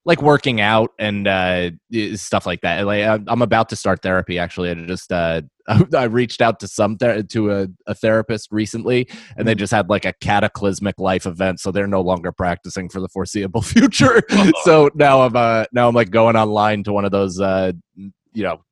Like 0.04 0.22
working 0.22 0.60
out 0.60 0.90
and 0.98 1.28
uh, 1.28 1.70
stuff 2.14 2.46
like 2.46 2.62
that. 2.62 2.86
Like 2.86 3.22
I'm 3.26 3.42
about 3.42 3.68
to 3.70 3.76
start 3.76 4.02
therapy. 4.02 4.38
Actually, 4.38 4.70
I 4.70 4.74
just 4.74 5.12
uh, 5.12 5.42
I 5.94 6.04
reached 6.04 6.40
out 6.40 6.60
to 6.60 6.68
some 6.68 6.96
ther- 6.96 7.22
to 7.22 7.52
a, 7.52 7.68
a 7.86 7.94
therapist 7.94 8.48
recently, 8.50 9.08
and 9.36 9.46
they 9.46 9.54
just 9.54 9.72
had 9.72 9.90
like 9.90 10.04
a 10.04 10.14
cataclysmic 10.20 10.98
life 10.98 11.26
event, 11.26 11.60
so 11.60 11.70
they're 11.70 11.86
no 11.86 12.00
longer 12.00 12.32
practicing 12.32 12.88
for 12.88 13.00
the 13.00 13.08
foreseeable 13.08 13.62
future. 13.62 14.22
so 14.64 14.90
now 14.94 15.22
I'm 15.22 15.36
uh, 15.36 15.64
now 15.72 15.88
I'm 15.88 15.94
like 15.94 16.10
going 16.10 16.36
online 16.36 16.82
to 16.84 16.92
one 16.92 17.04
of 17.04 17.12
those 17.12 17.40
uh, 17.40 17.72
you 17.96 18.42
know 18.42 18.62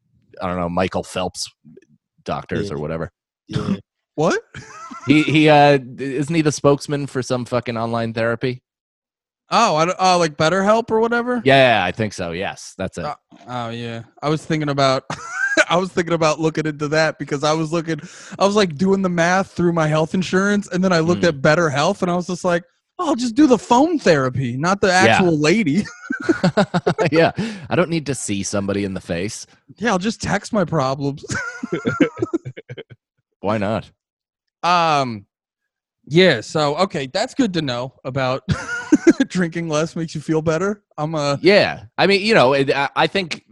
I 0.41 0.47
don't 0.47 0.59
know 0.59 0.69
Michael 0.69 1.03
Phelps 1.03 1.49
doctors 2.25 2.71
or 2.71 2.79
whatever. 2.79 3.11
Yeah. 3.49 3.77
What? 4.15 4.41
He 5.07 5.23
he 5.23 5.49
uh, 5.49 5.79
isn't 5.99 6.35
he 6.35 6.43
the 6.43 6.53
spokesman 6.53 7.07
for 7.07 7.23
some 7.23 7.45
fucking 7.45 7.77
online 7.77 8.15
therapy? 8.15 8.63
Oh, 9.51 9.77
I 9.77 9.95
oh, 9.99 10.19
like 10.19 10.37
BetterHelp 10.37 10.91
or 10.91 11.01
whatever. 11.01 11.41
Yeah, 11.45 11.83
I 11.85 11.91
think 11.91 12.13
so. 12.13 12.33
Yes, 12.33 12.75
that's 12.77 12.99
it. 12.99 13.05
Uh, 13.07 13.15
Oh 13.49 13.69
yeah, 13.71 14.03
I 14.23 14.29
was 14.29 14.45
thinking 14.45 14.69
about. 14.69 15.05
I 15.71 15.77
was 15.77 15.91
thinking 15.91 16.15
about 16.15 16.39
looking 16.41 16.67
into 16.67 16.87
that 16.89 17.19
because 17.19 17.43
I 17.45 17.53
was 17.53 17.73
looking. 17.73 18.01
I 18.39 18.47
was 18.47 18.55
like 18.57 18.77
doing 18.77 19.03
the 19.03 19.09
math 19.09 19.51
through 19.53 19.73
my 19.73 19.87
health 19.87 20.15
insurance, 20.15 20.69
and 20.69 20.83
then 20.85 20.93
I 20.93 21.01
looked 21.01 21.23
Mm. 21.23 21.29
at 21.29 21.41
BetterHelp, 21.43 22.01
and 22.03 22.11
I 22.11 22.15
was 22.15 22.27
just 22.27 22.45
like, 22.45 22.63
"Oh, 22.99 23.09
I'll 23.09 23.15
just 23.17 23.35
do 23.35 23.47
the 23.47 23.59
phone 23.59 23.99
therapy, 23.99 24.57
not 24.57 24.81
the 24.81 24.93
actual 24.93 25.37
lady." 25.39 25.85
yeah, 27.13 27.33
I 27.71 27.75
don't 27.75 27.91
need 27.91 28.07
to 28.07 28.15
see 28.15 28.43
somebody 28.43 28.85
in 28.85 28.93
the 28.95 29.01
face. 29.01 29.47
yeah, 29.79 29.91
I'll 29.91 29.99
just 29.99 30.21
text 30.23 30.53
my 30.53 30.65
problems. 30.65 31.25
Why 33.41 33.57
not? 33.59 33.91
um, 34.63 35.27
yeah. 36.07 36.41
So 36.41 36.77
okay, 36.77 37.07
that's 37.07 37.35
good 37.35 37.53
to 37.55 37.63
know 37.63 37.95
about 38.05 38.43
drinking 39.29 39.69
less 39.69 39.97
makes 39.97 40.15
you 40.15 40.21
feel 40.21 40.43
better. 40.43 40.83
I'm 40.97 41.15
a 41.15 41.39
Yeah, 41.43 41.85
I 41.97 42.07
mean, 42.07 42.23
you 42.23 42.35
know, 42.35 42.53
it, 42.53 42.75
I, 42.75 42.89
I 42.97 43.07
think 43.07 43.45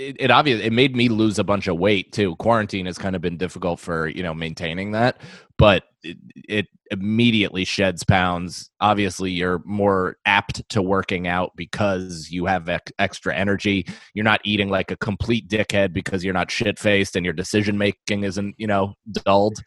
it, 0.00 0.16
it 0.18 0.30
obvious 0.30 0.60
it 0.60 0.72
made 0.72 0.96
me 0.96 1.08
lose 1.08 1.38
a 1.38 1.44
bunch 1.44 1.66
of 1.66 1.78
weight 1.78 2.12
too. 2.12 2.36
Quarantine 2.36 2.86
has 2.86 2.98
kind 2.98 3.14
of 3.14 3.22
been 3.22 3.36
difficult 3.36 3.80
for 3.80 4.08
you 4.08 4.22
know 4.22 4.34
maintaining 4.34 4.92
that, 4.92 5.20
but 5.58 5.84
it, 6.02 6.16
it 6.48 6.66
immediately 6.90 7.64
sheds 7.64 8.02
pounds. 8.04 8.70
Obviously, 8.80 9.30
you're 9.30 9.62
more 9.64 10.16
apt 10.24 10.68
to 10.70 10.82
working 10.82 11.28
out 11.28 11.52
because 11.56 12.30
you 12.30 12.46
have 12.46 12.68
ex- 12.68 12.92
extra 12.98 13.34
energy. 13.34 13.86
You're 14.14 14.24
not 14.24 14.40
eating 14.44 14.68
like 14.68 14.90
a 14.90 14.96
complete 14.96 15.48
dickhead 15.48 15.92
because 15.92 16.24
you're 16.24 16.34
not 16.34 16.50
shit 16.50 16.78
faced 16.78 17.16
and 17.16 17.24
your 17.24 17.34
decision 17.34 17.76
making 17.76 18.24
isn't 18.24 18.54
you 18.58 18.66
know 18.66 18.94
dulled. 19.24 19.62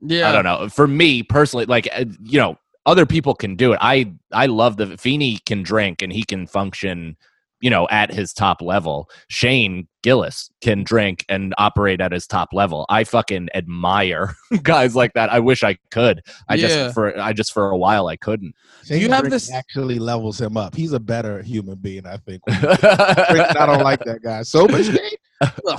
yeah. 0.00 0.28
I 0.28 0.32
don't 0.32 0.44
know. 0.44 0.68
For 0.68 0.86
me 0.86 1.22
personally, 1.22 1.66
like 1.66 1.88
uh, 1.94 2.04
you 2.22 2.38
know, 2.38 2.56
other 2.86 3.06
people 3.06 3.34
can 3.34 3.56
do 3.56 3.72
it. 3.72 3.78
I 3.80 4.12
I 4.32 4.46
love 4.46 4.76
the 4.76 4.96
Feeney 4.98 5.38
can 5.46 5.62
drink 5.62 6.02
and 6.02 6.12
he 6.12 6.22
can 6.24 6.46
function, 6.46 7.16
you 7.60 7.68
know, 7.70 7.86
at 7.90 8.10
his 8.12 8.32
top 8.32 8.62
level. 8.62 9.08
Shane 9.28 9.86
Gillis 10.02 10.50
can 10.62 10.82
drink 10.82 11.24
and 11.28 11.54
operate 11.58 12.00
at 12.00 12.10
his 12.12 12.26
top 12.26 12.48
level. 12.54 12.86
I 12.88 13.04
fucking 13.04 13.48
admire 13.54 14.34
guys 14.62 14.96
like 14.96 15.12
that. 15.12 15.30
I 15.30 15.40
wish 15.40 15.62
I 15.62 15.76
could. 15.90 16.22
I 16.48 16.54
Yeah. 16.54 16.68
just 16.68 16.94
for 16.94 17.18
I 17.20 17.32
just 17.34 17.52
for 17.52 17.70
a 17.70 17.76
while 17.76 18.06
I 18.08 18.16
couldn't. 18.16 18.54
Shane 18.84 19.00
you 19.02 19.10
have 19.10 19.28
this- 19.28 19.52
actually 19.52 19.98
levels 19.98 20.40
him 20.40 20.56
up. 20.56 20.74
He's 20.74 20.92
a 20.94 21.00
better 21.00 21.42
human 21.42 21.76
being, 21.76 22.06
I 22.06 22.16
think. 22.16 22.40
I 22.48 23.66
don't 23.66 23.82
like 23.84 24.02
that 24.04 24.20
guy. 24.22 24.42
So 24.42 24.66
much 24.66 24.86
Shane. 24.86 25.76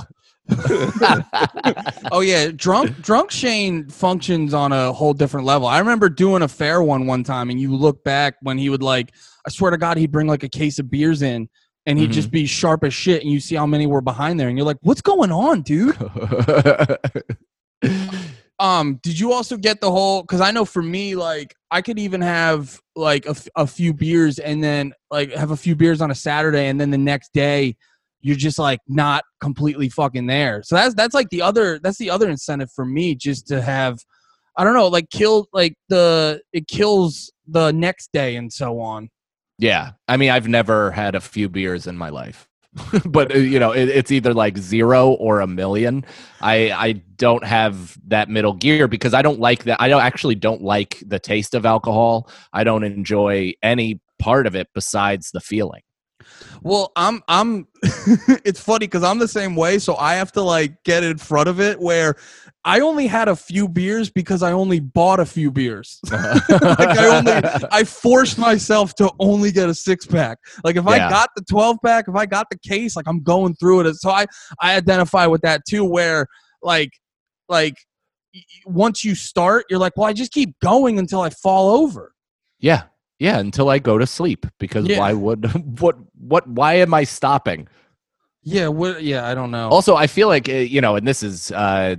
oh 2.11 2.21
yeah, 2.21 2.51
drunk 2.51 3.01
drunk 3.01 3.31
Shane 3.31 3.87
functions 3.89 4.53
on 4.53 4.71
a 4.71 4.91
whole 4.91 5.13
different 5.13 5.45
level. 5.45 5.67
I 5.67 5.79
remember 5.79 6.09
doing 6.09 6.41
a 6.41 6.47
fair 6.47 6.81
one 6.83 7.07
one 7.07 7.23
time, 7.23 7.49
and 7.49 7.59
you 7.59 7.75
look 7.75 8.03
back 8.03 8.35
when 8.41 8.57
he 8.57 8.69
would 8.69 8.83
like, 8.83 9.13
I 9.45 9.49
swear 9.49 9.71
to 9.71 9.77
God, 9.77 9.97
he'd 9.97 10.11
bring 10.11 10.27
like 10.27 10.43
a 10.43 10.49
case 10.49 10.79
of 10.79 10.89
beers 10.89 11.21
in, 11.21 11.49
and 11.85 11.97
he'd 11.97 12.11
just 12.11 12.31
be 12.31 12.45
sharp 12.45 12.83
as 12.83 12.93
shit, 12.93 13.21
and 13.21 13.31
you 13.31 13.39
see 13.39 13.55
how 13.55 13.65
many 13.65 13.87
were 13.87 14.01
behind 14.01 14.39
there, 14.39 14.49
and 14.49 14.57
you're 14.57 14.67
like, 14.67 14.77
what's 14.81 15.01
going 15.01 15.31
on, 15.31 15.61
dude? 15.61 15.97
Um, 18.61 18.99
did 19.01 19.19
you 19.19 19.33
also 19.33 19.57
get 19.57 19.81
the 19.81 19.89
whole? 19.89 20.21
Because 20.21 20.39
I 20.39 20.51
know 20.51 20.65
for 20.65 20.83
me, 20.83 21.15
like 21.15 21.55
I 21.71 21.81
could 21.81 21.97
even 21.97 22.21
have 22.21 22.79
like 22.95 23.25
a, 23.25 23.31
f- 23.31 23.47
a 23.55 23.65
few 23.65 23.91
beers, 23.91 24.37
and 24.37 24.63
then 24.63 24.93
like 25.09 25.33
have 25.33 25.49
a 25.49 25.57
few 25.57 25.75
beers 25.75 25.99
on 25.99 26.11
a 26.11 26.15
Saturday, 26.15 26.67
and 26.67 26.79
then 26.79 26.91
the 26.91 26.97
next 26.99 27.33
day 27.33 27.75
you're 28.21 28.35
just 28.35 28.59
like 28.59 28.79
not 28.87 29.23
completely 29.39 29.89
fucking 29.89 30.27
there. 30.27 30.61
So 30.63 30.75
that's 30.75 30.95
that's 30.95 31.13
like 31.13 31.29
the 31.29 31.41
other 31.41 31.79
that's 31.79 31.97
the 31.97 32.09
other 32.09 32.29
incentive 32.29 32.71
for 32.71 32.85
me, 32.85 33.15
just 33.15 33.47
to 33.47 33.61
have, 33.61 33.99
I 34.57 34.63
don't 34.63 34.73
know, 34.73 34.87
like 34.87 35.09
kill 35.09 35.47
like 35.53 35.75
the 35.89 36.41
it 36.53 36.67
kills 36.67 37.31
the 37.47 37.71
next 37.71 38.11
day 38.13 38.35
and 38.35 38.51
so 38.51 38.79
on. 38.79 39.09
Yeah, 39.57 39.91
I 40.07 40.17
mean, 40.17 40.31
I've 40.31 40.47
never 40.47 40.91
had 40.91 41.15
a 41.15 41.21
few 41.21 41.47
beers 41.47 41.85
in 41.85 41.95
my 41.95 42.09
life, 42.09 42.47
but 43.05 43.35
uh, 43.35 43.39
you 43.39 43.59
know, 43.59 43.71
it, 43.71 43.89
it's 43.89 44.11
either 44.11 44.33
like 44.33 44.57
zero 44.57 45.09
or 45.11 45.41
a 45.41 45.47
million. 45.47 46.05
I 46.41 46.71
I 46.71 46.91
don't 47.15 47.43
have 47.43 47.97
that 48.07 48.29
middle 48.29 48.53
gear 48.53 48.87
because 48.87 49.13
I 49.13 49.21
don't 49.21 49.39
like 49.39 49.65
that. 49.65 49.81
I 49.81 49.89
don't 49.89 50.01
actually 50.01 50.35
don't 50.35 50.61
like 50.61 51.01
the 51.05 51.19
taste 51.19 51.53
of 51.53 51.65
alcohol. 51.65 52.29
I 52.53 52.63
don't 52.63 52.83
enjoy 52.83 53.53
any 53.61 53.99
part 54.19 54.47
of 54.47 54.55
it 54.55 54.67
besides 54.73 55.31
the 55.31 55.41
feeling. 55.41 55.81
Well, 56.61 56.91
I'm 56.95 57.23
I'm 57.27 57.67
it's 58.45 58.59
funny 58.59 58.87
cuz 58.87 59.03
I'm 59.03 59.19
the 59.19 59.27
same 59.27 59.55
way, 59.55 59.79
so 59.79 59.95
I 59.95 60.15
have 60.15 60.31
to 60.33 60.41
like 60.41 60.83
get 60.83 61.03
in 61.03 61.17
front 61.17 61.49
of 61.49 61.59
it 61.59 61.79
where 61.79 62.15
I 62.63 62.81
only 62.81 63.07
had 63.07 63.27
a 63.27 63.35
few 63.35 63.67
beers 63.67 64.09
because 64.09 64.43
I 64.43 64.51
only 64.51 64.79
bought 64.79 65.19
a 65.19 65.25
few 65.25 65.51
beers. 65.51 65.99
like 66.11 66.97
I 66.97 67.07
only 67.07 67.33
I 67.71 67.83
forced 67.83 68.37
myself 68.37 68.93
to 68.95 69.11
only 69.19 69.51
get 69.51 69.69
a 69.69 69.73
six 69.73 70.05
pack. 70.05 70.37
Like 70.63 70.75
if 70.75 70.87
I 70.87 70.99
got 70.99 71.29
the 71.35 71.43
12 71.49 71.77
pack, 71.83 72.05
if 72.07 72.15
I 72.15 72.25
got 72.25 72.47
the 72.51 72.59
case, 72.59 72.95
like 72.95 73.07
I'm 73.07 73.23
going 73.23 73.55
through 73.55 73.87
it. 73.87 73.95
So 73.95 74.11
I 74.11 74.25
I 74.61 74.75
identify 74.75 75.25
with 75.25 75.41
that 75.41 75.61
too 75.67 75.83
where 75.83 76.27
like 76.61 76.91
like 77.49 77.75
once 78.65 79.03
you 79.03 79.15
start, 79.15 79.65
you're 79.69 79.79
like, 79.79 79.97
"Well, 79.97 80.07
I 80.07 80.13
just 80.13 80.31
keep 80.31 80.57
going 80.61 80.99
until 80.99 81.21
I 81.21 81.29
fall 81.29 81.75
over." 81.81 82.13
yeah, 82.59 82.83
yeah, 83.19 83.39
until 83.39 83.69
I 83.69 83.79
go 83.79 83.97
to 83.97 84.07
sleep 84.07 84.45
because 84.59 84.87
Yeah. 84.87 84.99
why 84.99 85.13
would 85.13 85.79
what 85.79 85.97
what 86.21 86.47
why 86.47 86.75
am 86.75 86.93
I 86.93 87.03
stopping? 87.03 87.67
Yeah, 88.43 88.67
what 88.69 89.03
yeah, 89.03 89.27
I 89.27 89.35
don't 89.35 89.51
know. 89.51 89.69
Also, 89.69 89.95
I 89.95 90.07
feel 90.07 90.27
like 90.27 90.49
uh, 90.49 90.53
you 90.53 90.81
know, 90.81 90.95
and 90.95 91.07
this 91.07 91.23
is 91.23 91.51
uh, 91.51 91.95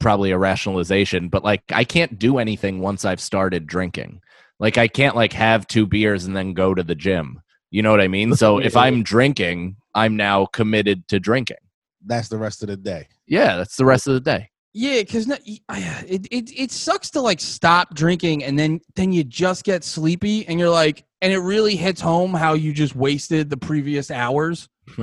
probably 0.00 0.30
a 0.30 0.38
rationalization, 0.38 1.28
but 1.28 1.44
like 1.44 1.62
I 1.72 1.84
can't 1.84 2.18
do 2.18 2.38
anything 2.38 2.80
once 2.80 3.04
I've 3.04 3.20
started 3.20 3.66
drinking. 3.66 4.20
Like 4.58 4.78
I 4.78 4.88
can't 4.88 5.16
like 5.16 5.32
have 5.32 5.66
two 5.66 5.86
beers 5.86 6.24
and 6.24 6.36
then 6.36 6.54
go 6.54 6.74
to 6.74 6.82
the 6.82 6.94
gym. 6.94 7.40
You 7.70 7.82
know 7.82 7.90
what 7.90 8.00
I 8.00 8.08
mean? 8.08 8.36
So 8.36 8.58
if 8.58 8.76
I'm 8.76 9.02
drinking, 9.14 9.76
I'm 9.94 10.16
now 10.16 10.46
committed 10.46 11.08
to 11.08 11.18
drinking. 11.18 11.56
That's 12.04 12.28
the 12.28 12.38
rest 12.38 12.62
of 12.62 12.68
the 12.68 12.76
day. 12.76 13.08
Yeah, 13.26 13.56
that's 13.56 13.76
the 13.76 13.84
rest 13.84 14.06
of 14.06 14.14
the 14.14 14.20
day. 14.20 14.50
Yeah, 14.74 15.00
because 15.00 15.28
it, 15.28 16.26
it 16.30 16.58
it 16.58 16.70
sucks 16.70 17.10
to 17.10 17.20
like 17.20 17.40
stop 17.40 17.94
drinking 17.94 18.42
and 18.44 18.58
then 18.58 18.80
then 18.96 19.12
you 19.12 19.22
just 19.22 19.64
get 19.64 19.84
sleepy 19.84 20.46
and 20.48 20.58
you're 20.58 20.70
like 20.70 21.04
and 21.20 21.32
it 21.32 21.38
really 21.38 21.76
hits 21.76 22.00
home 22.00 22.32
how 22.32 22.54
you 22.54 22.72
just 22.72 22.96
wasted 22.96 23.50
the 23.50 23.56
previous 23.56 24.10
hours. 24.10 24.68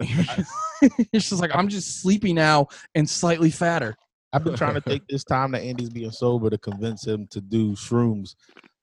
it's 0.00 1.28
just 1.28 1.40
like 1.40 1.50
I'm 1.54 1.68
just 1.68 2.02
sleepy 2.02 2.32
now 2.34 2.68
and 2.94 3.08
slightly 3.08 3.50
fatter. 3.50 3.96
I've 4.32 4.44
been 4.44 4.56
trying 4.56 4.74
to 4.74 4.80
take 4.80 5.02
this 5.08 5.24
time 5.24 5.52
that 5.52 5.62
Andy's 5.62 5.90
being 5.90 6.10
sober 6.10 6.50
to 6.50 6.58
convince 6.58 7.06
him 7.06 7.26
to 7.28 7.40
do 7.40 7.72
shrooms. 7.72 8.36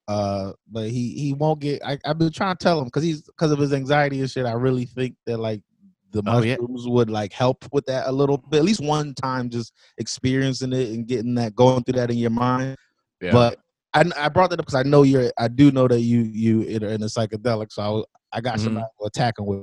Uh, 0.08 0.54
but 0.72 0.90
he 0.90 1.12
he 1.12 1.34
won't 1.34 1.60
get. 1.60 1.82
I, 1.86 1.98
I've 2.06 2.18
been 2.18 2.32
trying 2.32 2.56
to 2.56 2.64
tell 2.64 2.80
him 2.80 2.86
because 2.86 3.04
he's 3.04 3.22
because 3.22 3.52
of 3.52 3.60
his 3.60 3.74
anxiety 3.74 4.22
and 4.22 4.30
shit. 4.30 4.46
I 4.46 4.54
really 4.54 4.86
think 4.86 5.16
that 5.26 5.38
like 5.38 5.62
the 6.12 6.22
Oh, 6.26 6.42
yeah. 6.42 6.56
mushrooms 6.60 6.88
would 6.88 7.10
like 7.10 7.34
help 7.34 7.66
with 7.72 7.86
that 7.88 8.08
a 8.08 8.12
little 8.12 8.38
bit. 8.38 8.58
At 8.60 8.64
least 8.66 8.82
one 8.84 9.14
time, 9.14 9.50
just 9.50 9.74
experiencing 9.98 10.74
it 10.74 10.90
and 10.90 11.08
getting 11.08 11.36
that 11.36 11.56
going 11.56 11.84
through 11.84 12.00
that 12.00 12.10
in 12.12 12.18
your 12.18 12.30
mind. 12.32 12.78
Yeah. 13.22 13.32
But 13.32 13.60
I, 13.94 14.04
I 14.18 14.30
brought 14.30 14.50
that 14.52 14.60
up 14.60 14.66
because 14.66 14.80
I 14.80 14.84
know 14.84 15.04
you're. 15.04 15.32
I 15.38 15.48
do 15.48 15.72
know 15.72 15.88
that 15.88 16.02
you 16.02 16.20
you 16.22 16.62
in 16.62 16.84
a, 16.84 16.88
in 16.90 17.02
a 17.04 17.08
psychedelic. 17.08 17.72
So 17.72 17.82
I, 17.82 17.90
was- 17.90 18.06
I 18.34 18.42
got 18.42 18.58
Mhm. 18.58 18.64
somebody 18.64 18.86
to 19.00 19.06
attack 19.08 19.40
him 19.40 19.46
with. 19.46 19.62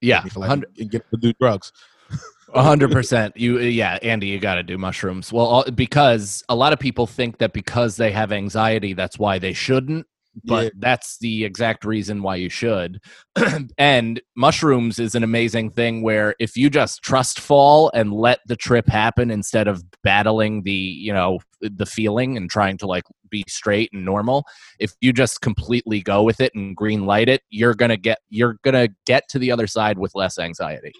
yeah, 0.00 0.22
for 0.24 0.40
like, 0.40 0.50
and 0.78 0.90
get 0.90 1.04
to 1.10 1.16
do 1.18 1.32
drugs. 1.40 1.72
A 2.54 2.62
hundred 2.62 2.92
percent. 2.92 3.36
You, 3.36 3.58
yeah, 3.58 3.98
Andy, 4.02 4.28
you 4.28 4.38
got 4.38 4.54
to 4.54 4.62
do 4.62 4.78
mushrooms. 4.78 5.32
Well, 5.32 5.44
all- 5.46 5.70
because 5.70 6.44
a 6.48 6.54
lot 6.54 6.72
of 6.72 6.78
people 6.78 7.06
think 7.08 7.38
that 7.38 7.52
because 7.52 7.96
they 7.96 8.12
have 8.12 8.30
anxiety, 8.30 8.92
that's 8.92 9.18
why 9.18 9.40
they 9.40 9.52
shouldn't. 9.52 10.06
But 10.44 10.64
Yeah. 10.64 10.70
that's 10.78 11.18
the 11.18 11.44
exact 11.44 11.84
reason 11.84 12.22
why 12.22 12.36
you 12.36 12.48
should. 12.48 13.00
and 13.78 14.20
mushrooms 14.36 14.98
is 14.98 15.14
an 15.14 15.22
amazing 15.24 15.70
thing 15.70 16.02
where 16.02 16.34
if 16.38 16.56
you 16.56 16.70
just 16.70 17.02
trust 17.02 17.40
fall 17.40 17.90
and 17.94 18.12
let 18.12 18.40
the 18.46 18.56
trip 18.56 18.86
happen 18.88 19.30
instead 19.30 19.68
of 19.68 19.82
battling 20.02 20.62
the, 20.62 20.72
you 20.72 21.12
know, 21.12 21.38
the 21.60 21.86
feeling 21.86 22.36
and 22.36 22.50
trying 22.50 22.76
to 22.78 22.86
like 22.86 23.04
be 23.30 23.44
straight 23.48 23.90
and 23.92 24.04
normal, 24.04 24.44
if 24.78 24.92
you 25.00 25.12
just 25.12 25.40
completely 25.40 26.00
go 26.00 26.22
with 26.22 26.40
it 26.40 26.54
and 26.54 26.76
green 26.76 27.06
light 27.06 27.28
it, 27.28 27.42
you're 27.50 27.74
going 27.74 27.88
to 27.90 27.96
get 27.96 28.18
you're 28.28 28.58
going 28.62 28.74
to 28.74 28.94
get 29.06 29.28
to 29.30 29.38
the 29.38 29.50
other 29.50 29.66
side 29.66 29.98
with 29.98 30.14
less 30.14 30.38
anxiety. 30.38 30.92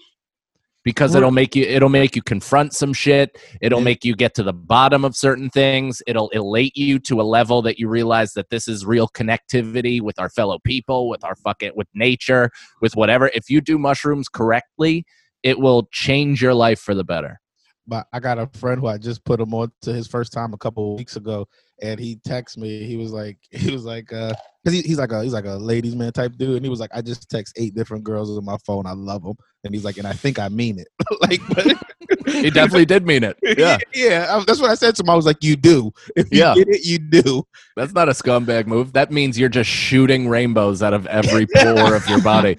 Because 0.87 1.15
it'll 1.15 1.31
make 1.31 1.53
you 1.53 1.65
it'll 1.65 1.89
make 1.89 2.15
you 2.15 2.21
confront 2.21 2.73
some 2.73 2.93
shit 2.93 3.37
It'll 3.61 3.81
make 3.81 4.05
you 4.05 4.15
get 4.15 4.33
to 4.35 4.43
the 4.43 4.53
bottom 4.53 5.03
of 5.03 5.15
certain 5.15 5.49
things. 5.49 6.01
It'll 6.07 6.29
elate 6.29 6.77
you 6.77 6.97
to 6.99 7.19
a 7.19 7.23
level 7.23 7.61
that 7.63 7.77
you 7.77 7.89
realize 7.89 8.31
that 8.33 8.49
this 8.49 8.69
is 8.69 8.85
real 8.85 9.09
connectivity 9.09 10.01
with 10.01 10.17
our 10.17 10.29
fellow 10.29 10.59
people, 10.59 11.09
with 11.09 11.25
our 11.25 11.35
fucking 11.35 11.71
with 11.75 11.87
nature, 11.93 12.51
with 12.81 12.95
whatever. 12.95 13.29
If 13.33 13.49
you 13.49 13.59
do 13.59 13.77
mushrooms 13.77 14.29
correctly, 14.29 15.05
it 15.43 15.59
will 15.59 15.89
change 15.91 16.41
your 16.41 16.53
life 16.53 16.79
for 16.79 16.95
the 16.95 17.03
better. 17.03 17.41
But 17.85 18.07
I 18.13 18.19
got 18.19 18.39
a 18.39 18.47
friend 18.47 18.79
who 18.79 18.87
I 18.87 18.97
just 18.97 19.25
put 19.25 19.39
him 19.39 19.53
on 19.53 19.71
to 19.81 19.93
his 19.93 20.07
first 20.07 20.31
time 20.31 20.53
a 20.53 20.57
couple 20.57 20.93
of 20.93 20.97
weeks 20.99 21.15
ago, 21.15 21.47
and 21.81 21.99
he 21.99 22.17
texted 22.27 22.57
me. 22.57 22.85
He 22.85 22.97
was 22.97 23.11
like, 23.11 23.37
he 23.51 23.71
was 23.71 23.85
like, 23.85 24.11
uh, 24.13 24.33
cause 24.67 24.73
he, 24.73 24.81
he's 24.81 24.97
like 24.99 25.13
a 25.13 25.23
he's 25.23 25.31
like 25.31 25.45
a 25.45 25.55
ladies 25.55 25.95
man 25.95 26.11
type 26.11 26.33
dude, 26.35 26.57
and 26.57 26.65
he 26.65 26.69
was 26.69 26.81
like, 26.81 26.89
I 26.93 27.01
just 27.01 27.29
text 27.29 27.53
eight 27.57 27.73
different 27.73 28.03
girls 28.03 28.35
on 28.35 28.43
my 28.43 28.57
phone. 28.65 28.85
I 28.85 28.91
love 28.91 29.23
them, 29.23 29.35
and 29.63 29.73
he's 29.73 29.85
like, 29.85 29.97
and 29.97 30.05
I 30.05 30.11
think 30.11 30.39
I 30.39 30.49
mean 30.49 30.77
it. 30.79 30.87
like, 31.21 31.39
but, 31.49 31.65
He 32.25 32.49
definitely 32.49 32.85
did 32.85 33.05
mean 33.05 33.23
it. 33.23 33.37
Yeah, 33.57 33.77
yeah. 33.93 34.27
I- 34.37 34.43
That's 34.45 34.59
what 34.61 34.69
I 34.69 34.75
said 34.75 34.95
to 34.95 35.03
him. 35.03 35.09
I 35.09 35.15
was 35.15 35.25
like, 35.25 35.41
you 35.43 35.55
do. 35.55 35.91
If 36.15 36.31
you 36.31 36.39
Yeah. 36.39 36.53
get 36.55 36.67
it, 36.69 36.85
you 36.85 36.99
do. 36.99 37.43
that's 37.75 37.93
not 37.93 38.07
a 38.09 38.11
scumbag 38.11 38.67
move. 38.67 38.93
That 38.93 39.11
means 39.11 39.37
you're 39.39 39.49
just 39.49 39.69
shooting 39.69 40.27
rainbows 40.29 40.83
out 40.83 40.93
of 40.93 41.05
every 41.07 41.47
pore 41.55 41.95
of 41.95 42.07
your 42.07 42.21
body. 42.21 42.57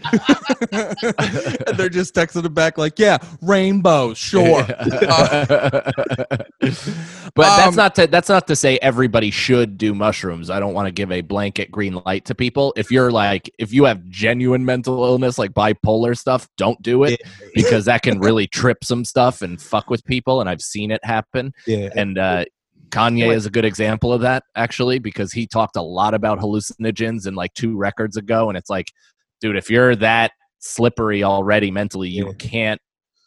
and 0.72 1.76
they're 1.76 1.88
just 1.90 2.14
texting 2.14 2.44
it 2.44 2.54
back 2.54 2.78
like, 2.78 2.98
yeah, 2.98 3.18
rainbow, 3.42 4.14
sure. 4.14 4.64
but 4.68 6.46
that's 7.36 7.68
Um, 7.68 7.74
not 7.76 7.94
to 7.96 8.06
that's 8.06 8.28
not 8.28 8.46
to 8.48 8.56
say 8.56 8.78
everybody 8.82 9.30
should 9.30 9.78
do 9.78 9.94
mushrooms. 9.94 10.50
I 10.50 10.60
don't 10.60 10.74
want 10.74 10.86
to 10.86 10.92
give 10.92 11.12
a 11.12 11.20
blanket 11.20 11.70
green 11.70 11.97
light 12.04 12.24
to 12.26 12.34
people. 12.34 12.72
If 12.76 12.90
you're 12.90 13.10
like 13.10 13.50
if 13.58 13.72
you 13.72 13.84
have 13.84 14.06
genuine 14.08 14.64
mental 14.64 15.04
illness 15.04 15.38
like 15.38 15.52
bipolar 15.52 16.16
stuff, 16.16 16.48
don't 16.56 16.80
do 16.82 17.04
it 17.04 17.20
because 17.54 17.84
that 17.86 18.02
can 18.02 18.18
really 18.20 18.46
trip 18.46 18.84
some 18.84 19.04
stuff 19.04 19.42
and 19.42 19.60
fuck 19.60 19.90
with 19.90 20.04
people 20.04 20.40
and 20.40 20.48
I've 20.48 20.62
seen 20.62 20.90
it 20.90 21.04
happen. 21.04 21.52
Yeah. 21.66 21.90
And 21.94 22.18
uh 22.18 22.44
Kanye 22.90 23.34
is 23.34 23.44
a 23.44 23.50
good 23.50 23.64
example 23.66 24.12
of 24.12 24.22
that 24.22 24.44
actually 24.56 24.98
because 24.98 25.30
he 25.32 25.46
talked 25.46 25.76
a 25.76 25.82
lot 25.82 26.14
about 26.14 26.38
hallucinogens 26.38 27.26
in 27.26 27.34
like 27.34 27.52
two 27.54 27.76
records 27.76 28.16
ago 28.16 28.48
and 28.48 28.56
it's 28.56 28.70
like 28.70 28.90
dude 29.40 29.56
if 29.56 29.68
you're 29.68 29.94
that 29.96 30.32
slippery 30.60 31.22
already 31.22 31.70
mentally 31.70 32.08
you 32.08 32.26
Yeah. 32.28 32.32
can't 32.38 32.80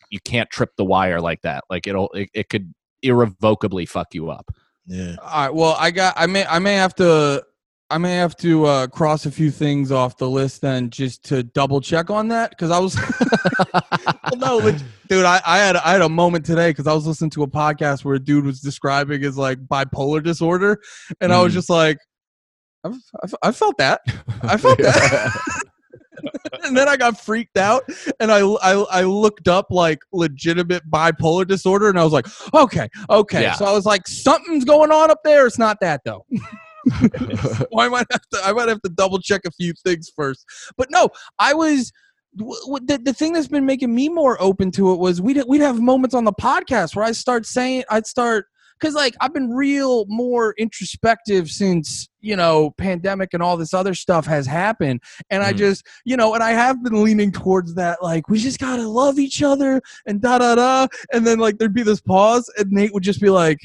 you 0.09 0.19
can't 0.19 0.49
trip 0.49 0.71
the 0.77 0.83
wire 0.85 1.21
like 1.21 1.41
that 1.43 1.63
like 1.69 1.85
it'll 1.85 2.09
it, 2.13 2.29
it 2.33 2.49
could 2.49 2.73
irrevocably 3.03 3.85
fuck 3.85 4.07
you 4.13 4.29
up 4.31 4.49
Yeah. 4.87 5.15
All 5.21 5.41
right. 5.45 5.53
Well, 5.53 5.75
I 5.79 5.91
got. 5.91 6.15
I 6.17 6.25
may. 6.25 6.43
I 6.45 6.57
may 6.59 6.73
have 6.73 6.95
to. 6.95 7.43
I 7.91 7.97
may 7.97 8.15
have 8.15 8.35
to 8.37 8.65
uh, 8.65 8.87
cross 8.87 9.25
a 9.25 9.31
few 9.31 9.51
things 9.51 9.91
off 9.91 10.17
the 10.17 10.29
list 10.29 10.61
then, 10.61 10.89
just 10.89 11.23
to 11.25 11.43
double 11.43 11.81
check 11.81 12.09
on 12.09 12.29
that, 12.29 12.51
because 12.51 12.71
I 12.71 12.79
was. 12.79 12.95
well, 14.39 14.61
no, 14.61 14.77
dude. 15.09 15.25
I, 15.25 15.41
I 15.45 15.57
had. 15.59 15.75
I 15.75 15.91
had 15.91 16.01
a 16.01 16.09
moment 16.09 16.45
today 16.45 16.69
because 16.71 16.87
I 16.87 16.93
was 16.93 17.05
listening 17.05 17.29
to 17.31 17.43
a 17.43 17.47
podcast 17.47 18.05
where 18.05 18.15
a 18.15 18.19
dude 18.19 18.45
was 18.45 18.61
describing 18.61 19.21
his 19.21 19.37
like 19.37 19.59
bipolar 19.67 20.23
disorder, 20.23 20.79
and 21.19 21.33
I 21.33 21.41
was 21.41 21.51
Mm. 21.51 21.55
just 21.55 21.69
like, 21.69 21.97
I've, 22.83 22.95
I've, 23.23 23.35
I 23.43 23.51
felt 23.51 23.77
that, 23.77 24.01
I 24.43 24.55
felt 24.57 24.77
that. 24.79 25.37
and 26.63 26.77
then 26.77 26.87
I 26.87 26.95
got 26.97 27.19
freaked 27.19 27.57
out, 27.57 27.83
and 28.19 28.31
I, 28.31 28.39
I 28.39 28.71
I 28.89 29.01
looked 29.03 29.47
up 29.47 29.67
like 29.69 29.99
legitimate 30.13 30.89
bipolar 30.89 31.45
disorder, 31.47 31.89
and 31.89 31.99
I 31.99 32.03
was 32.03 32.13
like, 32.13 32.27
okay, 32.53 32.87
okay. 33.09 33.41
Yeah. 33.41 33.53
So 33.55 33.65
I 33.65 33.73
was 33.73 33.85
like, 33.85 34.07
something's 34.07 34.63
going 34.65 34.91
on 34.91 35.11
up 35.11 35.19
there. 35.23 35.45
It's 35.45 35.59
not 35.59 35.77
that 35.81 36.01
though. 36.05 36.25
Well, 37.71 37.85
I 37.85 37.89
might 37.89 38.07
have 38.11 38.27
to 38.33 38.41
I 38.43 38.53
might 38.53 38.69
have 38.69 38.81
to 38.81 38.89
double 38.89 39.19
check 39.19 39.41
a 39.45 39.51
few 39.51 39.73
things 39.85 40.11
first. 40.15 40.45
But 40.77 40.89
no, 40.91 41.09
I 41.39 41.53
was 41.53 41.91
the, 42.33 42.99
the 43.03 43.13
thing 43.13 43.33
that's 43.33 43.47
been 43.47 43.65
making 43.65 43.93
me 43.93 44.07
more 44.09 44.41
open 44.41 44.71
to 44.71 44.93
it 44.93 44.99
was 44.99 45.21
we'd 45.21 45.43
we'd 45.47 45.61
have 45.61 45.81
moments 45.81 46.15
on 46.15 46.23
the 46.23 46.31
podcast 46.33 46.95
where 46.95 47.05
I 47.05 47.11
start 47.11 47.45
saying 47.45 47.83
I'd 47.89 48.07
start 48.07 48.45
because 48.79 48.95
like 48.95 49.15
I've 49.21 49.33
been 49.33 49.51
real 49.51 50.05
more 50.07 50.55
introspective 50.57 51.49
since 51.51 52.07
you 52.21 52.35
know 52.35 52.71
pandemic 52.77 53.29
and 53.33 53.43
all 53.43 53.57
this 53.57 53.73
other 53.73 53.93
stuff 53.93 54.25
has 54.25 54.47
happened, 54.47 55.01
and 55.29 55.43
I 55.43 55.51
Mhm. 55.53 55.57
just 55.57 55.85
you 56.05 56.15
know 56.17 56.33
and 56.33 56.41
I 56.41 56.51
have 56.51 56.81
been 56.83 57.03
leaning 57.03 57.31
towards 57.31 57.75
that 57.75 58.01
like 58.01 58.29
we 58.29 58.39
just 58.39 58.59
gotta 58.59 58.87
love 58.87 59.19
each 59.19 59.43
other 59.43 59.81
and 60.07 60.21
da 60.21 60.37
da 60.39 60.55
da, 60.55 60.87
and 61.13 61.27
then 61.27 61.37
like 61.37 61.57
there'd 61.57 61.73
be 61.73 61.83
this 61.83 62.01
pause 62.01 62.49
and 62.57 62.71
Nate 62.71 62.93
would 62.93 63.03
just 63.03 63.21
be 63.21 63.29
like. 63.29 63.59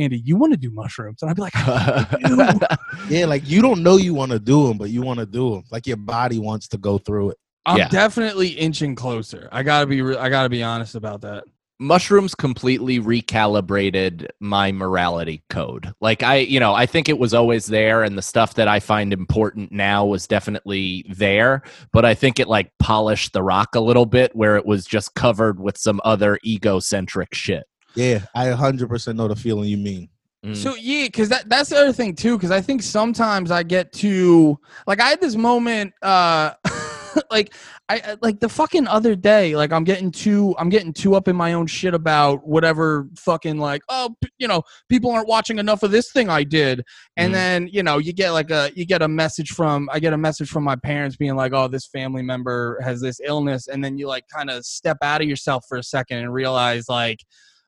Andy, 0.00 0.18
you 0.24 0.36
want 0.36 0.52
to 0.52 0.56
do 0.58 0.70
mushrooms? 0.70 1.22
And 1.22 1.30
I'd 1.30 1.36
be 1.36 1.42
like, 1.42 1.54
Yeah. 3.08 3.26
Like 3.26 3.48
you 3.48 3.62
don't 3.62 3.82
know 3.82 3.96
you 3.96 4.14
want 4.14 4.32
to 4.32 4.38
do 4.38 4.66
them, 4.68 4.78
but 4.78 4.90
you 4.90 5.02
want 5.02 5.20
to 5.20 5.26
do 5.26 5.50
them. 5.54 5.64
Like 5.70 5.86
your 5.86 5.96
body 5.96 6.38
wants 6.38 6.68
to 6.68 6.78
go 6.78 6.98
through 6.98 7.30
it. 7.30 7.38
I'm 7.66 7.78
Yeah. 7.78 7.88
definitely 7.88 8.48
inching 8.48 8.94
closer. 8.94 9.48
I 9.52 9.62
gotta 9.62 9.86
be. 9.86 10.00
Re- 10.02 10.16
I 10.16 10.28
gotta 10.28 10.48
be 10.48 10.62
honest 10.62 10.94
about 10.94 11.20
that. 11.22 11.44
mushrooms 11.78 12.34
completely 12.34 13.00
recalibrated 13.00 14.28
my 14.40 14.70
morality 14.72 15.42
code. 15.50 15.92
Like 16.00 16.22
I, 16.22 16.36
you 16.36 16.60
know, 16.60 16.74
I 16.74 16.84
think 16.86 17.08
it 17.08 17.18
was 17.18 17.32
always 17.34 17.66
there 17.66 18.02
and 18.02 18.16
the 18.18 18.22
stuff 18.22 18.54
that 18.54 18.68
I 18.68 18.80
find 18.80 19.12
important 19.12 19.72
now 19.72 20.04
was 20.06 20.26
definitely 20.26 21.06
there, 21.08 21.62
but 21.92 22.04
I 22.04 22.14
think 22.14 22.38
it 22.38 22.48
like 22.48 22.70
polished 22.78 23.32
the 23.32 23.42
rock 23.42 23.74
a 23.74 23.80
little 23.80 24.06
bit 24.06 24.34
where 24.36 24.56
it 24.56 24.66
was 24.66 24.84
just 24.84 25.14
covered 25.14 25.58
with 25.60 25.78
some 25.78 26.00
other 26.04 26.38
egocentric 26.44 27.34
shit. 27.34 27.64
Yeah. 27.94 28.20
I 28.34 28.46
100% 28.46 29.16
know 29.16 29.28
the 29.28 29.36
feeling 29.36 29.68
you 29.68 29.76
mean. 29.78 30.08
Mm. 30.44 30.56
So 30.56 30.74
yeah, 30.74 31.04
because 31.04 31.28
that 31.28 31.50
that's 31.50 31.68
the 31.68 31.76
other 31.76 31.92
thing 31.92 32.14
too. 32.14 32.38
Because 32.38 32.50
I 32.50 32.62
think 32.62 32.82
sometimes 32.82 33.50
I 33.50 33.62
get 33.62 33.92
too 33.92 34.58
like 34.86 34.98
I 35.00 35.08
had 35.10 35.20
this 35.20 35.36
moment. 35.36 35.92
uh 36.00 36.52
like 37.30 37.52
I 37.90 37.96
I- 37.96 38.16
like 38.22 38.40
the 38.40 38.48
fucking 38.48 38.86
other 38.86 39.14
day. 39.14 39.54
Like 39.54 39.70
I'm 39.70 39.84
getting 39.84 40.10
too 40.10 40.54
I'm 40.58 40.70
getting 40.70 40.94
too 40.94 41.14
up 41.14 41.28
in 41.28 41.36
my 41.36 41.52
own 41.52 41.66
shit 41.66 41.92
about 41.92 42.46
whatever 42.46 43.06
fucking 43.18 43.58
like 43.58 43.82
oh 43.90 44.14
you 44.38 44.48
know 44.48 44.62
people 44.88 45.10
aren't 45.10 45.28
watching 45.28 45.58
enough 45.58 45.82
of 45.82 45.90
this 45.90 46.10
thing 46.10 46.30
I 46.30 46.42
did. 46.42 46.84
And 47.18 47.32
Mhm. 47.32 47.34
then 47.34 47.68
you 47.70 47.82
know 47.82 47.98
you 47.98 48.14
get 48.14 48.30
like 48.30 48.50
a 48.50 48.70
you 48.74 48.86
get 48.86 49.02
a 49.02 49.08
message 49.08 49.50
from 49.50 49.90
I 49.92 50.00
get 50.00 50.14
a 50.14 50.18
message 50.18 50.48
from 50.48 50.64
my 50.64 50.76
parents 50.76 51.16
being 51.16 51.36
like 51.36 51.52
oh 51.52 51.68
this 51.68 51.86
family 51.86 52.22
member 52.22 52.80
has 52.82 53.02
this 53.02 53.20
illness, 53.22 53.68
and 53.68 53.84
then 53.84 53.98
you 53.98 54.08
like 54.08 54.24
kind 54.34 54.48
of 54.48 54.64
step 54.64 54.96
out 55.02 55.20
of 55.20 55.28
yourself 55.28 55.66
for 55.68 55.76
a 55.76 55.82
second 55.82 56.16
and 56.20 56.32
realize 56.32 56.88
like 56.88 57.18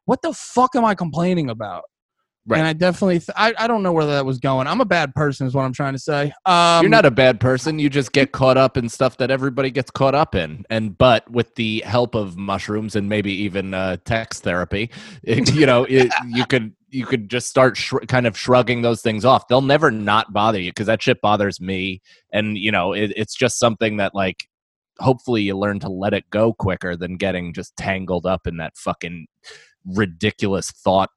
what 0.05 0.23
the 0.23 0.33
fuck 0.33 0.75
am 0.77 0.85
I 0.85 0.95
complaining 0.95 1.51
about? 1.51 1.85
Right. 2.45 2.59
And 2.59 2.67
I 2.67 2.73
definitely, 2.73 3.21
th- 3.21 3.31
I, 3.37 3.55
I 3.57 3.69
don't 3.69 3.85
know 3.85 3.93
where 3.93 4.07
that 4.07 4.27
was 4.27 4.41
going. 4.41 4.67
I'm 4.67 4.81
a 4.81 4.85
bad 4.85 5.15
person, 5.15 5.47
is 5.47 5.55
what 5.55 5.65
I'm 5.65 5.73
trying 5.73 5.93
to 5.93 5.99
say. 5.99 6.33
Um, 6.45 6.83
You're 6.83 6.91
not 6.91 7.07
a 7.07 7.11
bad 7.13 7.39
person. 7.39 7.79
You 7.79 7.89
just 7.89 8.11
get 8.11 8.33
caught 8.33 8.57
up 8.57 8.77
in 8.77 8.89
stuff 8.89 9.17
that 9.19 9.31
everybody 9.31 9.71
gets 9.71 9.93
caught 9.93 10.17
up 10.17 10.35
in. 10.35 10.67
And 10.69 10.99
but 10.99 11.31
with 11.31 11.55
the 11.55 11.85
help 11.87 12.17
of 12.17 12.37
mushrooms 12.37 12.97
and 12.97 13.09
maybe 13.09 13.33
even 13.33 13.75
uh, 13.75 13.99
text 14.05 14.43
therapy, 14.43 14.91
it- 15.23 15.55
you 15.55 15.67
know, 15.67 15.85
it, 15.85 16.13
you 16.27 16.45
could 16.47 16.75
you 16.89 17.07
could 17.07 17.31
just 17.31 17.49
start 17.49 17.77
shr- 17.77 18.07
kind 18.09 18.27
of 18.27 18.37
shrugging 18.37 18.83
those 18.83 19.03
things 19.03 19.25
off. 19.25 19.47
They'll 19.47 19.61
never 19.63 19.93
not 19.93 20.33
bother 20.33 20.61
you 20.61 20.73
because 20.73 20.89
that 20.89 21.01
shit 21.01 21.21
bothers 21.21 21.61
me. 21.61 22.03
And 22.33 22.59
you 22.59 22.73
know, 22.73 22.93
it, 22.93 23.13
it's 23.17 23.37
just 23.37 23.61
something 23.61 23.99
that 23.99 24.17
like 24.17 24.49
hopefully 24.99 25.43
you 25.43 25.57
learn 25.57 25.79
to 25.81 25.89
let 25.89 26.13
it 26.13 26.29
go 26.31 26.53
quicker 26.53 26.97
than 26.97 27.17
getting 27.17 27.55
just 27.55 27.77
tangled 27.77 28.27
up 28.27 28.47
in 28.49 28.57
that 28.57 28.77
fucking 28.77 29.27
ridiculous 29.87 30.71
thought 30.71 31.11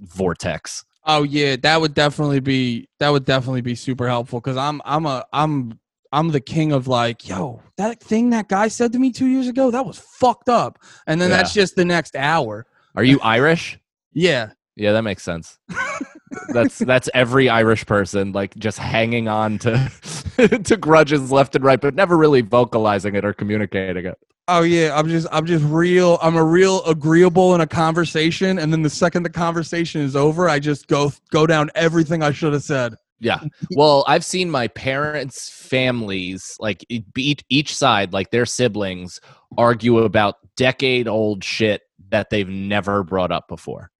vortex. 0.00 0.84
Oh 1.04 1.22
yeah, 1.24 1.56
that 1.62 1.80
would 1.80 1.94
definitely 1.94 2.40
be 2.40 2.88
that 3.00 3.08
would 3.10 3.24
definitely 3.24 3.60
be 3.62 3.74
super 3.74 4.06
helpful 4.08 4.40
because 4.40 4.56
I'm 4.56 4.80
I'm 4.84 5.06
a 5.06 5.24
I'm 5.32 5.78
I'm 6.12 6.28
the 6.28 6.40
king 6.40 6.72
of 6.72 6.86
like, 6.86 7.26
yo, 7.26 7.62
that 7.78 8.00
thing 8.00 8.30
that 8.30 8.48
guy 8.48 8.68
said 8.68 8.92
to 8.92 8.98
me 8.98 9.10
two 9.10 9.26
years 9.26 9.48
ago, 9.48 9.70
that 9.70 9.84
was 9.86 9.98
fucked 9.98 10.48
up, 10.48 10.78
and 11.06 11.20
then 11.20 11.30
Yeah. 11.30 11.38
that's 11.38 11.54
just 11.54 11.74
the 11.74 11.84
next 11.84 12.14
hour. 12.16 12.66
Are 12.94 13.02
you 13.04 13.18
Irish? 13.22 13.78
Yeah, 14.12 14.50
Yeah, 14.76 14.92
that 14.92 15.02
makes 15.02 15.22
sense. 15.22 15.58
that's 16.48 16.78
that's 16.78 17.08
every 17.14 17.48
Irish 17.48 17.84
person 17.86 18.32
like 18.32 18.54
just 18.56 18.78
hanging 18.78 19.26
on 19.28 19.58
to 19.60 19.90
to 20.64 20.76
grudges 20.76 21.32
left 21.32 21.56
and 21.56 21.64
right, 21.64 21.80
but 21.80 21.94
never 21.94 22.16
really 22.16 22.42
vocalizing 22.42 23.14
it 23.14 23.24
or 23.24 23.32
communicating 23.32 24.06
it. 24.06 24.18
Oh 24.48 24.62
yeah, 24.62 24.96
I'm 24.98 25.08
just 25.08 25.26
I'm 25.30 25.46
just 25.46 25.64
real 25.64 26.18
I'm 26.20 26.36
a 26.36 26.44
real 26.44 26.84
agreeable 26.84 27.54
in 27.54 27.60
a 27.60 27.66
conversation 27.66 28.58
and 28.58 28.72
then 28.72 28.82
the 28.82 28.90
second 28.90 29.22
the 29.22 29.30
conversation 29.30 30.00
is 30.00 30.16
over, 30.16 30.48
I 30.48 30.58
just 30.58 30.88
go 30.88 31.12
go 31.30 31.46
down 31.46 31.70
everything 31.74 32.22
I 32.22 32.32
should 32.32 32.52
have 32.52 32.64
said. 32.64 32.94
Yeah. 33.20 33.38
Well, 33.76 34.04
I've 34.08 34.24
seen 34.24 34.50
my 34.50 34.66
parents' 34.66 35.48
families, 35.48 36.56
like 36.58 36.84
each 36.88 37.44
each 37.48 37.74
side, 37.76 38.12
like 38.12 38.30
their 38.32 38.46
siblings, 38.46 39.20
argue 39.56 39.98
about 39.98 40.36
decade 40.56 41.06
old 41.06 41.44
shit 41.44 41.82
that 42.10 42.30
they've 42.30 42.48
never 42.48 43.04
brought 43.04 43.30
up 43.30 43.46
before. 43.46 43.92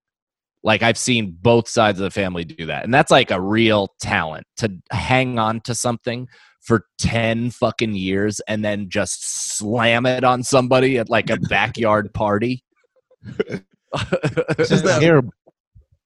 Like 0.65 0.83
I've 0.83 0.99
seen 0.99 1.37
both 1.41 1.69
sides 1.69 2.01
of 2.01 2.05
the 2.05 2.11
family 2.11 2.45
do 2.45 2.67
that. 2.67 2.85
And 2.85 2.93
that's 2.93 3.13
like 3.13 3.31
a 3.31 3.41
real 3.41 3.95
talent 4.01 4.45
to 4.57 4.73
hang 4.91 5.39
on 5.39 5.61
to 5.63 5.75
something 5.75 6.29
for 6.63 6.87
10 6.99 7.51
fucking 7.51 7.95
years 7.95 8.41
and 8.47 8.65
then 8.65 8.89
just 8.89 9.57
slam 9.57 10.07
it 10.07 10.25
on 10.25 10.43
somebody 10.43 10.99
at 10.99 11.11
like 11.11 11.29
a 11.29 11.37
backyard 11.37 12.15
party. 12.15 12.65
It's 13.39 14.69
just 14.71 14.85
terrible. 14.85 15.33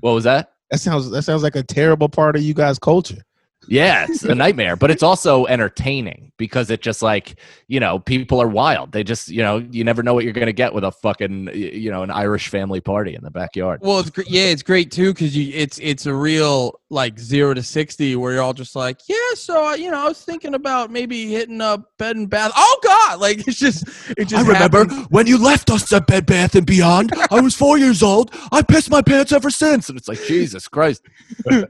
what 0.00 0.12
was 0.12 0.24
that? 0.24 0.52
That 0.70 0.78
sounds 0.78 1.10
that 1.10 1.22
sounds 1.22 1.42
like 1.42 1.56
a 1.56 1.62
terrible 1.62 2.08
part 2.08 2.36
of 2.36 2.42
you 2.42 2.54
guys' 2.54 2.78
culture. 2.78 3.22
Yeah, 3.68 4.06
it's 4.08 4.22
a 4.24 4.34
nightmare, 4.34 4.74
but 4.74 4.90
it's 4.90 5.02
also 5.02 5.46
entertaining 5.46 6.32
because 6.38 6.70
it 6.70 6.80
just 6.80 7.02
like, 7.02 7.36
you 7.68 7.78
know, 7.78 7.98
people 7.98 8.40
are 8.40 8.48
wild. 8.48 8.92
They 8.92 9.04
just, 9.04 9.28
you 9.28 9.42
know, 9.42 9.58
you 9.58 9.84
never 9.84 10.02
know 10.02 10.14
what 10.14 10.24
you're 10.24 10.32
going 10.32 10.46
to 10.46 10.52
get 10.52 10.72
with 10.74 10.82
a 10.82 10.90
fucking, 10.90 11.50
you 11.54 11.90
know, 11.90 12.02
an 12.02 12.10
Irish 12.10 12.48
family 12.48 12.80
party 12.80 13.14
in 13.14 13.22
the 13.22 13.30
backyard. 13.30 13.80
Well, 13.82 14.00
it's 14.00 14.10
gr- 14.10 14.22
yeah, 14.26 14.44
it's 14.44 14.62
great 14.62 14.90
too 14.90 15.12
because 15.12 15.36
you 15.36 15.52
it's 15.54 15.78
it's 15.78 16.06
a 16.06 16.14
real 16.14 16.80
like 16.88 17.18
zero 17.18 17.54
to 17.54 17.62
sixty 17.62 18.16
where 18.16 18.32
you're 18.32 18.42
all 18.42 18.54
just 18.54 18.74
like, 18.74 18.98
yeah, 19.08 19.34
so 19.34 19.68
uh, 19.68 19.74
you 19.74 19.90
know, 19.90 20.04
I 20.04 20.08
was 20.08 20.22
thinking 20.24 20.54
about 20.54 20.90
maybe 20.90 21.28
hitting 21.28 21.60
up 21.60 21.96
bed 21.98 22.16
and 22.16 22.28
bath. 22.28 22.52
Oh 22.56 22.80
God, 22.82 23.20
like 23.20 23.46
it's 23.46 23.58
just 23.58 23.86
it 24.16 24.26
just. 24.26 24.44
I 24.44 24.48
remember 24.48 24.78
happens. 24.78 25.06
when 25.10 25.26
you 25.26 25.38
left 25.38 25.70
us 25.70 25.92
at 25.92 26.06
Bed 26.06 26.26
Bath 26.26 26.54
and 26.54 26.66
Beyond. 26.66 27.12
I 27.30 27.40
was 27.40 27.54
four 27.54 27.78
years 27.78 28.02
old. 28.02 28.34
I 28.52 28.62
pissed 28.62 28.90
my 28.90 29.02
pants 29.02 29.32
ever 29.32 29.50
since. 29.50 29.88
And 29.88 29.98
it's 29.98 30.08
like, 30.08 30.22
Jesus 30.24 30.68
Christ. 30.68 31.02
yeah, 31.50 31.68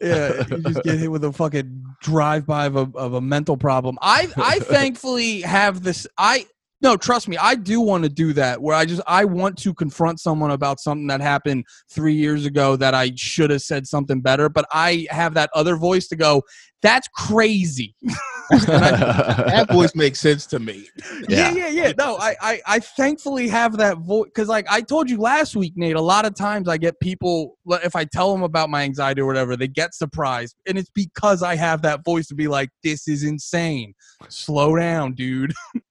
you 0.00 0.58
just 0.58 0.82
get 0.82 0.98
hit 0.98 1.10
with 1.10 1.21
a 1.24 1.32
fucking 1.32 1.84
drive 2.02 2.46
by 2.46 2.66
of 2.66 2.76
a, 2.76 2.90
of 2.94 3.14
a 3.14 3.20
mental 3.20 3.56
problem. 3.56 3.98
I 4.00 4.28
I 4.36 4.58
thankfully 4.60 5.42
have 5.42 5.82
this. 5.82 6.06
I 6.18 6.46
no, 6.82 6.96
trust 6.96 7.28
me, 7.28 7.36
I 7.36 7.54
do 7.54 7.80
want 7.80 8.02
to 8.02 8.10
do 8.10 8.32
that. 8.32 8.60
Where 8.60 8.74
I 8.74 8.84
just 8.84 9.02
I 9.06 9.24
want 9.24 9.56
to 9.58 9.72
confront 9.72 10.18
someone 10.18 10.50
about 10.50 10.80
something 10.80 11.06
that 11.06 11.20
happened 11.20 11.64
three 11.88 12.14
years 12.14 12.44
ago 12.44 12.74
that 12.76 12.92
I 12.92 13.12
should 13.14 13.50
have 13.50 13.62
said 13.62 13.86
something 13.86 14.20
better. 14.20 14.48
But 14.48 14.66
I 14.72 15.06
have 15.10 15.34
that 15.34 15.50
other 15.54 15.76
voice 15.76 16.08
to 16.08 16.16
go. 16.16 16.42
That's 16.82 17.08
crazy. 17.08 17.94
That 18.50 19.68
voice 19.70 19.94
makes 19.94 20.20
sense 20.20 20.44
to 20.46 20.58
me. 20.58 20.86
yeah, 21.28 21.52
Yeah. 21.52 21.52
yeah, 21.52 21.68
yeah. 21.68 21.92
No, 21.96 22.18
I, 22.18 22.36
I, 22.42 22.60
I 22.66 22.78
thankfully 22.80 23.48
have 23.48 23.78
that 23.78 23.98
voice 23.98 24.26
because, 24.26 24.48
like 24.48 24.66
I 24.70 24.82
told 24.82 25.08
you 25.08 25.16
last 25.16 25.56
week, 25.56 25.72
Nate. 25.76 25.96
A 25.96 26.00
lot 26.00 26.26
of 26.26 26.34
times 26.34 26.68
I 26.68 26.76
get 26.76 27.00
people 27.00 27.56
if 27.82 27.96
I 27.96 28.04
tell 28.04 28.30
them 28.32 28.42
about 28.42 28.68
my 28.68 28.82
anxiety 28.82 29.22
or 29.22 29.26
whatever, 29.26 29.56
they 29.56 29.68
get 29.68 29.94
surprised, 29.94 30.56
and 30.66 30.76
it's 30.76 30.90
because 30.90 31.42
I 31.42 31.54
have 31.56 31.80
that 31.82 32.04
voice 32.04 32.26
to 32.26 32.34
be 32.34 32.46
like, 32.46 32.68
"This 32.82 33.08
is 33.08 33.22
insane. 33.22 33.94
Slow 34.28 34.76
down, 34.76 35.14
dude." 35.14 35.54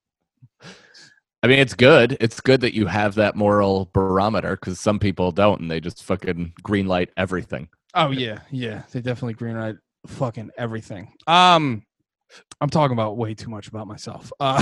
I 1.43 1.47
mean, 1.47 1.57
it's 1.57 1.73
good. 1.73 2.15
It's 2.19 2.39
good 2.39 2.61
that 2.61 2.75
you 2.75 2.85
have 2.85 3.15
that 3.15 3.35
moral 3.35 3.89
barometer 3.93 4.55
because 4.55 4.79
some 4.79 4.99
people 4.99 5.31
don't 5.31 5.61
and 5.61 5.71
they 5.71 5.79
just 5.79 6.03
fucking 6.03 6.53
green 6.61 6.85
light 6.85 7.09
everything. 7.17 7.69
Oh 7.95 8.11
yeah, 8.11 8.39
yeah. 8.51 8.83
They 8.91 9.01
definitely 9.01 9.33
green 9.33 9.57
light 9.59 9.75
fucking 10.07 10.51
everything. 10.57 11.13
Um, 11.27 11.83
I'm 12.59 12.69
talking 12.69 12.93
about 12.93 13.17
way 13.17 13.33
too 13.33 13.49
much 13.49 13.67
about 13.67 13.87
myself. 13.87 14.31
Uh, 14.39 14.61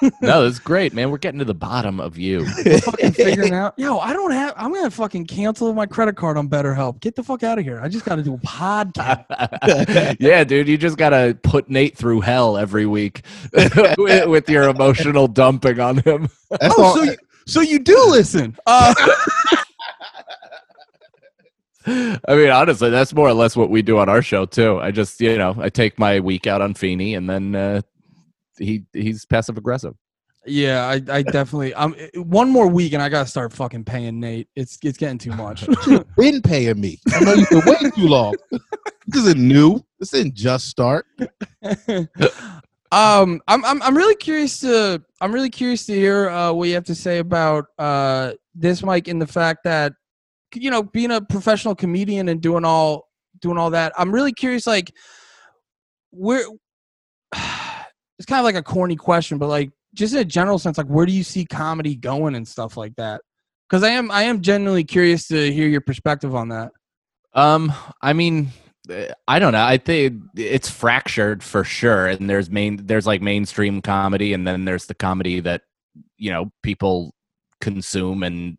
No, 0.20 0.46
it's 0.46 0.58
great, 0.58 0.94
man. 0.94 1.10
We're 1.10 1.18
getting 1.18 1.38
to 1.38 1.44
the 1.44 1.54
bottom 1.54 2.00
of 2.00 2.18
you. 2.18 2.46
fucking 2.80 3.12
figuring 3.12 3.54
out. 3.54 3.74
Yo, 3.76 3.98
I 3.98 4.12
don't 4.12 4.30
have. 4.30 4.54
I'm 4.56 4.72
gonna 4.72 4.90
fucking 4.90 5.26
cancel 5.26 5.72
my 5.72 5.86
credit 5.86 6.16
card 6.16 6.36
on 6.36 6.48
BetterHelp. 6.48 7.00
Get 7.00 7.16
the 7.16 7.22
fuck 7.22 7.42
out 7.42 7.58
of 7.58 7.64
here. 7.64 7.80
I 7.80 7.88
just 7.88 8.04
got 8.04 8.16
to 8.16 8.22
do 8.22 8.34
a 8.34 8.38
podcast. 8.38 10.16
yeah, 10.20 10.44
dude, 10.44 10.68
you 10.68 10.78
just 10.78 10.96
gotta 10.98 11.36
put 11.42 11.68
Nate 11.68 11.96
through 11.96 12.20
hell 12.20 12.56
every 12.56 12.86
week 12.86 13.22
with, 13.52 14.28
with 14.28 14.48
your 14.48 14.68
emotional 14.68 15.26
dumping 15.26 15.80
on 15.80 15.98
him. 15.98 16.28
That's 16.50 16.74
oh, 16.78 16.82
all. 16.82 16.94
so 16.94 17.02
you, 17.02 17.16
so 17.46 17.60
you 17.60 17.78
do 17.78 17.98
listen. 18.08 18.56
Uh, 18.66 18.94
I 21.86 22.18
mean, 22.28 22.50
honestly, 22.50 22.90
that's 22.90 23.14
more 23.14 23.28
or 23.28 23.34
less 23.34 23.56
what 23.56 23.70
we 23.70 23.82
do 23.82 23.98
on 23.98 24.08
our 24.08 24.22
show 24.22 24.46
too. 24.46 24.78
I 24.80 24.90
just, 24.90 25.20
you 25.20 25.38
know, 25.38 25.56
I 25.58 25.68
take 25.68 25.98
my 25.98 26.20
week 26.20 26.46
out 26.46 26.60
on 26.60 26.74
Feeney, 26.74 27.14
and 27.14 27.28
then 27.28 27.54
uh, 27.54 27.82
he 28.58 28.84
he's 28.92 29.24
passive 29.24 29.56
aggressive. 29.56 29.94
yeah, 30.46 30.86
I, 30.86 30.94
I 31.10 31.22
definitely. 31.22 31.74
Um, 31.74 31.94
one 32.16 32.50
more 32.50 32.68
week 32.68 32.92
and 32.92 33.02
I 33.02 33.08
gotta 33.08 33.28
start 33.28 33.52
fucking 33.52 33.84
paying 33.84 34.20
Nate. 34.20 34.48
It's 34.56 34.78
it's 34.82 34.98
getting 34.98 35.18
too 35.18 35.32
much. 35.32 35.66
been 36.16 36.42
paying 36.42 36.80
me. 36.80 36.98
I 37.12 37.20
know 37.20 37.34
you've 37.34 37.48
been 37.48 37.62
waiting 37.64 37.92
too 37.92 38.08
long. 38.08 38.34
this 39.06 39.22
isn't 39.22 39.40
new. 39.40 39.80
This 39.98 40.10
didn't 40.10 40.34
just 40.34 40.68
start. 40.68 41.06
um, 42.92 43.40
I'm 43.48 43.64
I'm 43.64 43.82
I'm 43.82 43.96
really 43.96 44.16
curious 44.16 44.60
to 44.60 45.02
I'm 45.20 45.32
really 45.32 45.50
curious 45.50 45.86
to 45.86 45.94
hear 45.94 46.28
uh, 46.30 46.52
what 46.52 46.68
you 46.68 46.74
have 46.74 46.84
to 46.84 46.94
say 46.94 47.18
about 47.18 47.66
uh 47.78 48.32
this, 48.54 48.82
Mike, 48.82 49.08
and 49.08 49.22
the 49.22 49.26
fact 49.26 49.64
that 49.64 49.92
you 50.54 50.70
know 50.70 50.82
being 50.82 51.10
a 51.10 51.20
professional 51.20 51.74
comedian 51.74 52.28
and 52.28 52.40
doing 52.40 52.64
all 52.64 53.08
doing 53.40 53.58
all 53.58 53.70
that. 53.70 53.92
I'm 53.96 54.12
really 54.12 54.32
curious, 54.32 54.66
like 54.66 54.92
where 56.10 56.40
it's 57.34 58.26
kind 58.26 58.40
of 58.40 58.44
like 58.44 58.56
a 58.56 58.62
corny 58.62 58.96
question, 58.96 59.38
but 59.38 59.48
like 59.48 59.70
just 59.94 60.14
in 60.14 60.20
a 60.20 60.24
general 60.24 60.58
sense, 60.58 60.78
like 60.78 60.86
where 60.86 61.06
do 61.06 61.12
you 61.12 61.24
see 61.24 61.44
comedy 61.44 61.96
going 61.96 62.34
and 62.34 62.46
stuff 62.46 62.76
like 62.76 62.94
that? 62.96 63.22
Because 63.68 63.82
I 63.82 63.90
am 63.90 64.10
I 64.10 64.24
am 64.24 64.40
genuinely 64.40 64.84
curious 64.84 65.28
to 65.28 65.52
hear 65.52 65.68
your 65.68 65.80
perspective 65.80 66.34
on 66.34 66.48
that. 66.48 66.72
Um, 67.34 67.72
I 68.00 68.12
mean, 68.14 68.48
I 69.26 69.38
don't 69.38 69.52
know. 69.52 69.62
I 69.62 69.76
think 69.76 70.22
it's 70.34 70.70
fractured 70.70 71.42
for 71.42 71.64
sure, 71.64 72.06
and 72.06 72.28
there's 72.28 72.50
main 72.50 72.86
there's 72.86 73.06
like 73.06 73.20
mainstream 73.22 73.82
comedy, 73.82 74.32
and 74.32 74.46
then 74.46 74.64
there's 74.64 74.86
the 74.86 74.94
comedy 74.94 75.40
that 75.40 75.62
you 76.16 76.30
know 76.30 76.50
people 76.62 77.14
consume 77.60 78.22
and. 78.22 78.58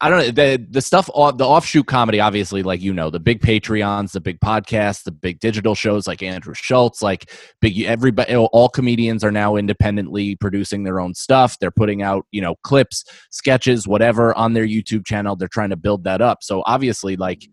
I 0.00 0.10
don't 0.10 0.18
know 0.18 0.30
the 0.30 0.66
the 0.70 0.80
stuff 0.80 1.10
off 1.12 1.38
the 1.38 1.46
offshoot 1.46 1.86
comedy. 1.86 2.20
Obviously, 2.20 2.62
like 2.62 2.80
you 2.80 2.92
know, 2.94 3.10
the 3.10 3.18
big 3.20 3.40
Patreons, 3.40 4.12
the 4.12 4.20
big 4.20 4.38
podcasts, 4.40 5.02
the 5.02 5.10
big 5.10 5.40
digital 5.40 5.74
shows 5.74 6.06
like 6.06 6.22
Andrew 6.22 6.54
Schulz, 6.54 7.02
like 7.02 7.32
big 7.60 7.80
everybody. 7.82 8.34
All 8.36 8.68
comedians 8.68 9.24
are 9.24 9.32
now 9.32 9.56
independently 9.56 10.36
producing 10.36 10.84
their 10.84 11.00
own 11.00 11.14
stuff. 11.14 11.58
They're 11.58 11.70
putting 11.70 12.02
out 12.02 12.26
you 12.30 12.40
know 12.40 12.56
clips, 12.62 13.04
sketches, 13.30 13.88
whatever 13.88 14.34
on 14.36 14.52
their 14.52 14.66
YouTube 14.66 15.06
channel. 15.06 15.36
They're 15.36 15.48
trying 15.48 15.70
to 15.70 15.76
build 15.76 16.04
that 16.04 16.20
up. 16.20 16.42
So 16.42 16.62
obviously, 16.66 17.16
like 17.16 17.48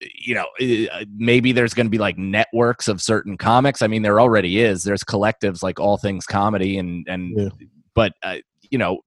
you 0.00 0.34
know 0.34 0.46
uh, 0.92 1.04
maybe 1.16 1.52
there's 1.52 1.72
going 1.72 1.86
to 1.86 1.90
be 1.90 1.98
like 1.98 2.18
networks 2.18 2.86
of 2.86 3.00
certain 3.00 3.38
comics 3.38 3.80
i 3.80 3.86
mean 3.86 4.02
there 4.02 4.20
already 4.20 4.60
is 4.60 4.82
there's 4.82 5.02
collectives 5.02 5.62
like 5.62 5.80
all 5.80 5.96
things 5.96 6.26
comedy 6.26 6.76
and 6.78 7.06
and 7.08 7.32
Yeah. 7.34 7.48
but 7.94 8.12
uh, 8.22 8.36
you 8.70 8.76
know 8.76 9.00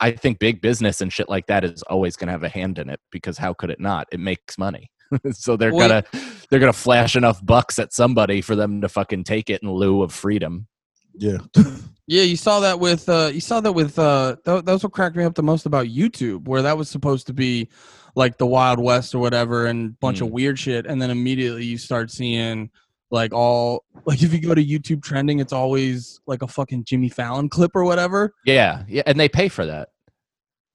i 0.00 0.10
think 0.10 0.38
big 0.38 0.60
business 0.60 1.00
and 1.00 1.12
shit 1.12 1.28
like 1.28 1.46
that 1.46 1.64
is 1.64 1.82
always 1.84 2.16
going 2.16 2.26
to 2.28 2.32
have 2.32 2.42
a 2.42 2.48
hand 2.48 2.78
in 2.78 2.88
it 2.90 3.00
because 3.10 3.38
how 3.38 3.52
could 3.54 3.70
it 3.70 3.80
not? 3.80 4.06
It 4.12 4.20
makes 4.20 4.58
money. 4.58 4.90
So 5.32 5.56
they're 5.56 5.72
Well, 5.72 5.88
gonna 5.88 6.04
they're 6.50 6.58
gonna 6.58 6.72
flash 6.72 7.14
enough 7.14 7.44
bucks 7.44 7.78
at 7.78 7.92
somebody 7.92 8.40
for 8.40 8.56
them 8.56 8.80
to 8.80 8.88
fucking 8.88 9.22
take 9.22 9.50
it 9.50 9.62
in 9.62 9.70
lieu 9.70 10.02
of 10.02 10.12
freedom. 10.12 10.66
Yeah. 11.14 11.38
Yeah, 12.08 12.22
you 12.22 12.36
saw 12.36 12.60
that 12.60 12.78
with 12.78 13.08
uh 13.08 13.30
you 13.34 13.40
saw 13.40 13.60
that 13.60 13.72
with 13.72 13.98
uh 13.98 14.36
th- 14.44 14.64
that's 14.64 14.84
what 14.84 14.92
cracked 14.92 15.16
me 15.16 15.24
up 15.24 15.34
the 15.34 15.42
most 15.42 15.66
about 15.66 15.86
YouTube, 15.86 16.46
where 16.46 16.62
that 16.62 16.78
was 16.78 16.88
supposed 16.88 17.26
to 17.26 17.32
be 17.32 17.68
like 18.14 18.38
the 18.38 18.46
Wild 18.46 18.78
West 18.78 19.12
or 19.12 19.18
whatever 19.18 19.66
and 19.66 19.98
bunch 19.98 20.20
of 20.20 20.30
weird 20.30 20.56
shit, 20.56 20.86
and 20.86 21.02
then 21.02 21.10
immediately 21.10 21.64
you 21.64 21.76
start 21.78 22.12
seeing 22.12 22.70
like 23.10 23.32
all 23.32 23.84
like 24.04 24.22
if 24.22 24.32
you 24.32 24.40
go 24.40 24.54
to 24.54 24.64
YouTube 24.64 25.02
trending, 25.02 25.38
it's 25.40 25.52
always 25.52 26.20
like 26.26 26.42
a 26.42 26.48
fucking 26.48 26.84
Jimmy 26.84 27.08
Fallon 27.08 27.48
clip 27.48 27.72
or 27.74 27.84
whatever. 27.84 28.32
yeah 28.44 28.84
yeah 28.88 29.02
and 29.06 29.18
they 29.18 29.28
pay 29.28 29.48
for 29.48 29.66
that 29.66 29.88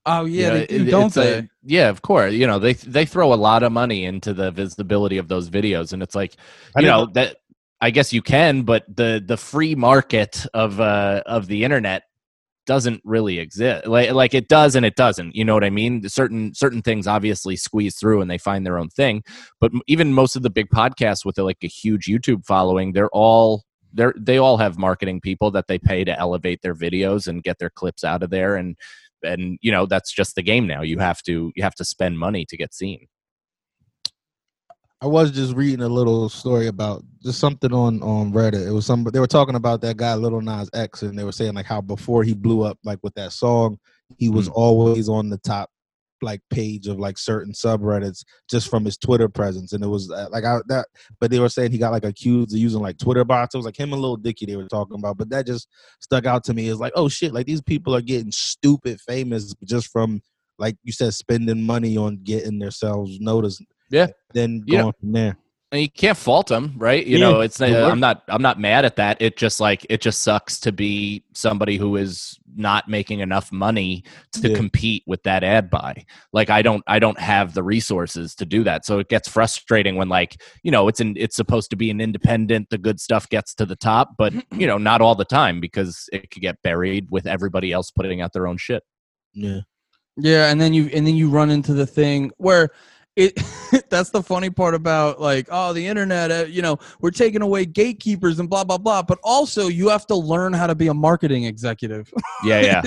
Oh 0.03 0.25
yeah, 0.25 0.39
You 0.39 0.47
know, 0.47 0.53
they 0.59 0.65
do, 0.65 0.75
it- 0.87 0.91
don't 0.91 1.05
it's 1.07 1.17
a- 1.17 1.19
they? 1.41 1.49
yeah, 1.63 1.89
of 1.89 2.01
course. 2.01 2.33
You 2.33 2.47
know, 2.47 2.57
they 2.57 2.73
they 2.73 3.05
throw 3.05 3.33
a 3.33 3.35
lot 3.35 3.61
of 3.61 3.71
money 3.71 4.03
into 4.05 4.33
the 4.33 4.49
visibility 4.49 5.17
of 5.19 5.27
those 5.27 5.47
videos, 5.51 5.93
and 5.93 6.01
it's 6.01 6.15
like, 6.15 6.33
you 6.75 6.81
didn't 6.81 6.87
know, 6.87 7.05
that 7.13 7.37
I 7.79 7.91
guess 7.91 8.11
you 8.11 8.23
can, 8.23 8.63
but 8.63 8.83
the 8.87 9.23
the 9.23 9.37
free 9.37 9.75
market 9.75 10.43
of 10.55 10.79
uh 10.81 11.21
of 11.27 11.45
the 11.45 11.63
internet 11.63 12.01
doesn't 12.65 13.01
really 13.03 13.39
exist. 13.39 13.87
Like 13.87 14.11
like 14.11 14.33
it 14.33 14.47
does 14.47 14.75
and 14.75 14.85
it 14.85 14.95
doesn't. 14.95 15.35
You 15.35 15.45
know 15.45 15.53
what 15.53 15.63
I 15.63 15.69
mean? 15.69 16.07
Certain 16.07 16.53
certain 16.53 16.81
things 16.81 17.07
obviously 17.07 17.55
squeeze 17.55 17.95
through 17.97 18.21
and 18.21 18.29
they 18.29 18.37
find 18.37 18.65
their 18.65 18.77
own 18.77 18.89
thing. 18.89 19.23
But 19.59 19.71
even 19.87 20.13
most 20.13 20.35
of 20.35 20.43
the 20.43 20.49
big 20.49 20.69
podcasts 20.69 21.25
with 21.25 21.39
uh, 21.39 21.43
like 21.43 21.57
a 21.63 21.67
huge 21.67 22.05
YouTube 22.05 22.45
following, 22.45 22.93
they're 22.93 23.09
all 23.09 23.63
they're 23.93 24.13
they 24.17 24.37
all 24.37 24.57
have 24.57 24.77
marketing 24.77 25.21
people 25.21 25.51
that 25.51 25.67
they 25.67 25.79
pay 25.79 26.03
to 26.03 26.17
elevate 26.17 26.61
their 26.61 26.75
videos 26.75 27.27
and 27.27 27.43
get 27.43 27.59
their 27.59 27.69
clips 27.69 28.03
out 28.03 28.23
of 28.23 28.29
there 28.29 28.55
and 28.55 28.75
and 29.23 29.57
you 29.61 29.71
know 29.71 29.85
that's 29.85 30.11
just 30.11 30.35
the 30.35 30.41
game 30.41 30.65
now 30.65 30.81
you 30.81 30.97
have 30.99 31.21
to 31.21 31.51
you 31.55 31.63
have 31.63 31.75
to 31.75 31.85
spend 31.85 32.17
money 32.17 32.45
to 32.45 32.57
get 32.57 32.73
seen 32.73 33.07
I 35.03 35.07
was 35.07 35.31
just 35.31 35.55
reading 35.55 35.81
a 35.81 35.89
little 35.89 36.29
story 36.29 36.67
about 36.67 37.03
just 37.23 37.39
something 37.39 37.73
on 37.73 38.03
on 38.03 38.31
Reddit. 38.31 38.67
It 38.67 38.71
was 38.71 38.85
some 38.85 39.03
they 39.03 39.19
were 39.19 39.25
talking 39.25 39.55
about 39.55 39.81
that 39.81 39.97
guy 39.97 40.13
Little 40.13 40.41
Nas 40.41 40.69
X, 40.75 41.01
and 41.01 41.17
they 41.17 41.23
were 41.23 41.31
saying 41.31 41.55
like 41.55 41.65
how 41.65 41.81
before 41.81 42.23
he 42.23 42.35
blew 42.35 42.61
up, 42.61 42.77
like 42.83 42.99
with 43.01 43.15
that 43.15 43.31
song, 43.31 43.79
he 44.19 44.29
was 44.29 44.47
always 44.47 45.09
on 45.09 45.29
the 45.29 45.39
top 45.39 45.71
like 46.21 46.39
page 46.51 46.85
of 46.85 46.99
like 46.99 47.17
certain 47.17 47.51
subreddits 47.51 48.23
just 48.47 48.69
from 48.69 48.85
his 48.85 48.95
Twitter 48.95 49.27
presence, 49.27 49.73
and 49.73 49.83
it 49.83 49.87
was 49.87 50.11
uh, 50.11 50.27
like 50.29 50.43
I, 50.43 50.59
that. 50.67 50.85
But 51.19 51.31
they 51.31 51.39
were 51.39 51.49
saying 51.49 51.71
he 51.71 51.79
got 51.79 51.91
like 51.91 52.05
accused 52.05 52.53
of 52.53 52.59
using 52.59 52.81
like 52.81 52.99
Twitter 52.99 53.25
bots. 53.25 53.55
It 53.55 53.57
was 53.57 53.65
like 53.65 53.79
him 53.79 53.93
and 53.93 54.01
Lil 54.03 54.17
Dicky 54.17 54.45
they 54.45 54.55
were 54.55 54.67
talking 54.67 54.99
about, 54.99 55.17
but 55.17 55.31
that 55.31 55.47
just 55.47 55.67
stuck 55.99 56.27
out 56.27 56.43
to 56.43 56.53
me. 56.53 56.67
Is 56.67 56.79
like 56.79 56.93
oh 56.95 57.09
shit, 57.09 57.33
like 57.33 57.47
these 57.47 57.63
people 57.63 57.95
are 57.95 58.01
getting 58.01 58.31
stupid 58.31 59.01
famous 59.01 59.51
just 59.65 59.87
from 59.87 60.21
like 60.61 60.77
you 60.83 60.93
said, 60.93 61.11
spending 61.13 61.63
money 61.63 61.97
on 61.97 62.19
getting 62.23 62.59
themselves 62.59 63.19
noticed. 63.19 63.63
Yeah. 63.91 64.07
Then 64.33 64.63
You 64.65 64.77
know- 64.77 64.91
from 64.99 65.11
there. 65.11 65.37
And 65.73 65.81
you 65.81 65.89
can't 65.89 66.17
fault 66.17 66.47
them, 66.47 66.73
right? 66.77 67.05
You 67.07 67.17
Yeah, 67.17 67.29
know, 67.29 67.39
it's 67.39 67.61
uh. 67.61 67.87
I'm 67.89 68.01
not 68.01 68.23
I'm 68.27 68.41
not 68.41 68.59
mad 68.59 68.83
at 68.83 68.97
that. 68.97 69.21
It 69.21 69.37
just 69.37 69.61
like 69.61 69.85
it 69.89 70.01
just 70.01 70.21
sucks 70.21 70.59
to 70.61 70.73
be 70.73 71.23
somebody 71.33 71.77
who 71.77 71.95
is 71.95 72.37
not 72.53 72.89
making 72.89 73.21
enough 73.21 73.53
money 73.53 74.03
to 74.33 74.49
Yeah. 74.49 74.57
compete 74.57 75.03
with 75.07 75.23
that 75.23 75.45
ad 75.45 75.69
buy. 75.69 76.03
Like 76.33 76.49
I 76.49 76.61
don't 76.61 76.83
I 76.87 76.99
don't 76.99 77.17
have 77.17 77.53
the 77.53 77.63
resources 77.63 78.35
to 78.35 78.45
do 78.45 78.65
that. 78.65 78.85
So 78.85 78.99
it 78.99 79.07
gets 79.07 79.29
frustrating 79.29 79.95
when 79.95 80.09
like, 80.09 80.41
you 80.61 80.71
know, 80.71 80.89
it's 80.89 80.99
an 80.99 81.13
it's 81.15 81.37
supposed 81.37 81.69
to 81.69 81.77
be 81.77 81.89
an 81.89 82.01
independent, 82.01 82.69
the 82.69 82.77
good 82.77 82.99
stuff 82.99 83.29
gets 83.29 83.53
to 83.53 83.65
the 83.65 83.77
top, 83.77 84.15
but 84.17 84.33
you 84.51 84.67
know, 84.67 84.77
not 84.77 84.99
all 84.99 85.15
the 85.15 85.23
time 85.23 85.61
because 85.61 86.09
it 86.11 86.31
could 86.31 86.41
get 86.41 86.61
buried 86.63 87.07
with 87.11 87.25
everybody 87.25 87.71
else 87.71 87.91
putting 87.91 88.19
out 88.19 88.33
their 88.33 88.45
own 88.45 88.57
shit. 88.57 88.83
Yeah. 89.33 89.59
Yeah, 90.17 90.51
and 90.51 90.59
then 90.59 90.73
you 90.73 90.89
and 90.93 91.07
then 91.07 91.15
you 91.15 91.29
run 91.29 91.49
into 91.49 91.73
the 91.73 91.87
thing 91.87 92.31
where 92.35 92.71
it 93.15 93.37
that's 93.89 94.09
the 94.09 94.23
funny 94.23 94.49
part 94.49 94.73
about 94.73 95.19
like 95.19 95.47
oh 95.51 95.73
the 95.73 95.85
internet 95.85 96.31
uh, 96.31 96.45
you 96.47 96.61
know 96.61 96.77
we're 97.01 97.11
taking 97.11 97.41
away 97.41 97.65
gatekeepers 97.65 98.39
and 98.39 98.49
blah 98.49 98.63
blah 98.63 98.77
blah 98.77 99.01
but 99.01 99.19
also 99.23 99.67
you 99.67 99.89
have 99.89 100.07
to 100.07 100.15
learn 100.15 100.53
how 100.53 100.67
to 100.67 100.75
be 100.75 100.87
a 100.87 100.93
marketing 100.93 101.43
executive 101.45 102.11
Yeah, 102.43 102.61
yeah. 102.61 102.81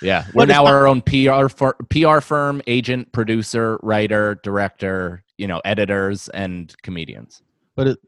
Yeah, 0.00 0.26
we're 0.32 0.46
now 0.46 0.64
our 0.64 0.86
own 0.86 1.02
PR 1.02 1.48
fir- 1.48 1.76
PR 1.90 2.20
firm, 2.20 2.62
agent, 2.68 3.10
producer, 3.10 3.80
writer, 3.82 4.38
director, 4.44 5.24
you 5.38 5.48
know, 5.48 5.60
editors, 5.64 6.28
and 6.28 6.72
comedians. 6.82 7.42
But 7.74 7.88
it, 7.88 7.98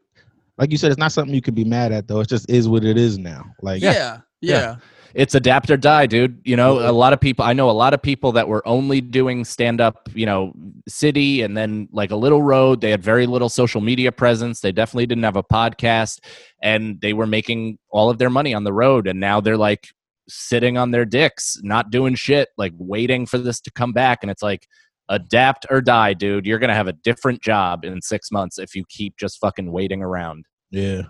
like 0.57 0.71
you 0.71 0.77
said, 0.77 0.91
it's 0.91 0.99
not 0.99 1.11
something 1.11 1.33
you 1.35 1.41
could 1.41 1.55
be 1.55 1.65
mad 1.65 1.91
at 1.91 2.07
though. 2.07 2.21
It 2.21 2.29
just 2.29 2.49
is 2.49 2.69
what 2.69 2.85
it 2.85 2.97
is 2.97 3.17
now. 3.17 3.43
Like 3.61 3.81
yeah 3.81 3.91
yeah, 3.91 4.19
Yeah. 4.41 4.75
It's 5.13 5.35
adapt 5.35 5.69
or 5.69 5.77
die, 5.77 6.05
dude. 6.05 6.41
You 6.43 6.55
know, 6.55 6.79
a 6.79 6.91
lot 6.91 7.13
of 7.13 7.19
people. 7.19 7.45
I 7.45 7.53
know 7.53 7.69
a 7.69 7.71
lot 7.71 7.93
of 7.93 8.01
people 8.01 8.31
that 8.33 8.47
were 8.47 8.65
only 8.67 9.01
doing 9.01 9.45
stand 9.45 9.81
up, 9.81 10.09
you 10.13 10.25
know, 10.25 10.53
city 10.87 11.41
and 11.41 11.55
then 11.55 11.89
like 11.91 12.11
a 12.11 12.15
little 12.15 12.41
road. 12.41 12.81
They 12.81 12.91
had 12.91 13.03
very 13.03 13.25
little 13.27 13.49
social 13.49 13.81
media 13.81 14.11
presence. 14.11 14.61
They 14.61 14.71
definitely 14.71 15.05
didn't 15.07 15.23
have 15.23 15.35
a 15.35 15.43
podcast, 15.43 16.19
and 16.61 16.99
they 17.01 17.13
were 17.13 17.27
making 17.27 17.77
all 17.89 18.09
of 18.09 18.17
their 18.17 18.29
money 18.29 18.53
on 18.53 18.63
the 18.63 18.73
road. 18.73 19.07
And 19.07 19.19
now 19.19 19.41
they're 19.41 19.57
like 19.57 19.89
sitting 20.29 20.77
on 20.77 20.91
their 20.91 21.05
dicks, 21.05 21.59
not 21.61 21.91
doing 21.91 22.15
shit, 22.15 22.49
like 22.57 22.73
waiting 22.77 23.25
for 23.25 23.37
this 23.37 23.59
to 23.61 23.71
come 23.71 23.91
back. 23.91 24.19
And 24.21 24.31
it's 24.31 24.43
like, 24.43 24.67
adapt 25.09 25.65
or 25.69 25.81
die, 25.81 26.13
dude. 26.13 26.45
You're 26.45 26.59
gonna 26.59 26.73
have 26.73 26.87
a 26.87 26.93
different 26.93 27.41
job 27.41 27.83
in 27.83 28.01
six 28.01 28.31
months 28.31 28.57
if 28.57 28.75
you 28.75 28.85
keep 28.87 29.17
just 29.17 29.39
fucking 29.39 29.71
waiting 29.71 30.01
around. 30.01 30.45
yeah. 30.71 31.03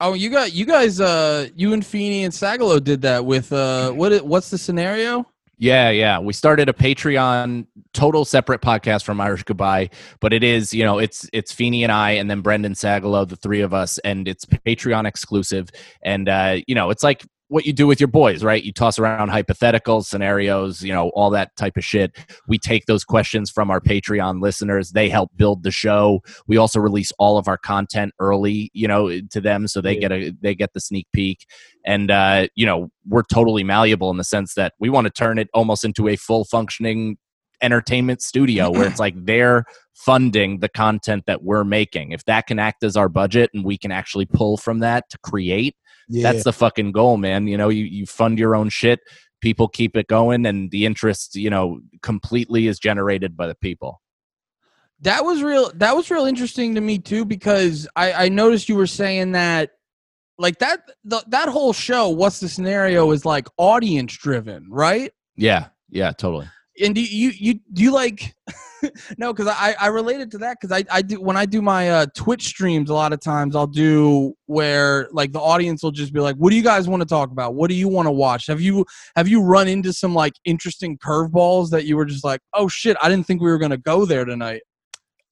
Oh 0.00 0.14
you 0.14 0.30
got 0.30 0.52
you 0.52 0.64
guys 0.66 1.00
uh 1.00 1.48
you 1.54 1.72
and 1.72 1.84
Feeney 1.84 2.24
and 2.24 2.32
Sagalow 2.32 2.82
did 2.82 3.02
that 3.02 3.24
with 3.24 3.52
uh 3.52 3.92
what 3.92 4.24
what's 4.24 4.50
the 4.50 4.58
scenario 4.58 5.26
Yeah, 5.58 5.88
yeah. 5.88 6.18
We 6.18 6.34
started 6.34 6.68
a 6.68 6.74
Patreon, 6.74 7.66
total 7.94 8.26
separate 8.26 8.60
podcast 8.60 9.04
from 9.04 9.22
Irish 9.22 9.42
Goodbye, 9.44 9.88
but 10.20 10.34
it 10.34 10.44
is, 10.44 10.74
you 10.74 10.84
know, 10.84 10.98
it's 10.98 11.28
it's 11.32 11.50
Feeney 11.50 11.82
and 11.82 11.90
I, 11.90 12.10
and 12.12 12.30
then 12.30 12.42
Brendan 12.42 12.74
Sagalow, 12.74 13.26
the 13.26 13.36
three 13.36 13.62
of 13.62 13.72
us, 13.72 13.96
and 13.98 14.28
it's 14.28 14.44
Patreon 14.44 15.06
exclusive. 15.06 15.70
And 16.02 16.28
uh, 16.28 16.58
you 16.66 16.74
know, 16.74 16.90
it's 16.90 17.02
like 17.02 17.24
what 17.48 17.64
you 17.64 17.72
do 17.72 17.86
with 17.86 18.00
your 18.00 18.08
boys, 18.08 18.42
right? 18.42 18.62
You 18.62 18.72
toss 18.72 18.98
around 18.98 19.28
hypothetical 19.28 20.02
scenarios, 20.02 20.82
you 20.82 20.92
know, 20.92 21.10
all 21.10 21.30
that 21.30 21.54
type 21.56 21.76
of 21.76 21.84
shit. 21.84 22.16
We 22.48 22.58
take 22.58 22.86
those 22.86 23.04
questions 23.04 23.50
from 23.50 23.70
our 23.70 23.80
Patreon 23.80 24.40
listeners. 24.42 24.90
They 24.90 25.08
help 25.08 25.30
build 25.36 25.62
the 25.62 25.70
show. 25.70 26.22
We 26.48 26.56
also 26.56 26.80
release 26.80 27.12
all 27.18 27.38
of 27.38 27.46
our 27.46 27.58
content 27.58 28.14
early, 28.18 28.70
you 28.74 28.88
know, 28.88 29.20
to 29.30 29.40
them, 29.40 29.68
so 29.68 29.80
they 29.80 29.94
Yeah. 29.94 30.00
get 30.00 30.12
a 30.12 30.30
they 30.40 30.54
get 30.54 30.72
the 30.72 30.80
sneak 30.80 31.06
peek 31.12 31.46
and 31.84 32.10
uh, 32.10 32.48
you 32.54 32.66
know 32.66 32.88
we're 33.06 33.22
totally 33.22 33.62
malleable 33.64 34.10
in 34.10 34.16
the 34.16 34.24
sense 34.24 34.54
that 34.54 34.74
we 34.78 34.90
want 34.90 35.06
to 35.06 35.10
turn 35.10 35.38
it 35.38 35.48
almost 35.54 35.84
into 35.84 36.08
a 36.08 36.16
full 36.16 36.44
functioning 36.44 37.16
entertainment 37.62 38.20
studio 38.20 38.70
where 38.72 38.86
it's 38.86 39.00
like 39.00 39.14
they're 39.24 39.64
funding 39.94 40.58
the 40.58 40.68
content 40.68 41.24
that 41.26 41.42
we're 41.42 41.64
making 41.64 42.12
if 42.12 42.24
that 42.26 42.46
can 42.46 42.58
act 42.58 42.82
as 42.84 42.96
our 42.96 43.08
budget 43.08 43.48
and 43.54 43.64
we 43.64 43.78
can 43.78 43.90
actually 43.90 44.26
pull 44.26 44.56
from 44.58 44.80
that 44.80 45.08
to 45.08 45.16
create 45.18 45.74
Yeah. 46.08 46.30
that's 46.30 46.44
the 46.44 46.52
fucking 46.52 46.92
goal 46.92 47.16
man 47.16 47.46
you 47.46 47.56
know 47.56 47.68
you, 47.68 47.84
you 47.84 48.06
fund 48.06 48.38
your 48.38 48.54
own 48.54 48.68
shit 48.68 49.00
people 49.40 49.68
keep 49.68 49.96
it 49.96 50.06
going 50.06 50.46
and 50.46 50.70
the 50.70 50.86
interest 50.86 51.34
you 51.34 51.50
know 51.50 51.80
completely 52.02 52.68
is 52.68 52.78
generated 52.78 53.36
by 53.36 53.46
the 53.46 53.54
people 53.54 54.00
That 55.02 55.24
was 55.24 55.42
real. 55.42 55.70
That 55.74 55.94
was 55.94 56.10
real 56.10 56.24
interesting 56.24 56.74
to 56.74 56.80
me 56.80 56.98
too 56.98 57.26
because 57.26 57.86
I, 57.96 58.12
I 58.12 58.28
noticed 58.30 58.68
you 58.70 58.76
were 58.76 58.86
saying 58.86 59.32
that, 59.32 59.72
like 60.38 60.58
that 60.60 60.80
the, 61.04 61.22
that 61.28 61.50
whole 61.50 61.74
show. 61.74 62.08
What's 62.08 62.40
the 62.40 62.48
scenario 62.48 63.10
is 63.10 63.26
like 63.26 63.46
audience 63.58 64.16
driven, 64.16 64.66
right? 64.70 65.12
yeah 65.36 65.66
yeah 65.90 66.12
totally 66.12 66.48
And 66.82 66.94
do 66.94 67.02
you 67.02 67.30
you 67.30 67.60
do 67.72 67.82
you 67.82 67.92
like? 67.92 68.34
no, 69.18 69.32
because 69.32 69.48
I 69.48 69.74
I 69.80 69.86
related 69.88 70.30
to 70.32 70.38
that 70.38 70.58
because 70.60 70.76
I 70.76 70.84
I 70.94 71.02
do 71.02 71.20
when 71.20 71.36
I 71.36 71.46
do 71.46 71.62
my 71.62 71.90
uh, 71.90 72.06
Twitch 72.14 72.44
streams 72.44 72.90
a 72.90 72.94
lot 72.94 73.12
of 73.12 73.20
times 73.20 73.56
I'll 73.56 73.66
do 73.66 74.34
where 74.46 75.08
like 75.12 75.32
the 75.32 75.40
audience 75.40 75.82
will 75.82 75.90
just 75.90 76.12
be 76.12 76.20
like, 76.20 76.36
"What 76.36 76.50
do 76.50 76.56
you 76.56 76.62
guys 76.62 76.88
want 76.88 77.00
to 77.00 77.08
talk 77.08 77.30
about? 77.30 77.54
What 77.54 77.68
do 77.68 77.74
you 77.74 77.88
want 77.88 78.06
to 78.06 78.12
watch? 78.12 78.46
Have 78.46 78.60
you 78.60 78.84
have 79.16 79.28
you 79.28 79.42
run 79.42 79.68
into 79.68 79.92
some 79.92 80.14
like 80.14 80.34
interesting 80.44 80.98
curveballs 80.98 81.70
that 81.70 81.84
you 81.84 81.96
were 81.96 82.04
just 82.04 82.24
like, 82.24 82.40
oh 82.52 82.68
shit, 82.68 82.96
I 83.02 83.08
didn't 83.08 83.26
think 83.26 83.40
we 83.40 83.50
were 83.50 83.58
gonna 83.58 83.78
go 83.78 84.04
there 84.04 84.24
tonight." 84.24 84.62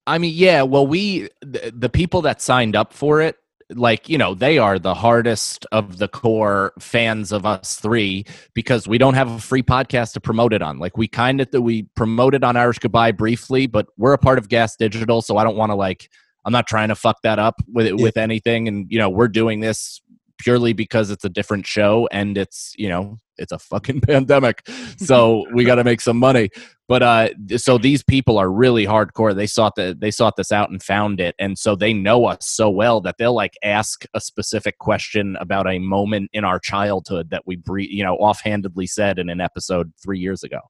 I 0.06 0.18
mean, 0.18 0.34
yeah. 0.34 0.62
Well, 0.62 0.86
we 0.86 1.28
the, 1.40 1.72
the 1.74 1.88
people 1.88 2.22
that 2.22 2.40
signed 2.40 2.76
up 2.76 2.92
for 2.92 3.20
it, 3.20 3.36
like 3.74 4.08
you 4.08 4.18
know, 4.18 4.34
they 4.34 4.58
are 4.58 4.78
the 4.78 4.94
hardest 4.94 5.66
of 5.72 5.98
the 5.98 6.08
core 6.08 6.72
fans 6.78 7.32
of 7.32 7.44
us 7.46 7.76
three 7.76 8.24
because 8.54 8.86
we 8.88 8.98
don't 8.98 9.14
have 9.14 9.30
a 9.30 9.38
free 9.40 9.62
podcast 9.62 10.12
to 10.14 10.20
promote 10.20 10.52
it 10.52 10.62
on. 10.62 10.78
Like 10.78 10.96
we 10.96 11.08
kind 11.08 11.40
of 11.40 11.50
that 11.50 11.62
we 11.62 11.84
promoted 11.94 12.44
on 12.44 12.56
Irish 12.56 12.78
Goodbye 12.78 13.12
briefly, 13.12 13.66
but 13.66 13.86
we're 13.96 14.12
a 14.12 14.18
part 14.18 14.38
of 14.38 14.48
Gas 14.48 14.76
Digital, 14.76 15.22
so 15.22 15.36
I 15.36 15.44
don't 15.44 15.56
want 15.56 15.70
to 15.70 15.76
like. 15.76 16.08
I'm 16.46 16.52
not 16.52 16.66
trying 16.66 16.88
to 16.88 16.94
fuck 16.94 17.22
that 17.22 17.38
up 17.38 17.62
with 17.72 17.86
Yeah. 17.86 17.94
with 17.94 18.16
anything, 18.16 18.68
and 18.68 18.86
you 18.90 18.98
know, 18.98 19.08
we're 19.08 19.28
doing 19.28 19.60
this 19.60 20.00
purely 20.38 20.72
because 20.72 21.10
it's 21.10 21.24
a 21.24 21.28
different 21.28 21.64
show 21.64 22.08
and 22.10 22.36
it's 22.36 22.74
you 22.76 22.88
know 22.88 23.18
it's 23.38 23.52
a 23.52 23.58
fucking 23.58 24.00
pandemic 24.06 24.66
so 24.96 25.44
we 25.52 25.64
got 25.64 25.76
to 25.76 25.84
make 25.84 26.00
some 26.00 26.18
money 26.18 26.48
but 26.88 27.02
uh 27.02 27.28
so 27.56 27.78
these 27.78 28.02
people 28.02 28.38
are 28.38 28.50
really 28.50 28.86
hardcore 28.86 29.34
they 29.34 29.46
sought 29.46 29.74
the 29.76 29.96
they 29.98 30.10
sought 30.10 30.36
this 30.36 30.52
out 30.52 30.70
and 30.70 30.82
found 30.82 31.20
it 31.20 31.34
and 31.38 31.58
so 31.58 31.74
they 31.74 31.92
know 31.92 32.26
us 32.26 32.46
so 32.48 32.70
well 32.70 33.00
that 33.00 33.16
they'll 33.18 33.34
like 33.34 33.54
ask 33.62 34.04
a 34.14 34.20
specific 34.20 34.78
question 34.78 35.36
about 35.40 35.68
a 35.68 35.78
moment 35.78 36.30
in 36.32 36.44
our 36.44 36.58
childhood 36.58 37.30
that 37.30 37.42
we 37.46 37.56
bre- 37.56 37.80
you 37.80 38.04
know 38.04 38.16
offhandedly 38.16 38.86
said 38.86 39.18
in 39.18 39.28
an 39.28 39.40
episode 39.40 39.92
three 40.02 40.18
years 40.18 40.42
ago 40.42 40.60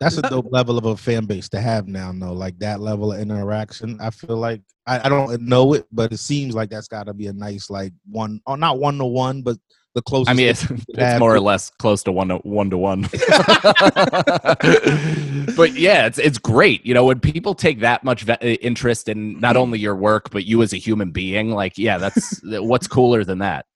That's 0.00 0.16
a 0.16 0.22
dope 0.30 0.48
level 0.50 0.78
of 0.78 0.86
a 0.86 0.96
fan 0.96 1.26
base 1.26 1.48
to 1.50 1.60
have 1.60 1.86
now, 1.86 2.10
though. 2.14 2.32
Like 2.32 2.58
that 2.60 2.80
level 2.80 3.12
of 3.12 3.20
interaction. 3.20 3.98
I 4.00 4.08
feel 4.10 4.38
like 4.38 4.62
I, 4.86 5.06
I 5.06 5.08
don't 5.10 5.42
know 5.42 5.74
it, 5.74 5.86
but 5.92 6.12
it 6.12 6.16
seems 6.16 6.54
like 6.54 6.70
that's 6.70 6.88
got 6.88 7.04
to 7.04 7.12
be 7.12 7.26
a 7.26 7.32
nice, 7.34 7.68
like 7.68 7.92
one, 8.08 8.40
or 8.46 8.56
not 8.56 8.78
one 8.78 8.96
to 8.96 9.04
one, 9.04 9.42
but 9.42 9.58
the 9.94 10.02
closest. 10.02 10.30
i 10.30 10.34
mean 10.34 10.48
it's, 10.48 10.70
it's 10.70 11.18
more 11.18 11.34
or 11.34 11.40
less 11.40 11.70
close 11.70 12.02
to 12.02 12.12
one 12.12 12.28
to 12.28 12.36
one 12.38 12.70
to 12.70 12.78
one 12.78 13.02
but 15.56 15.72
yeah 15.74 16.06
it's 16.06 16.18
it's 16.18 16.38
great 16.38 16.84
you 16.86 16.94
know 16.94 17.04
when 17.04 17.18
people 17.18 17.54
take 17.54 17.80
that 17.80 18.04
much 18.04 18.22
ve- 18.22 18.34
uh, 18.34 18.56
interest 18.60 19.08
in 19.08 19.38
not 19.40 19.56
only 19.56 19.78
your 19.78 19.96
work 19.96 20.30
but 20.30 20.44
you 20.44 20.62
as 20.62 20.72
a 20.72 20.76
human 20.76 21.10
being 21.10 21.50
like 21.50 21.76
yeah 21.76 21.98
that's 21.98 22.40
what's 22.44 22.86
cooler 22.86 23.24
than 23.24 23.38
that 23.38 23.66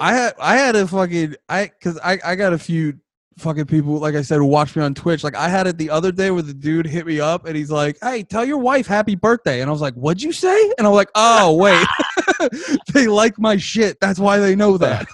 I 0.00 0.14
had 0.14 0.34
I 0.38 0.56
had 0.56 0.76
a 0.76 0.86
fucking 0.86 1.36
I 1.48 1.66
because 1.66 1.98
I 1.98 2.18
I 2.24 2.34
got 2.34 2.52
a 2.52 2.58
few 2.58 2.98
fucking 3.38 3.66
people 3.66 3.98
like 3.98 4.14
I 4.14 4.22
said 4.22 4.36
who 4.36 4.46
watch 4.46 4.76
me 4.76 4.82
on 4.82 4.94
Twitch. 4.94 5.24
Like 5.24 5.34
I 5.34 5.48
had 5.48 5.66
it 5.66 5.78
the 5.78 5.90
other 5.90 6.12
day 6.12 6.30
where 6.30 6.42
the 6.42 6.54
dude 6.54 6.86
hit 6.86 7.06
me 7.06 7.20
up 7.20 7.46
and 7.46 7.56
he's 7.56 7.70
like, 7.70 7.96
"Hey, 8.02 8.22
tell 8.22 8.44
your 8.44 8.58
wife 8.58 8.86
happy 8.86 9.14
birthday." 9.14 9.60
And 9.60 9.68
I 9.68 9.72
was 9.72 9.80
like, 9.80 9.94
"What'd 9.94 10.22
you 10.22 10.32
say?" 10.32 10.72
And 10.78 10.86
I'm 10.86 10.92
like, 10.92 11.10
"Oh 11.14 11.56
wait, 11.56 11.86
they 12.92 13.06
like 13.06 13.38
my 13.38 13.56
shit. 13.56 13.98
That's 14.00 14.18
why 14.18 14.38
they 14.38 14.54
know 14.54 14.76
that." 14.78 15.06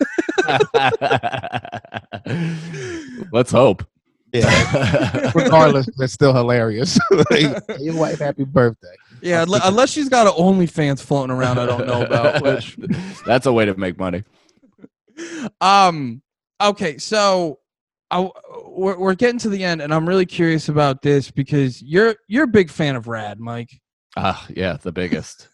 Let's 3.32 3.50
hope 3.50 3.84
Yeah. 4.32 5.30
Regardless, 5.34 5.88
that's 5.96 6.12
still 6.12 6.34
hilarious. 6.34 6.98
like, 7.30 7.62
your 7.80 7.96
wife 7.96 8.18
happy 8.18 8.44
birthday. 8.44 8.94
yeah, 9.22 9.44
unless 9.48 9.90
she's 9.90 10.08
got 10.08 10.26
an 10.26 10.32
OnlyFans 10.32 11.00
floating 11.00 11.34
around, 11.34 11.58
I 11.58 11.66
don't 11.66 11.86
know 11.86 12.02
about. 12.02 12.42
Which 12.42 12.76
that's 13.24 13.46
a 13.46 13.52
way 13.52 13.64
to 13.64 13.74
make 13.76 13.98
money 13.98 14.24
um 15.60 16.22
okay 16.62 16.98
so 16.98 17.58
I, 18.10 18.28
we're, 18.66 18.98
we're 18.98 19.14
getting 19.14 19.38
to 19.40 19.48
the 19.48 19.64
end 19.64 19.80
and 19.82 19.92
i'm 19.92 20.08
really 20.08 20.26
curious 20.26 20.68
about 20.68 21.02
this 21.02 21.30
because 21.30 21.82
you're 21.82 22.16
you're 22.28 22.44
a 22.44 22.48
big 22.48 22.70
fan 22.70 22.96
of 22.96 23.08
rad 23.08 23.40
mike 23.40 23.80
ah 24.16 24.46
yeah 24.54 24.76
the 24.82 24.92
biggest 24.92 25.48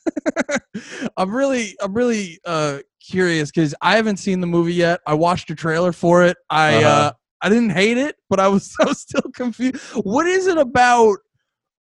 i'm 1.17 1.35
really 1.35 1.77
i'm 1.81 1.95
really 1.95 2.39
uh 2.45 2.79
curious 3.01 3.51
because 3.51 3.75
i 3.81 3.97
haven't 3.97 4.19
seen 4.19 4.41
the 4.41 4.47
movie 4.47 4.75
yet 4.75 5.01
i 5.07 5.15
watched 5.15 5.51
a 5.51 5.55
trailer 5.55 5.93
for 5.93 6.23
it 6.25 6.37
i 6.51 6.77
uh 6.77 6.89
Uh-huh. 6.89 7.13
i 7.43 7.49
didn't 7.49 7.71
hate 7.71 7.97
it 7.99 8.17
but 8.29 8.39
i 8.39 8.47
was 8.49 8.75
i 8.81 8.85
was 8.85 9.01
still 9.01 9.23
confused 9.35 9.77
what 10.03 10.27
is 10.27 10.47
it 10.47 10.59
about 10.59 11.17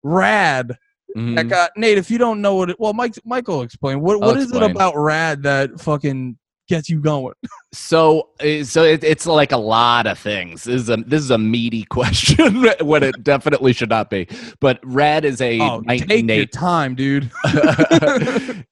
rad 0.03 0.77
Mhm. 1.17 1.35
that 1.35 1.49
got 1.49 1.73
nate 1.77 1.99
if 1.99 2.09
you 2.09 2.19
don't 2.19 2.41
know 2.41 2.55
what 2.55 2.71
it 2.71 2.79
well 2.79 2.93
mike 2.93 3.15
michael 3.25 3.63
explain 3.63 4.01
what 4.01 4.15
I'll 4.15 4.21
what 4.21 4.37
is 4.37 4.45
explain. 4.45 4.63
it 4.63 4.71
about 4.71 4.95
rad 4.97 5.43
that 5.43 5.81
fucking 5.81 6.39
gets 6.69 6.89
you 6.89 7.01
going 7.01 7.35
So, 7.73 8.31
uh, 8.41 8.65
so 8.65 8.83
it, 8.83 9.05
it's 9.05 9.27
like 9.27 9.53
a 9.53 9.57
lot 9.57 10.09
of 10.09 10.19
things. 10.19 10.65
This 10.65 10.83
is 10.83 10.91
a 10.91 10.97
this 10.97 11.23
is 11.23 11.31
a 11.31 11.39
meaty 11.39 11.85
question 11.89 12.65
when 12.83 13.05
it 13.05 13.23
definitely 13.23 13.73
should 13.73 13.91
not 13.91 14.11
be. 14.11 14.27
But 14.59 14.81
red 14.83 15.25
is 15.25 15.41
a 15.41 15.61
Oh, 15.61 15.81
take 15.87 16.27
your 16.27 16.47
time, 16.47 16.97
dude. 16.97 17.31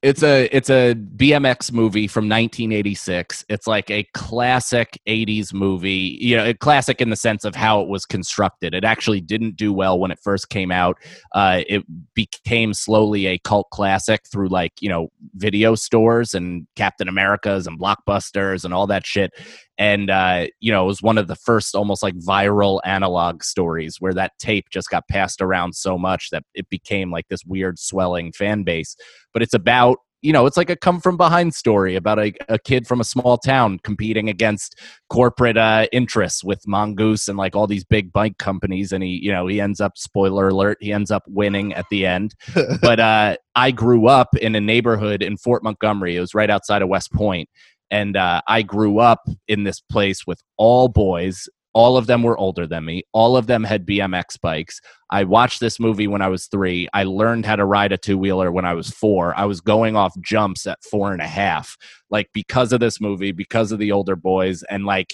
it's 0.01 0.21
a 0.21 0.49
it's 0.51 0.69
a 0.69 0.95
BMX 0.95 1.71
movie 1.71 2.07
from 2.07 2.25
1986. 2.25 3.45
It's 3.47 3.67
like 3.67 3.89
a 3.89 4.03
classic 4.13 4.99
80s 5.07 5.53
movie. 5.53 6.17
You 6.19 6.35
know, 6.35 6.45
a 6.47 6.53
classic 6.53 6.99
in 6.99 7.09
the 7.09 7.15
sense 7.15 7.45
of 7.45 7.55
how 7.55 7.79
it 7.81 7.87
was 7.87 8.05
constructed. 8.05 8.73
It 8.73 8.83
actually 8.83 9.21
didn't 9.21 9.55
do 9.55 9.71
well 9.71 9.97
when 9.97 10.11
it 10.11 10.19
first 10.21 10.49
came 10.49 10.71
out. 10.71 10.97
Uh, 11.33 11.61
it 11.69 11.85
became 12.13 12.73
slowly 12.73 13.27
a 13.27 13.37
cult 13.37 13.69
classic 13.69 14.27
through 14.29 14.49
like 14.49 14.73
you 14.81 14.89
know 14.89 15.07
video 15.35 15.73
stores 15.75 16.33
and 16.33 16.67
Captain 16.75 17.07
Americas 17.07 17.65
and 17.65 17.79
Blockbusters 17.79 18.65
and 18.65 18.73
all 18.73 18.88
that 18.89 19.05
shit. 19.05 19.31
And 19.77 20.09
uh, 20.09 20.47
you 20.59 20.71
know, 20.71 20.83
it 20.83 20.87
was 20.87 21.01
one 21.01 21.17
of 21.17 21.27
the 21.27 21.35
first 21.35 21.75
almost 21.75 22.03
like 22.03 22.15
viral 22.15 22.81
analog 22.85 23.43
stories 23.43 23.97
where 23.99 24.13
that 24.13 24.33
tape 24.39 24.69
just 24.69 24.89
got 24.89 25.07
passed 25.07 25.41
around 25.41 25.73
so 25.73 25.97
much 25.97 26.29
that 26.31 26.43
it 26.53 26.69
became 26.69 27.11
like 27.11 27.27
this 27.29 27.45
weird 27.45 27.79
swelling 27.79 28.31
fan 28.31 28.63
base. 28.63 28.95
But 29.33 29.41
it's 29.41 29.53
about 29.53 29.99
you 30.21 30.33
know, 30.33 30.45
it's 30.45 30.57
like 30.57 30.69
a 30.69 30.75
come 30.75 30.99
from 30.99 31.15
behind 31.15 31.53
story 31.53 31.95
about 31.95 32.19
a, 32.19 32.33
a 32.49 32.59
kid 32.59 32.87
from 32.87 32.99
a 32.99 33.05
small 33.05 33.37
town 33.37 33.79
competing 33.83 34.27
against 34.27 34.77
corporate 35.09 35.57
uh, 35.57 35.87
interests 35.91 36.43
with 36.43 36.67
Mongoose 36.67 37.27
and 37.27 37.37
like 37.37 37.55
all 37.55 37.67
these 37.67 37.85
big 37.85 38.11
bike 38.11 38.37
companies. 38.37 38.91
And 38.91 39.03
he, 39.03 39.19
you 39.23 39.31
know, 39.31 39.47
he 39.47 39.61
ends 39.61 39.79
up, 39.79 39.97
spoiler 39.97 40.49
alert, 40.49 40.77
he 40.81 40.91
ends 40.91 41.09
up 41.09 41.23
winning 41.27 41.73
at 41.73 41.85
the 41.89 42.05
end. 42.05 42.35
but 42.81 42.99
uh, 42.99 43.37
I 43.55 43.71
grew 43.71 44.07
up 44.07 44.35
in 44.35 44.55
a 44.55 44.61
neighborhood 44.61 45.23
in 45.23 45.37
Fort 45.37 45.63
Montgomery. 45.63 46.17
It 46.17 46.21
was 46.21 46.35
right 46.35 46.49
outside 46.49 46.81
of 46.81 46.89
West 46.89 47.13
Point. 47.13 47.47
And 47.91 48.15
uh, 48.15 48.41
I 48.47 48.61
grew 48.61 48.99
up 48.99 49.27
in 49.47 49.63
this 49.63 49.79
place 49.79 50.25
with 50.27 50.41
all 50.57 50.87
boys. 50.87 51.49
All 51.73 51.97
of 51.97 52.07
them 52.07 52.23
were 52.23 52.37
older 52.37 52.65
than 52.67 52.85
me. 52.85 53.03
All 53.13 53.37
of 53.37 53.47
them 53.47 53.63
had 53.63 53.85
BMX 53.85 54.39
bikes. 54.41 54.81
I 55.11 55.23
watched 55.23 55.59
this 55.59 55.79
movie 55.79 56.07
when 56.07 56.21
I 56.21 56.27
was 56.27 56.47
three. 56.47 56.87
I 56.93 57.03
learned 57.03 57.45
how 57.45 57.55
to 57.55 57.65
ride 57.65 57.91
a 57.91 57.97
two 57.97 58.17
wheeler 58.17 58.51
when 58.51 58.65
I 58.65 58.73
was 58.73 58.89
four. 58.89 59.37
I 59.37 59.45
was 59.45 59.61
going 59.61 59.95
off 59.95 60.19
jumps 60.21 60.67
at 60.67 60.83
four 60.83 61.13
and 61.13 61.21
a 61.21 61.27
half, 61.27 61.77
like 62.09 62.29
because 62.33 62.73
of 62.73 62.79
this 62.79 62.99
movie, 62.99 63.31
because 63.31 63.71
of 63.71 63.79
the 63.79 63.91
older 63.91 64.15
boys. 64.15 64.63
And 64.63 64.85
like 64.85 65.13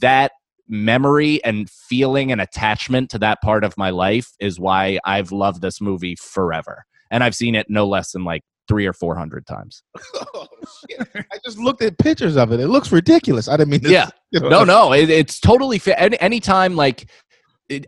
that 0.00 0.32
memory 0.68 1.42
and 1.44 1.68
feeling 1.70 2.32
and 2.32 2.40
attachment 2.40 3.10
to 3.10 3.18
that 3.18 3.40
part 3.42 3.64
of 3.64 3.76
my 3.76 3.90
life 3.90 4.32
is 4.40 4.58
why 4.58 4.98
I've 5.04 5.32
loved 5.32 5.62
this 5.62 5.80
movie 5.80 6.16
forever. 6.16 6.84
And 7.10 7.22
I've 7.22 7.34
seen 7.34 7.54
it 7.54 7.66
no 7.68 7.86
less 7.86 8.12
than 8.12 8.24
like 8.24 8.42
three 8.68 8.86
or 8.86 8.92
four 8.92 9.16
hundred 9.16 9.46
times. 9.46 9.82
oh, 10.34 10.46
shit. 10.90 11.08
I 11.14 11.38
just 11.44 11.58
looked 11.58 11.82
at 11.82 11.98
pictures 11.98 12.36
of 12.36 12.52
it. 12.52 12.60
It 12.60 12.68
looks 12.68 12.92
ridiculous. 12.92 13.48
I 13.48 13.56
didn't 13.56 13.70
mean 13.70 13.80
to, 13.80 13.90
Yeah. 13.90 14.10
you 14.30 14.40
know, 14.40 14.48
no, 14.48 14.64
no, 14.64 14.92
it, 14.92 15.10
it's 15.10 15.40
totally 15.40 15.78
fit. 15.78 15.96
Any, 15.98 16.18
anytime, 16.20 16.76
like, 16.76 17.10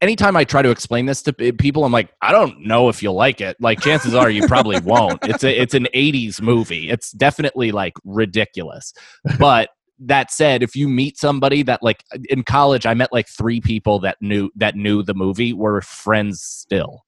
anytime 0.01 0.37
I 0.37 0.45
try 0.45 0.63
to 0.63 0.71
explain 0.71 1.07
this 1.07 1.23
to 1.23 1.33
people, 1.33 1.85
I'm 1.85 1.93
like, 1.93 2.11
I 2.23 2.33
don't 2.33 2.67
know 2.67 2.89
if 2.89 3.03
you'll 3.03 3.15
like 3.15 3.41
it. 3.41 3.57
Like, 3.61 3.81
chances 3.81 4.15
are 4.15 4.31
you 4.31 4.47
probably 4.47 4.81
won't. 4.81 5.19
It's 5.25 5.45
a, 5.45 5.61
it's 5.61 5.75
an 5.75 5.89
'80s 5.95 6.41
movie. 6.41 6.91
It's 6.91 7.13
definitely 7.13 7.73
like 7.73 7.95
ridiculous. 8.05 8.93
But 9.39 9.71
that 9.99 10.31
said, 10.31 10.63
if 10.63 10.77
you 10.77 10.89
meet 10.89 11.19
somebody 11.19 11.63
that 11.63 11.83
like 11.83 12.05
in 12.29 12.43
college, 12.43 12.87
I 12.87 12.95
met 12.95 13.13
like 13.13 13.29
three 13.29 13.61
people 13.61 13.99
that 14.01 14.17
knew 14.21 14.51
that 14.57 14.77
knew 14.77 15.03
the 15.03 15.15
movie 15.15 15.53
were 15.53 15.81
friends 15.81 16.43
still. 16.43 17.05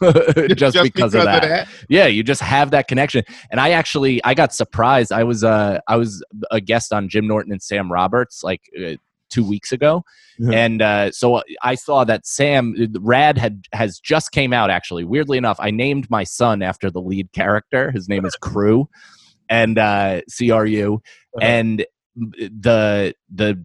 just, 0.54 0.76
because, 0.82 1.14
of 1.14 1.24
that. 1.24 1.68
Yeah, 1.88 2.06
you 2.06 2.22
just 2.22 2.40
have 2.40 2.70
that 2.72 2.88
connection. 2.88 3.24
And 3.50 3.60
I 3.60 3.70
actually 3.70 4.22
I 4.24 4.34
got 4.34 4.52
surprised. 4.54 5.12
I 5.12 5.24
was 5.24 5.44
uh 5.44 5.80
I 5.88 5.96
was 5.96 6.24
a 6.50 6.60
guest 6.60 6.92
on 6.92 7.08
Jim 7.08 7.26
Norton 7.26 7.52
and 7.52 7.62
Sam 7.62 7.90
Roberts 7.90 8.42
like 8.42 8.62
uh, 8.82 8.94
2 9.30 9.46
weeks 9.48 9.72
ago. 9.72 10.04
Yeah. 10.38 10.58
And 10.58 10.82
uh 10.82 11.10
so 11.12 11.42
I 11.62 11.74
saw 11.74 12.04
that 12.04 12.26
Sam 12.26 12.74
Rad 13.00 13.38
had 13.38 13.64
has 13.72 13.98
just 13.98 14.32
came 14.32 14.52
out 14.52 14.70
actually. 14.70 15.04
Weirdly 15.04 15.38
enough, 15.38 15.56
I 15.60 15.70
named 15.70 16.10
my 16.10 16.24
son 16.24 16.62
after 16.62 16.90
the 16.90 17.00
lead 17.00 17.32
character. 17.32 17.90
His 17.90 18.08
name 18.08 18.24
is 18.24 18.34
Cru 18.36 18.88
and 19.48 19.78
uh 19.78 20.20
CRU 20.36 20.94
Uh-huh. 20.94 21.40
and 21.40 21.86
the 22.16 23.14
the 23.32 23.64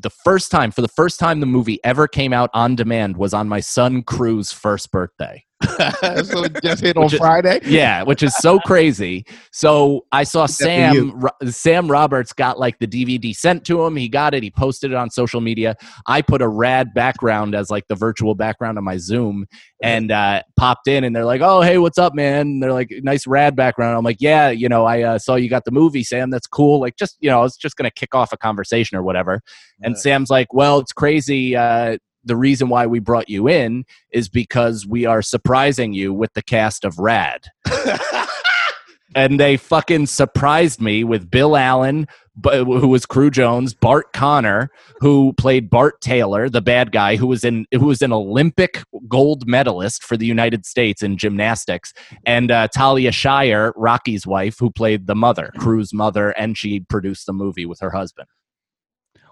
the 0.00 0.10
first 0.10 0.50
time 0.50 0.70
for 0.70 0.80
the 0.80 0.88
first 0.88 1.20
time 1.20 1.40
the 1.40 1.46
movie 1.46 1.78
ever 1.84 2.08
came 2.08 2.32
out 2.32 2.50
on 2.54 2.74
demand 2.74 3.16
was 3.16 3.34
on 3.34 3.48
my 3.48 3.60
son 3.60 4.02
Cru's 4.02 4.52
first 4.52 4.90
birthday. 4.90 5.44
so 6.24 6.44
it 6.44 6.62
just 6.62 6.80
hit 6.82 6.96
on 6.96 7.04
Which 7.04 7.12
is- 7.14 7.18
Friday. 7.18 7.60
Yeah, 7.64 8.02
which 8.02 8.22
is 8.22 8.34
so 8.36 8.58
crazy. 8.60 9.24
So 9.52 10.06
I 10.10 10.24
saw 10.24 10.44
Except 10.44 10.68
for 10.70 10.94
you. 10.96 11.08
Sam 11.10 11.20
Ro- 11.20 11.50
Sam 11.50 11.90
Roberts 11.90 12.32
got 12.32 12.58
like 12.58 12.78
the 12.78 12.86
DVD 12.86 13.34
sent 13.34 13.64
to 13.66 13.84
him. 13.84 13.96
He 13.96 14.08
got 14.08 14.34
it. 14.34 14.42
He 14.42 14.50
posted 14.50 14.90
it 14.92 14.94
on 14.96 15.10
social 15.10 15.40
media. 15.40 15.76
I 16.06 16.22
put 16.22 16.40
a 16.40 16.48
rad 16.48 16.94
background 16.94 17.54
as 17.54 17.70
like 17.70 17.86
the 17.88 17.94
virtual 17.94 18.34
background 18.34 18.78
on 18.78 18.84
my 18.84 18.96
Zoom 18.96 19.46
and 19.82 20.10
uh, 20.10 20.42
popped 20.56 20.88
in, 20.88 21.04
and 21.04 21.14
they're 21.14 21.24
like, 21.24 21.40
"Oh, 21.42 21.60
hey, 21.62 21.78
what's 21.78 21.98
up, 21.98 22.14
man?" 22.14 22.40
And 22.46 22.62
they're 22.62 22.72
like, 22.72 22.90
"Nice 23.02 23.26
rad 23.26 23.54
background." 23.56 23.96
I'm 23.98 24.04
like, 24.04 24.18
"Yeah, 24.20 24.48
you 24.50 24.68
know, 24.68 24.84
I 24.86 25.02
uh, 25.02 25.18
saw 25.18 25.34
you 25.36 25.48
got 25.50 25.64
the 25.64 25.70
movie, 25.70 26.04
Sam. 26.04 26.30
That's 26.30 26.46
cool." 26.46 26.80
Like, 26.80 26.96
just 26.96 27.16
you 27.20 27.28
know, 27.30 27.40
I 27.40 27.42
was 27.42 27.56
just 27.56 27.76
gonna 27.76 27.90
kick 27.90 28.14
off 28.14 28.32
a 28.32 28.36
conversation 28.38 28.96
or 28.96 29.02
whatever. 29.02 29.42
And 29.82 29.94
Yeah. 29.94 30.00
Sam's 30.00 30.30
like, 30.30 30.52
"Well, 30.54 30.78
it's 30.78 30.92
crazy." 30.92 31.54
Uh, 31.56 31.98
the 32.24 32.36
reason 32.36 32.68
why 32.68 32.86
we 32.86 32.98
brought 32.98 33.28
you 33.28 33.48
in 33.48 33.84
is 34.12 34.28
because 34.28 34.86
we 34.86 35.06
are 35.06 35.22
surprising 35.22 35.92
you 35.92 36.12
with 36.12 36.32
the 36.34 36.42
cast 36.42 36.84
of 36.84 36.98
Rad. 36.98 37.46
and 39.14 39.40
they 39.40 39.56
fucking 39.56 40.06
surprised 40.06 40.80
me 40.80 41.04
with 41.04 41.30
Bill 41.30 41.56
Allen, 41.56 42.06
who 42.44 42.88
was 42.88 43.06
Cru 43.06 43.30
Jones, 43.30 43.74
Bart 43.74 44.12
Conner, 44.12 44.70
who 45.00 45.32
played 45.34 45.68
Bart 45.68 46.00
Taylor, 46.00 46.48
the 46.48 46.62
bad 46.62 46.92
guy, 46.92 47.16
who 47.16 47.26
was 47.26 47.44
in 47.44 47.66
who 47.72 47.86
was 47.86 48.02
an 48.02 48.12
Olympic 48.12 48.82
gold 49.08 49.46
medalist 49.46 50.04
for 50.04 50.16
the 50.16 50.26
United 50.26 50.64
States 50.64 51.02
in 51.02 51.16
gymnastics, 51.16 51.92
and 52.24 52.50
uh, 52.50 52.68
Talia 52.68 53.12
Shire, 53.12 53.72
Rocky's 53.76 54.26
wife, 54.26 54.56
who 54.58 54.70
played 54.70 55.06
the 55.06 55.16
mother, 55.16 55.50
Cru's 55.58 55.92
mother, 55.92 56.30
and 56.30 56.56
she 56.56 56.80
produced 56.80 57.26
the 57.26 57.32
movie 57.32 57.66
with 57.66 57.80
her 57.80 57.90
husband. 57.90 58.28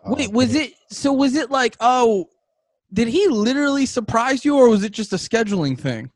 Wait, 0.05 0.33
was 0.33 0.55
it 0.55 0.73
so? 0.91 1.13
Was 1.13 1.35
it 1.35 1.51
like, 1.51 1.77
oh, 1.81 2.29
did 2.93 3.09
he 3.09 3.29
literally 3.29 3.87
surprise 3.87 4.45
you, 4.45 4.57
or 4.57 4.69
was 4.69 4.83
it 4.85 4.93
just 4.93 5.13
a 5.13 5.17
scheduling 5.17 5.79
thing? 5.79 6.11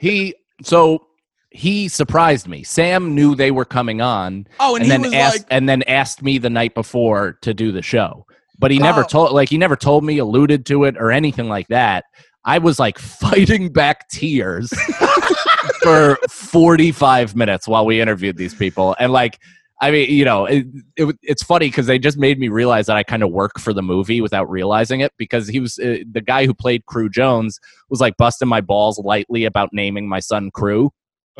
He 0.00 0.34
so 0.62 1.06
he 1.50 1.88
surprised 1.88 2.46
me. 2.46 2.62
Sam 2.62 3.14
knew 3.14 3.34
they 3.34 3.50
were 3.50 3.64
coming 3.64 4.00
on, 4.00 4.46
Oh, 4.60 4.76
and, 4.76 4.82
and, 4.84 4.84
he 4.84 4.90
then 4.90 5.00
was 5.02 5.12
asked 5.14 5.38
like, 5.38 5.46
and 5.50 5.68
then 5.68 5.82
asked 5.84 6.22
me 6.22 6.38
the 6.38 6.50
night 6.50 6.74
before 6.74 7.38
to 7.42 7.54
do 7.54 7.72
the 7.72 7.82
show. 7.82 8.26
But 8.58 8.70
he 8.70 8.78
never 8.78 9.00
Oh. 9.02 9.06
told 9.08 9.32
like 9.32 9.48
he 9.48 9.58
never 9.58 9.76
told 9.76 10.04
me, 10.04 10.18
alluded 10.18 10.66
to 10.66 10.84
it, 10.84 10.96
or 10.98 11.10
anything 11.10 11.48
like 11.48 11.68
that. 11.68 12.04
I 12.44 12.58
was 12.58 12.78
like 12.78 12.98
fighting 13.20 13.72
back 13.72 14.08
tears 14.08 14.70
for 15.82 16.16
45 16.28 17.34
minutes 17.34 17.66
while 17.66 17.84
we 17.86 18.00
interviewed 18.00 18.36
these 18.36 18.54
people. 18.54 18.94
And 18.98 19.12
like 19.12 19.38
I 19.80 19.90
mean, 19.92 20.10
you 20.10 20.24
know, 20.24 20.46
it, 20.46 20.66
it, 20.96 21.16
it's 21.22 21.42
funny 21.42 21.68
because 21.68 21.86
they 21.86 21.98
just 21.98 22.18
made 22.18 22.38
me 22.38 22.48
realize 22.48 22.86
that 22.86 22.96
I 22.96 23.04
kind 23.04 23.22
of 23.22 23.30
work 23.30 23.60
for 23.60 23.72
the 23.72 23.82
movie 23.82 24.20
without 24.20 24.50
realizing 24.50 25.00
it. 25.00 25.12
Because 25.16 25.46
he 25.46 25.60
was 25.60 25.78
uh, 25.78 25.98
the 26.10 26.20
guy 26.20 26.46
who 26.46 26.54
played 26.54 26.86
Cru 26.86 27.08
Jones 27.08 27.60
was 27.88 28.00
like 28.00 28.16
busting 28.16 28.48
my 28.48 28.60
balls 28.60 28.98
lightly 28.98 29.44
about 29.44 29.70
naming 29.72 30.08
my 30.08 30.20
son 30.20 30.50
Cru, 30.50 30.90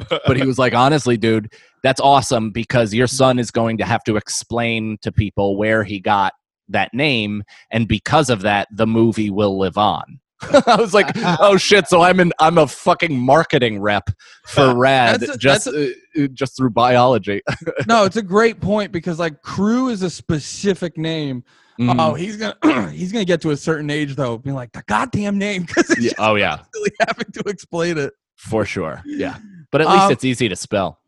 but 0.09 0.37
he 0.37 0.45
was 0.47 0.59
like, 0.59 0.75
honestly, 0.75 1.17
dude, 1.17 1.53
that's 1.83 2.01
awesome 2.01 2.51
because 2.51 2.95
your 2.95 3.07
son 3.07 3.39
is 3.39 3.51
going 3.51 3.79
to 3.79 3.85
have 3.85 4.05
to 4.05 4.17
explain 4.17 4.99
to 5.03 5.11
people 5.11 5.57
where 5.57 5.83
he 5.83 5.99
got 5.99 6.33
that 6.69 6.93
name, 6.95 7.43
and 7.71 7.89
because 7.89 8.31
of 8.31 8.43
that, 8.43 8.69
the 8.71 8.87
movie 8.87 9.31
will 9.31 9.59
live 9.59 9.79
on. 9.79 10.21
I 10.67 10.77
was 10.79 10.95
like, 10.95 11.11
oh 11.41 11.57
shit! 11.57 11.89
So 11.89 12.01
I'm 12.03 12.21
in. 12.21 12.33
I'm 12.39 12.59
a 12.59 12.67
fucking 12.67 13.19
marketing 13.19 13.81
rep 13.81 14.09
for 14.47 14.75
Rad 14.75 15.23
a- 15.23 15.37
just 15.37 15.67
uh, 15.67 15.87
just 16.33 16.57
through 16.57 16.71
biology. 16.71 17.43
no, 17.89 18.05
it's 18.05 18.17
a 18.17 18.23
great 18.23 18.61
point 18.61 18.93
because 18.93 19.19
like 19.19 19.43
Cru 19.43 19.89
is 19.89 20.03
a 20.03 20.11
specific 20.11 20.97
name. 20.97 21.43
Mhm. 21.81 21.97
Oh, 21.99 22.15
he's 22.15 22.37
gonna 22.37 22.91
he's 22.93 23.11
gonna 23.13 23.25
get 23.25 23.41
to 23.43 23.51
a 23.51 23.57
certain 23.57 23.91
age 23.91 24.15
though, 24.17 24.39
being 24.39 24.55
like 24.57 24.71
the 24.73 24.83
goddamn 24.87 25.39
name 25.39 25.63
because 25.67 25.91
it's 25.91 26.01
Yeah, 26.03 26.13
oh 26.19 26.37
yeah, 26.37 26.61
really 26.75 26.91
having 27.01 27.33
to 27.33 27.41
explain 27.49 27.99
it. 27.99 28.13
for 28.37 28.65
sure. 28.65 29.03
Yeah, 29.05 29.39
but 29.73 29.81
at 29.81 29.89
least 29.89 30.03
Um, 30.05 30.13
it's 30.13 30.25
easy 30.25 30.49
to 30.49 30.57
spell. 30.57 31.01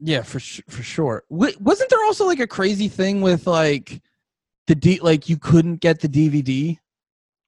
Yeah, 0.00 0.22
for 0.22 0.38
for 0.40 0.82
sure. 0.82 1.24
Wa- 1.28 1.50
wasn't 1.60 1.90
there 1.90 2.02
also 2.04 2.26
like 2.26 2.40
a 2.40 2.46
crazy 2.46 2.88
thing 2.88 3.20
with 3.22 3.46
like 3.46 4.02
the 4.66 4.74
D 4.74 5.00
like 5.00 5.28
you 5.28 5.38
couldn't 5.38 5.76
get 5.76 6.00
the 6.00 6.08
DVD? 6.08 6.78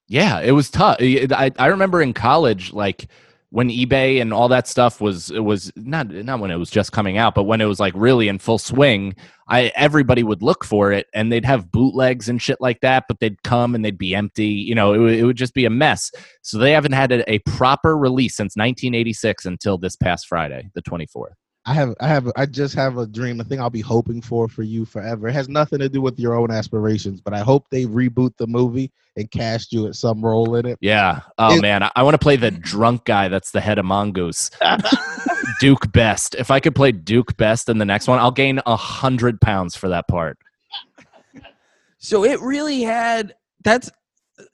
Yeah, 0.09 0.41
it 0.41 0.53
was 0.53 0.71
tough. 0.71 0.99
I, 1.01 1.51
I 1.59 1.67
remember 1.67 2.01
in 2.01 2.13
college, 2.13 2.73
like 2.73 3.09
when 3.51 3.69
eBay 3.69 4.21
and 4.21 4.33
all 4.33 4.49
that 4.49 4.67
stuff 4.69 5.01
was 5.01 5.31
it 5.31 5.41
was 5.41 5.73
not 5.77 6.09
not 6.09 6.41
when 6.41 6.51
it 6.51 6.57
was 6.57 6.71
just 6.71 6.93
coming 6.93 7.17
out, 7.17 7.35
but 7.35 7.45
when 7.45 7.61
it 7.61 7.65
was 7.65 7.81
like 7.81 7.95
really 7.97 8.29
in 8.29 8.39
full 8.39 8.59
swing. 8.59 9.15
I 9.49 9.73
everybody 9.77 10.23
would 10.25 10.43
look 10.43 10.65
for 10.65 10.93
it, 10.93 11.07
and 11.15 11.31
they'd 11.31 11.45
have 11.45 11.71
bootlegs 11.71 12.29
and 12.29 12.43
shit 12.43 12.61
like 12.61 12.81
that, 12.81 13.05
but 13.09 13.21
they'd 13.21 13.43
come 13.45 13.75
and 13.75 13.85
they'd 13.85 13.99
be 13.99 14.15
empty. 14.15 14.47
You 14.47 14.75
know, 14.75 14.95
it, 14.95 15.21
it 15.21 15.25
would 15.25 15.37
just 15.37 15.55
be 15.55 15.65
a 15.65 15.71
mess. 15.71 16.11
So 16.43 16.59
they 16.59 16.73
haven't 16.73 16.93
had 16.93 17.13
a, 17.13 17.31
a 17.31 17.39
proper 17.41 17.97
release 17.97 18.37
since 18.37 18.57
1986 18.57 19.47
until 19.47 19.79
this 19.79 19.97
past 19.97 20.27
Friday, 20.27 20.71
the 20.75 20.83
24th. 20.83 21.35
I 21.69 21.75
have, 21.75 21.95
I 22.01 22.07
have, 22.07 22.31
I 22.37 22.47
just 22.47 22.77
have 22.77 22.97
a 22.97 23.07
dream. 23.07 23.41
A 23.41 23.45
thing 23.45 23.61
I'll 23.61 23.71
be 23.71 23.81
hoping 23.81 24.23
for 24.23 24.47
for 24.49 24.63
you 24.63 24.85
forever. 24.85 25.27
It 25.27 25.33
has 25.33 25.49
nothing 25.49 25.81
to 25.81 25.89
do 25.89 26.01
with 26.01 26.19
your 26.19 26.35
own 26.35 26.53
aspirations, 26.53 27.21
but 27.21 27.35
I 27.35 27.41
hope 27.41 27.69
they 27.71 27.87
reboot 27.87 28.37
the 28.37 28.47
movie 28.47 28.93
and 29.17 29.29
cast 29.31 29.73
you 29.73 29.87
at 29.89 29.97
some 29.97 30.25
role 30.25 30.55
in 30.55 30.65
it. 30.65 30.79
Yeah. 30.81 31.21
Oh 31.39 31.57
It- 31.57 31.63
man, 31.63 31.83
I, 31.83 31.91
I 31.97 32.03
want 32.05 32.15
to 32.15 32.19
play 32.19 32.37
the 32.37 32.53
drunk 32.53 33.05
guy 33.05 33.27
that's 33.29 33.51
the 33.51 33.61
head 33.61 33.79
of 33.79 33.85
Mongoose. 33.85 34.51
Duke 35.61 35.91
Best. 35.93 36.35
If 36.37 36.51
I 36.53 36.61
could 36.61 36.75
play 36.77 36.93
Duke 36.93 37.37
Best 37.37 37.69
in 37.69 37.79
the 37.79 37.85
next 37.85 38.07
one, 38.07 38.19
I'll 38.21 38.31
gain 38.31 38.61
a 38.65 38.77
hundred 38.77 39.41
pounds 39.41 39.75
for 39.75 39.89
that 39.89 40.07
part. 40.07 40.39
So 41.99 42.25
it 42.25 42.41
really 42.41 42.83
had 42.83 43.35
that's 43.65 43.91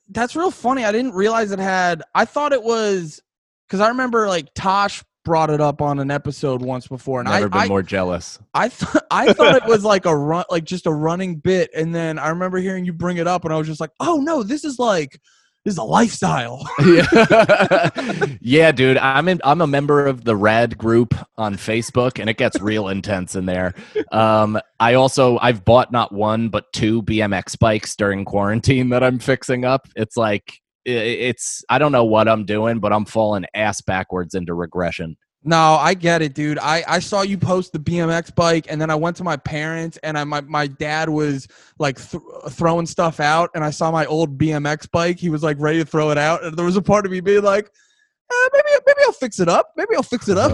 that's 0.09 0.35
real 0.37 0.51
funny. 0.51 0.85
I 0.85 0.93
didn't 0.93 1.13
realize 1.13 1.53
it 1.53 1.59
had 1.59 2.03
I 2.15 2.25
thought 2.25 2.53
it 2.53 2.63
was 2.63 3.21
because 3.69 3.81
I 3.81 3.89
remember 3.89 4.29
like 4.29 4.53
Tosh 4.55 5.03
brought 5.25 5.51
it 5.51 5.61
up 5.61 5.81
on 5.81 5.99
an 5.99 6.11
episode 6.11 6.63
once 6.63 6.89
before 6.89 7.21
and 7.21 7.29
I've 7.29 7.43
Never 7.43 7.55
I, 7.55 7.59
been 7.63 7.67
I, 7.67 7.69
more 7.69 7.83
jealous. 7.83 8.39
I 8.55 8.69
thought 8.69 9.05
I 9.11 9.33
thought 9.33 9.57
it 9.57 9.67
was 9.67 9.85
like 9.85 10.07
a 10.07 10.17
run 10.17 10.45
like 10.51 10.65
just 10.65 10.87
a 10.87 10.93
running 10.93 11.37
bit 11.37 11.71
and 11.75 11.95
then 11.95 12.19
I 12.19 12.29
remember 12.29 12.59
hearing 12.59 12.85
you 12.85 12.93
bring 12.93 13.19
it 13.19 13.27
up 13.27 13.45
and 13.45 13.53
I 13.53 13.57
was 13.57 13.67
just 13.67 13.81
like, 13.81 13.91
"Oh 14.01 14.17
no, 14.17 14.43
this 14.43 14.65
is 14.65 14.79
like 14.79 15.21
this 15.65 15.73
is 15.73 15.79
a 15.79 15.85
lifestyle." 15.85 16.67
yeah. 16.87 18.27
yeah, 18.41 18.73
dude. 18.73 18.99
I'm 18.99 19.29
in 19.29 19.41
I'm 19.45 19.61
a 19.61 19.67
member 19.67 20.07
of 20.07 20.25
the 20.25 20.35
Rad 20.35 20.77
group 20.77 21.15
on 21.37 21.55
Facebook 21.55 22.19
and 22.19 22.29
it 22.29 22.37
gets 22.37 22.61
real 22.61 22.89
intense 22.89 23.37
in 23.37 23.47
there. 23.47 23.75
Um 24.11 24.59
I 24.81 24.95
also 24.95 25.39
I've 25.39 25.65
bought 25.65 25.93
not 25.93 26.13
one 26.13 26.49
but 26.49 26.73
two 26.73 27.03
BMX 27.03 27.59
bikes 27.59 27.95
during 27.97 28.25
quarantine 28.25 28.89
that 28.91 29.05
I'm 29.05 29.19
fixing 29.19 29.65
up. 29.65 29.89
It's 29.95 30.17
like 30.17 30.62
it's 30.85 31.65
I 31.69 31.79
don't 31.79 31.93
know 31.93 32.05
what 32.05 32.29
I'm 32.29 32.45
doing, 32.45 32.81
but 32.81 32.93
I'm 32.93 33.05
falling 33.05 33.45
ass 33.55 33.81
backwards 33.81 34.35
into 34.35 34.55
regression. 34.55 35.17
No, 35.45 35.75
I 35.75 35.95
get 35.95 36.23
it, 36.23 36.35
dude. 36.35 36.59
I, 36.61 36.85
I 36.87 36.99
saw 37.01 37.23
you 37.23 37.37
post 37.37 37.73
the 37.73 37.81
BMX 37.81 38.33
bike, 38.33 38.67
and 38.69 38.81
then 38.81 38.91
I 38.91 38.95
went 38.95 39.17
to 39.17 39.25
my 39.25 39.37
parents, 39.37 39.99
and 40.05 40.17
I 40.17 40.23
my, 40.23 40.41
my 40.43 40.69
dad 40.69 41.09
was 41.09 41.49
like 41.81 41.97
th- 41.97 42.23
throwing 42.51 42.87
stuff 42.87 43.19
out, 43.19 43.51
and 43.55 43.65
I 43.65 43.71
saw 43.71 43.91
my 43.91 44.07
old 44.07 44.39
BMX 44.39 44.89
bike. 44.91 45.19
He 45.19 45.31
was 45.31 45.43
like 45.43 45.57
ready 45.59 45.81
to 45.81 45.85
throw 45.85 46.11
it 46.11 46.19
out, 46.19 46.45
and 46.45 46.57
there 46.57 46.65
was 46.65 46.77
a 46.77 46.83
part 46.83 47.07
of 47.07 47.13
me 47.13 47.21
being 47.21 47.43
like, 47.43 47.65
eh, 47.67 48.49
maybe 48.53 48.69
maybe 48.87 49.01
I'll 49.05 49.13
fix 49.13 49.41
it 49.41 49.49
up. 49.49 49.73
Maybe 49.77 49.97
I'll 49.97 50.05
fix 50.05 50.29
it 50.29 50.39
up. 50.39 50.53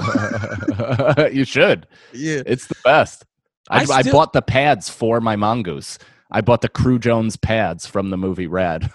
you 1.35 1.45
should. 1.45 1.87
yeah. 2.14 2.43
It's 2.47 2.66
the 2.66 2.76
best. 2.83 3.26
I, 3.68 3.83
I 3.83 3.97
I, 3.99 4.03
bought 4.05 4.33
the 4.33 4.41
pads 4.41 4.89
for 4.89 5.20
my 5.20 5.37
mongoose. 5.37 5.99
I 6.31 6.41
bought 6.43 6.61
the 6.61 6.68
Cru 6.68 6.99
Jones 6.99 7.37
pads 7.37 7.87
from 7.87 8.11
the 8.11 8.16
movie 8.16 8.47
Rad. 8.47 8.91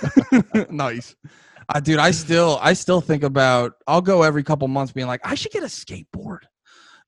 nice. 0.70 1.16
Uh, 1.68 1.80
dude, 1.80 1.98
I 1.98 2.10
still 2.12 2.58
I 2.62 2.74
still 2.74 3.00
think 3.00 3.22
about. 3.22 3.72
I'll 3.86 4.02
go 4.02 4.22
every 4.22 4.42
couple 4.44 4.68
months, 4.68 4.92
being 4.92 5.06
like, 5.06 5.20
I 5.24 5.34
should 5.34 5.52
get 5.52 5.62
a 5.62 5.66
skateboard. 5.66 6.40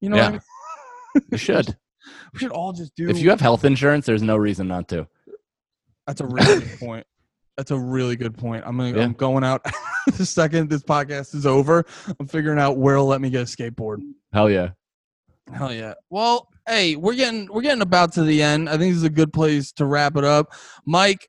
You 0.01 0.09
know, 0.11 0.17
what 0.17 0.23
I 0.25 0.27
Yeah. 0.27 0.31
mean? 0.33 1.23
you 1.33 1.39
should. 1.39 1.77
we 2.33 2.39
should 2.41 2.51
all 2.51 2.73
just 2.73 2.95
do. 2.97 3.09
If 3.09 3.19
you 3.21 3.31
have 3.31 3.41
health 3.41 3.65
insurance, 3.65 4.07
there's 4.07 4.23
no 4.23 4.37
reason 4.37 4.69
not 4.69 4.89
to. 4.89 5.07
That's 6.07 6.21
a 6.21 6.27
really 6.27 6.61
good 6.67 6.79
point. 6.81 7.07
That's 7.57 7.71
a 7.73 7.79
really 7.79 8.17
good 8.17 8.37
point. 8.39 8.65
I'm 8.67 8.77
gonna, 8.79 8.97
Yeah. 8.97 9.03
I'm 9.05 9.13
going 9.13 9.45
out 9.45 9.65
the 10.17 10.25
second 10.25 10.71
this 10.71 10.83
podcast 10.83 11.35
is 11.35 11.45
over. 11.45 11.85
I'm 12.19 12.27
figuring 12.29 12.59
out 12.59 12.79
where'll 12.79 13.07
let 13.07 13.21
me 13.21 13.31
get 13.31 13.43
a 13.43 13.45
skateboard. 13.45 13.99
Hell 14.33 14.49
yeah. 14.49 14.71
Hell 15.53 15.73
yeah. 15.73 15.95
Well, 16.11 16.49
hey, 16.67 16.97
we're 16.97 17.15
getting 17.15 17.49
we're 17.53 17.63
getting 17.63 17.83
about 17.83 18.13
to 18.15 18.23
the 18.23 18.43
end. 18.43 18.69
I 18.69 18.73
think 18.73 18.93
this 18.93 18.99
is 18.99 19.05
a 19.05 19.11
good 19.11 19.33
place 19.33 19.73
to 19.73 19.87
wrap 19.87 20.17
it 20.17 20.25
up. 20.25 20.53
Mike, 20.87 21.29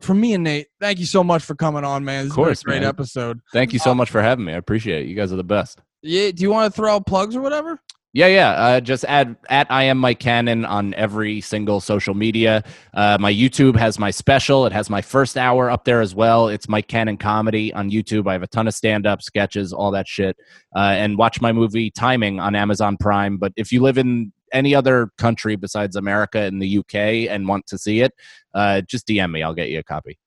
from 0.00 0.20
me 0.20 0.34
and 0.34 0.44
Nate, 0.44 0.68
thank 0.80 0.98
you 0.98 1.06
so 1.06 1.22
much 1.24 1.42
for 1.42 1.54
coming 1.54 1.84
on, 1.84 2.04
man. 2.04 2.24
This 2.24 2.32
Of 2.32 2.36
course, 2.36 2.62
great 2.62 2.80
man. 2.80 2.88
episode. 2.88 3.40
Thank 3.52 3.72
you 3.72 3.78
so 3.78 3.92
uh, 3.92 3.94
much 3.94 4.10
for 4.10 4.22
having 4.22 4.44
me. 4.44 4.52
I 4.52 4.56
appreciate 4.56 5.04
it. 5.04 5.08
You 5.08 5.14
guys 5.14 5.32
are 5.32 5.36
the 5.36 5.44
best. 5.44 5.80
Yeah, 6.02 6.30
do 6.30 6.42
you 6.42 6.50
want 6.50 6.72
to 6.72 6.76
throw 6.76 6.94
out 6.94 7.06
plugs 7.06 7.36
or 7.36 7.40
whatever? 7.40 7.80
Yeah, 8.12 8.26
yeah. 8.26 8.50
Uh, 8.50 8.80
just 8.80 9.04
add 9.04 9.36
at 9.50 9.70
I 9.70 9.84
am 9.84 9.98
Mike 9.98 10.18
Cannon 10.18 10.64
on 10.64 10.94
every 10.94 11.40
single 11.40 11.80
social 11.80 12.12
media. 12.14 12.64
Uh, 12.92 13.16
my 13.20 13.32
YouTube 13.32 13.76
has 13.76 14.00
my 14.00 14.10
special. 14.10 14.66
It 14.66 14.72
has 14.72 14.90
my 14.90 15.00
first 15.00 15.36
hour 15.36 15.70
up 15.70 15.84
there 15.84 16.00
as 16.00 16.12
well. 16.12 16.48
It's 16.48 16.68
Mike 16.68 16.88
Cannon 16.88 17.16
comedy 17.16 17.72
on 17.72 17.88
YouTube. 17.88 18.28
I 18.28 18.32
have 18.32 18.42
a 18.42 18.48
ton 18.48 18.66
of 18.66 18.74
stand 18.74 19.06
up 19.06 19.22
sketches, 19.22 19.72
all 19.72 19.92
that 19.92 20.08
shit. 20.08 20.36
Uh, 20.74 20.80
and 20.80 21.18
watch 21.18 21.40
my 21.40 21.52
movie 21.52 21.88
Timing 21.88 22.40
on 22.40 22.56
Amazon 22.56 22.96
Prime. 22.96 23.36
But 23.36 23.52
if 23.56 23.70
you 23.70 23.80
live 23.80 23.96
in 23.96 24.32
any 24.52 24.74
other 24.74 25.12
country 25.16 25.54
besides 25.54 25.94
America 25.94 26.40
and 26.40 26.60
the 26.60 26.78
UK 26.78 27.30
and 27.30 27.46
want 27.46 27.68
to 27.68 27.78
see 27.78 28.00
it, 28.00 28.12
uh, 28.54 28.80
just 28.80 29.06
DM 29.06 29.30
me. 29.30 29.44
I'll 29.44 29.54
get 29.54 29.68
you 29.68 29.78
a 29.78 29.84
copy. 29.84 30.18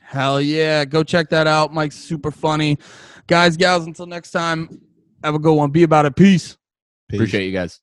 Hell 0.00 0.40
yeah. 0.40 0.84
Go 0.84 1.04
check 1.04 1.30
that 1.30 1.46
out. 1.46 1.72
Mike's 1.72 1.94
super 1.94 2.32
funny. 2.32 2.78
Guys, 3.28 3.56
gals, 3.56 3.86
until 3.86 4.06
next 4.06 4.32
time, 4.32 4.80
have 5.22 5.36
a 5.36 5.38
good 5.38 5.54
one. 5.54 5.70
Be 5.70 5.84
about 5.84 6.04
it. 6.04 6.16
Peace. 6.16 6.58
Peace. 7.08 7.18
Appreciate 7.18 7.46
you 7.46 7.52
guys. 7.52 7.80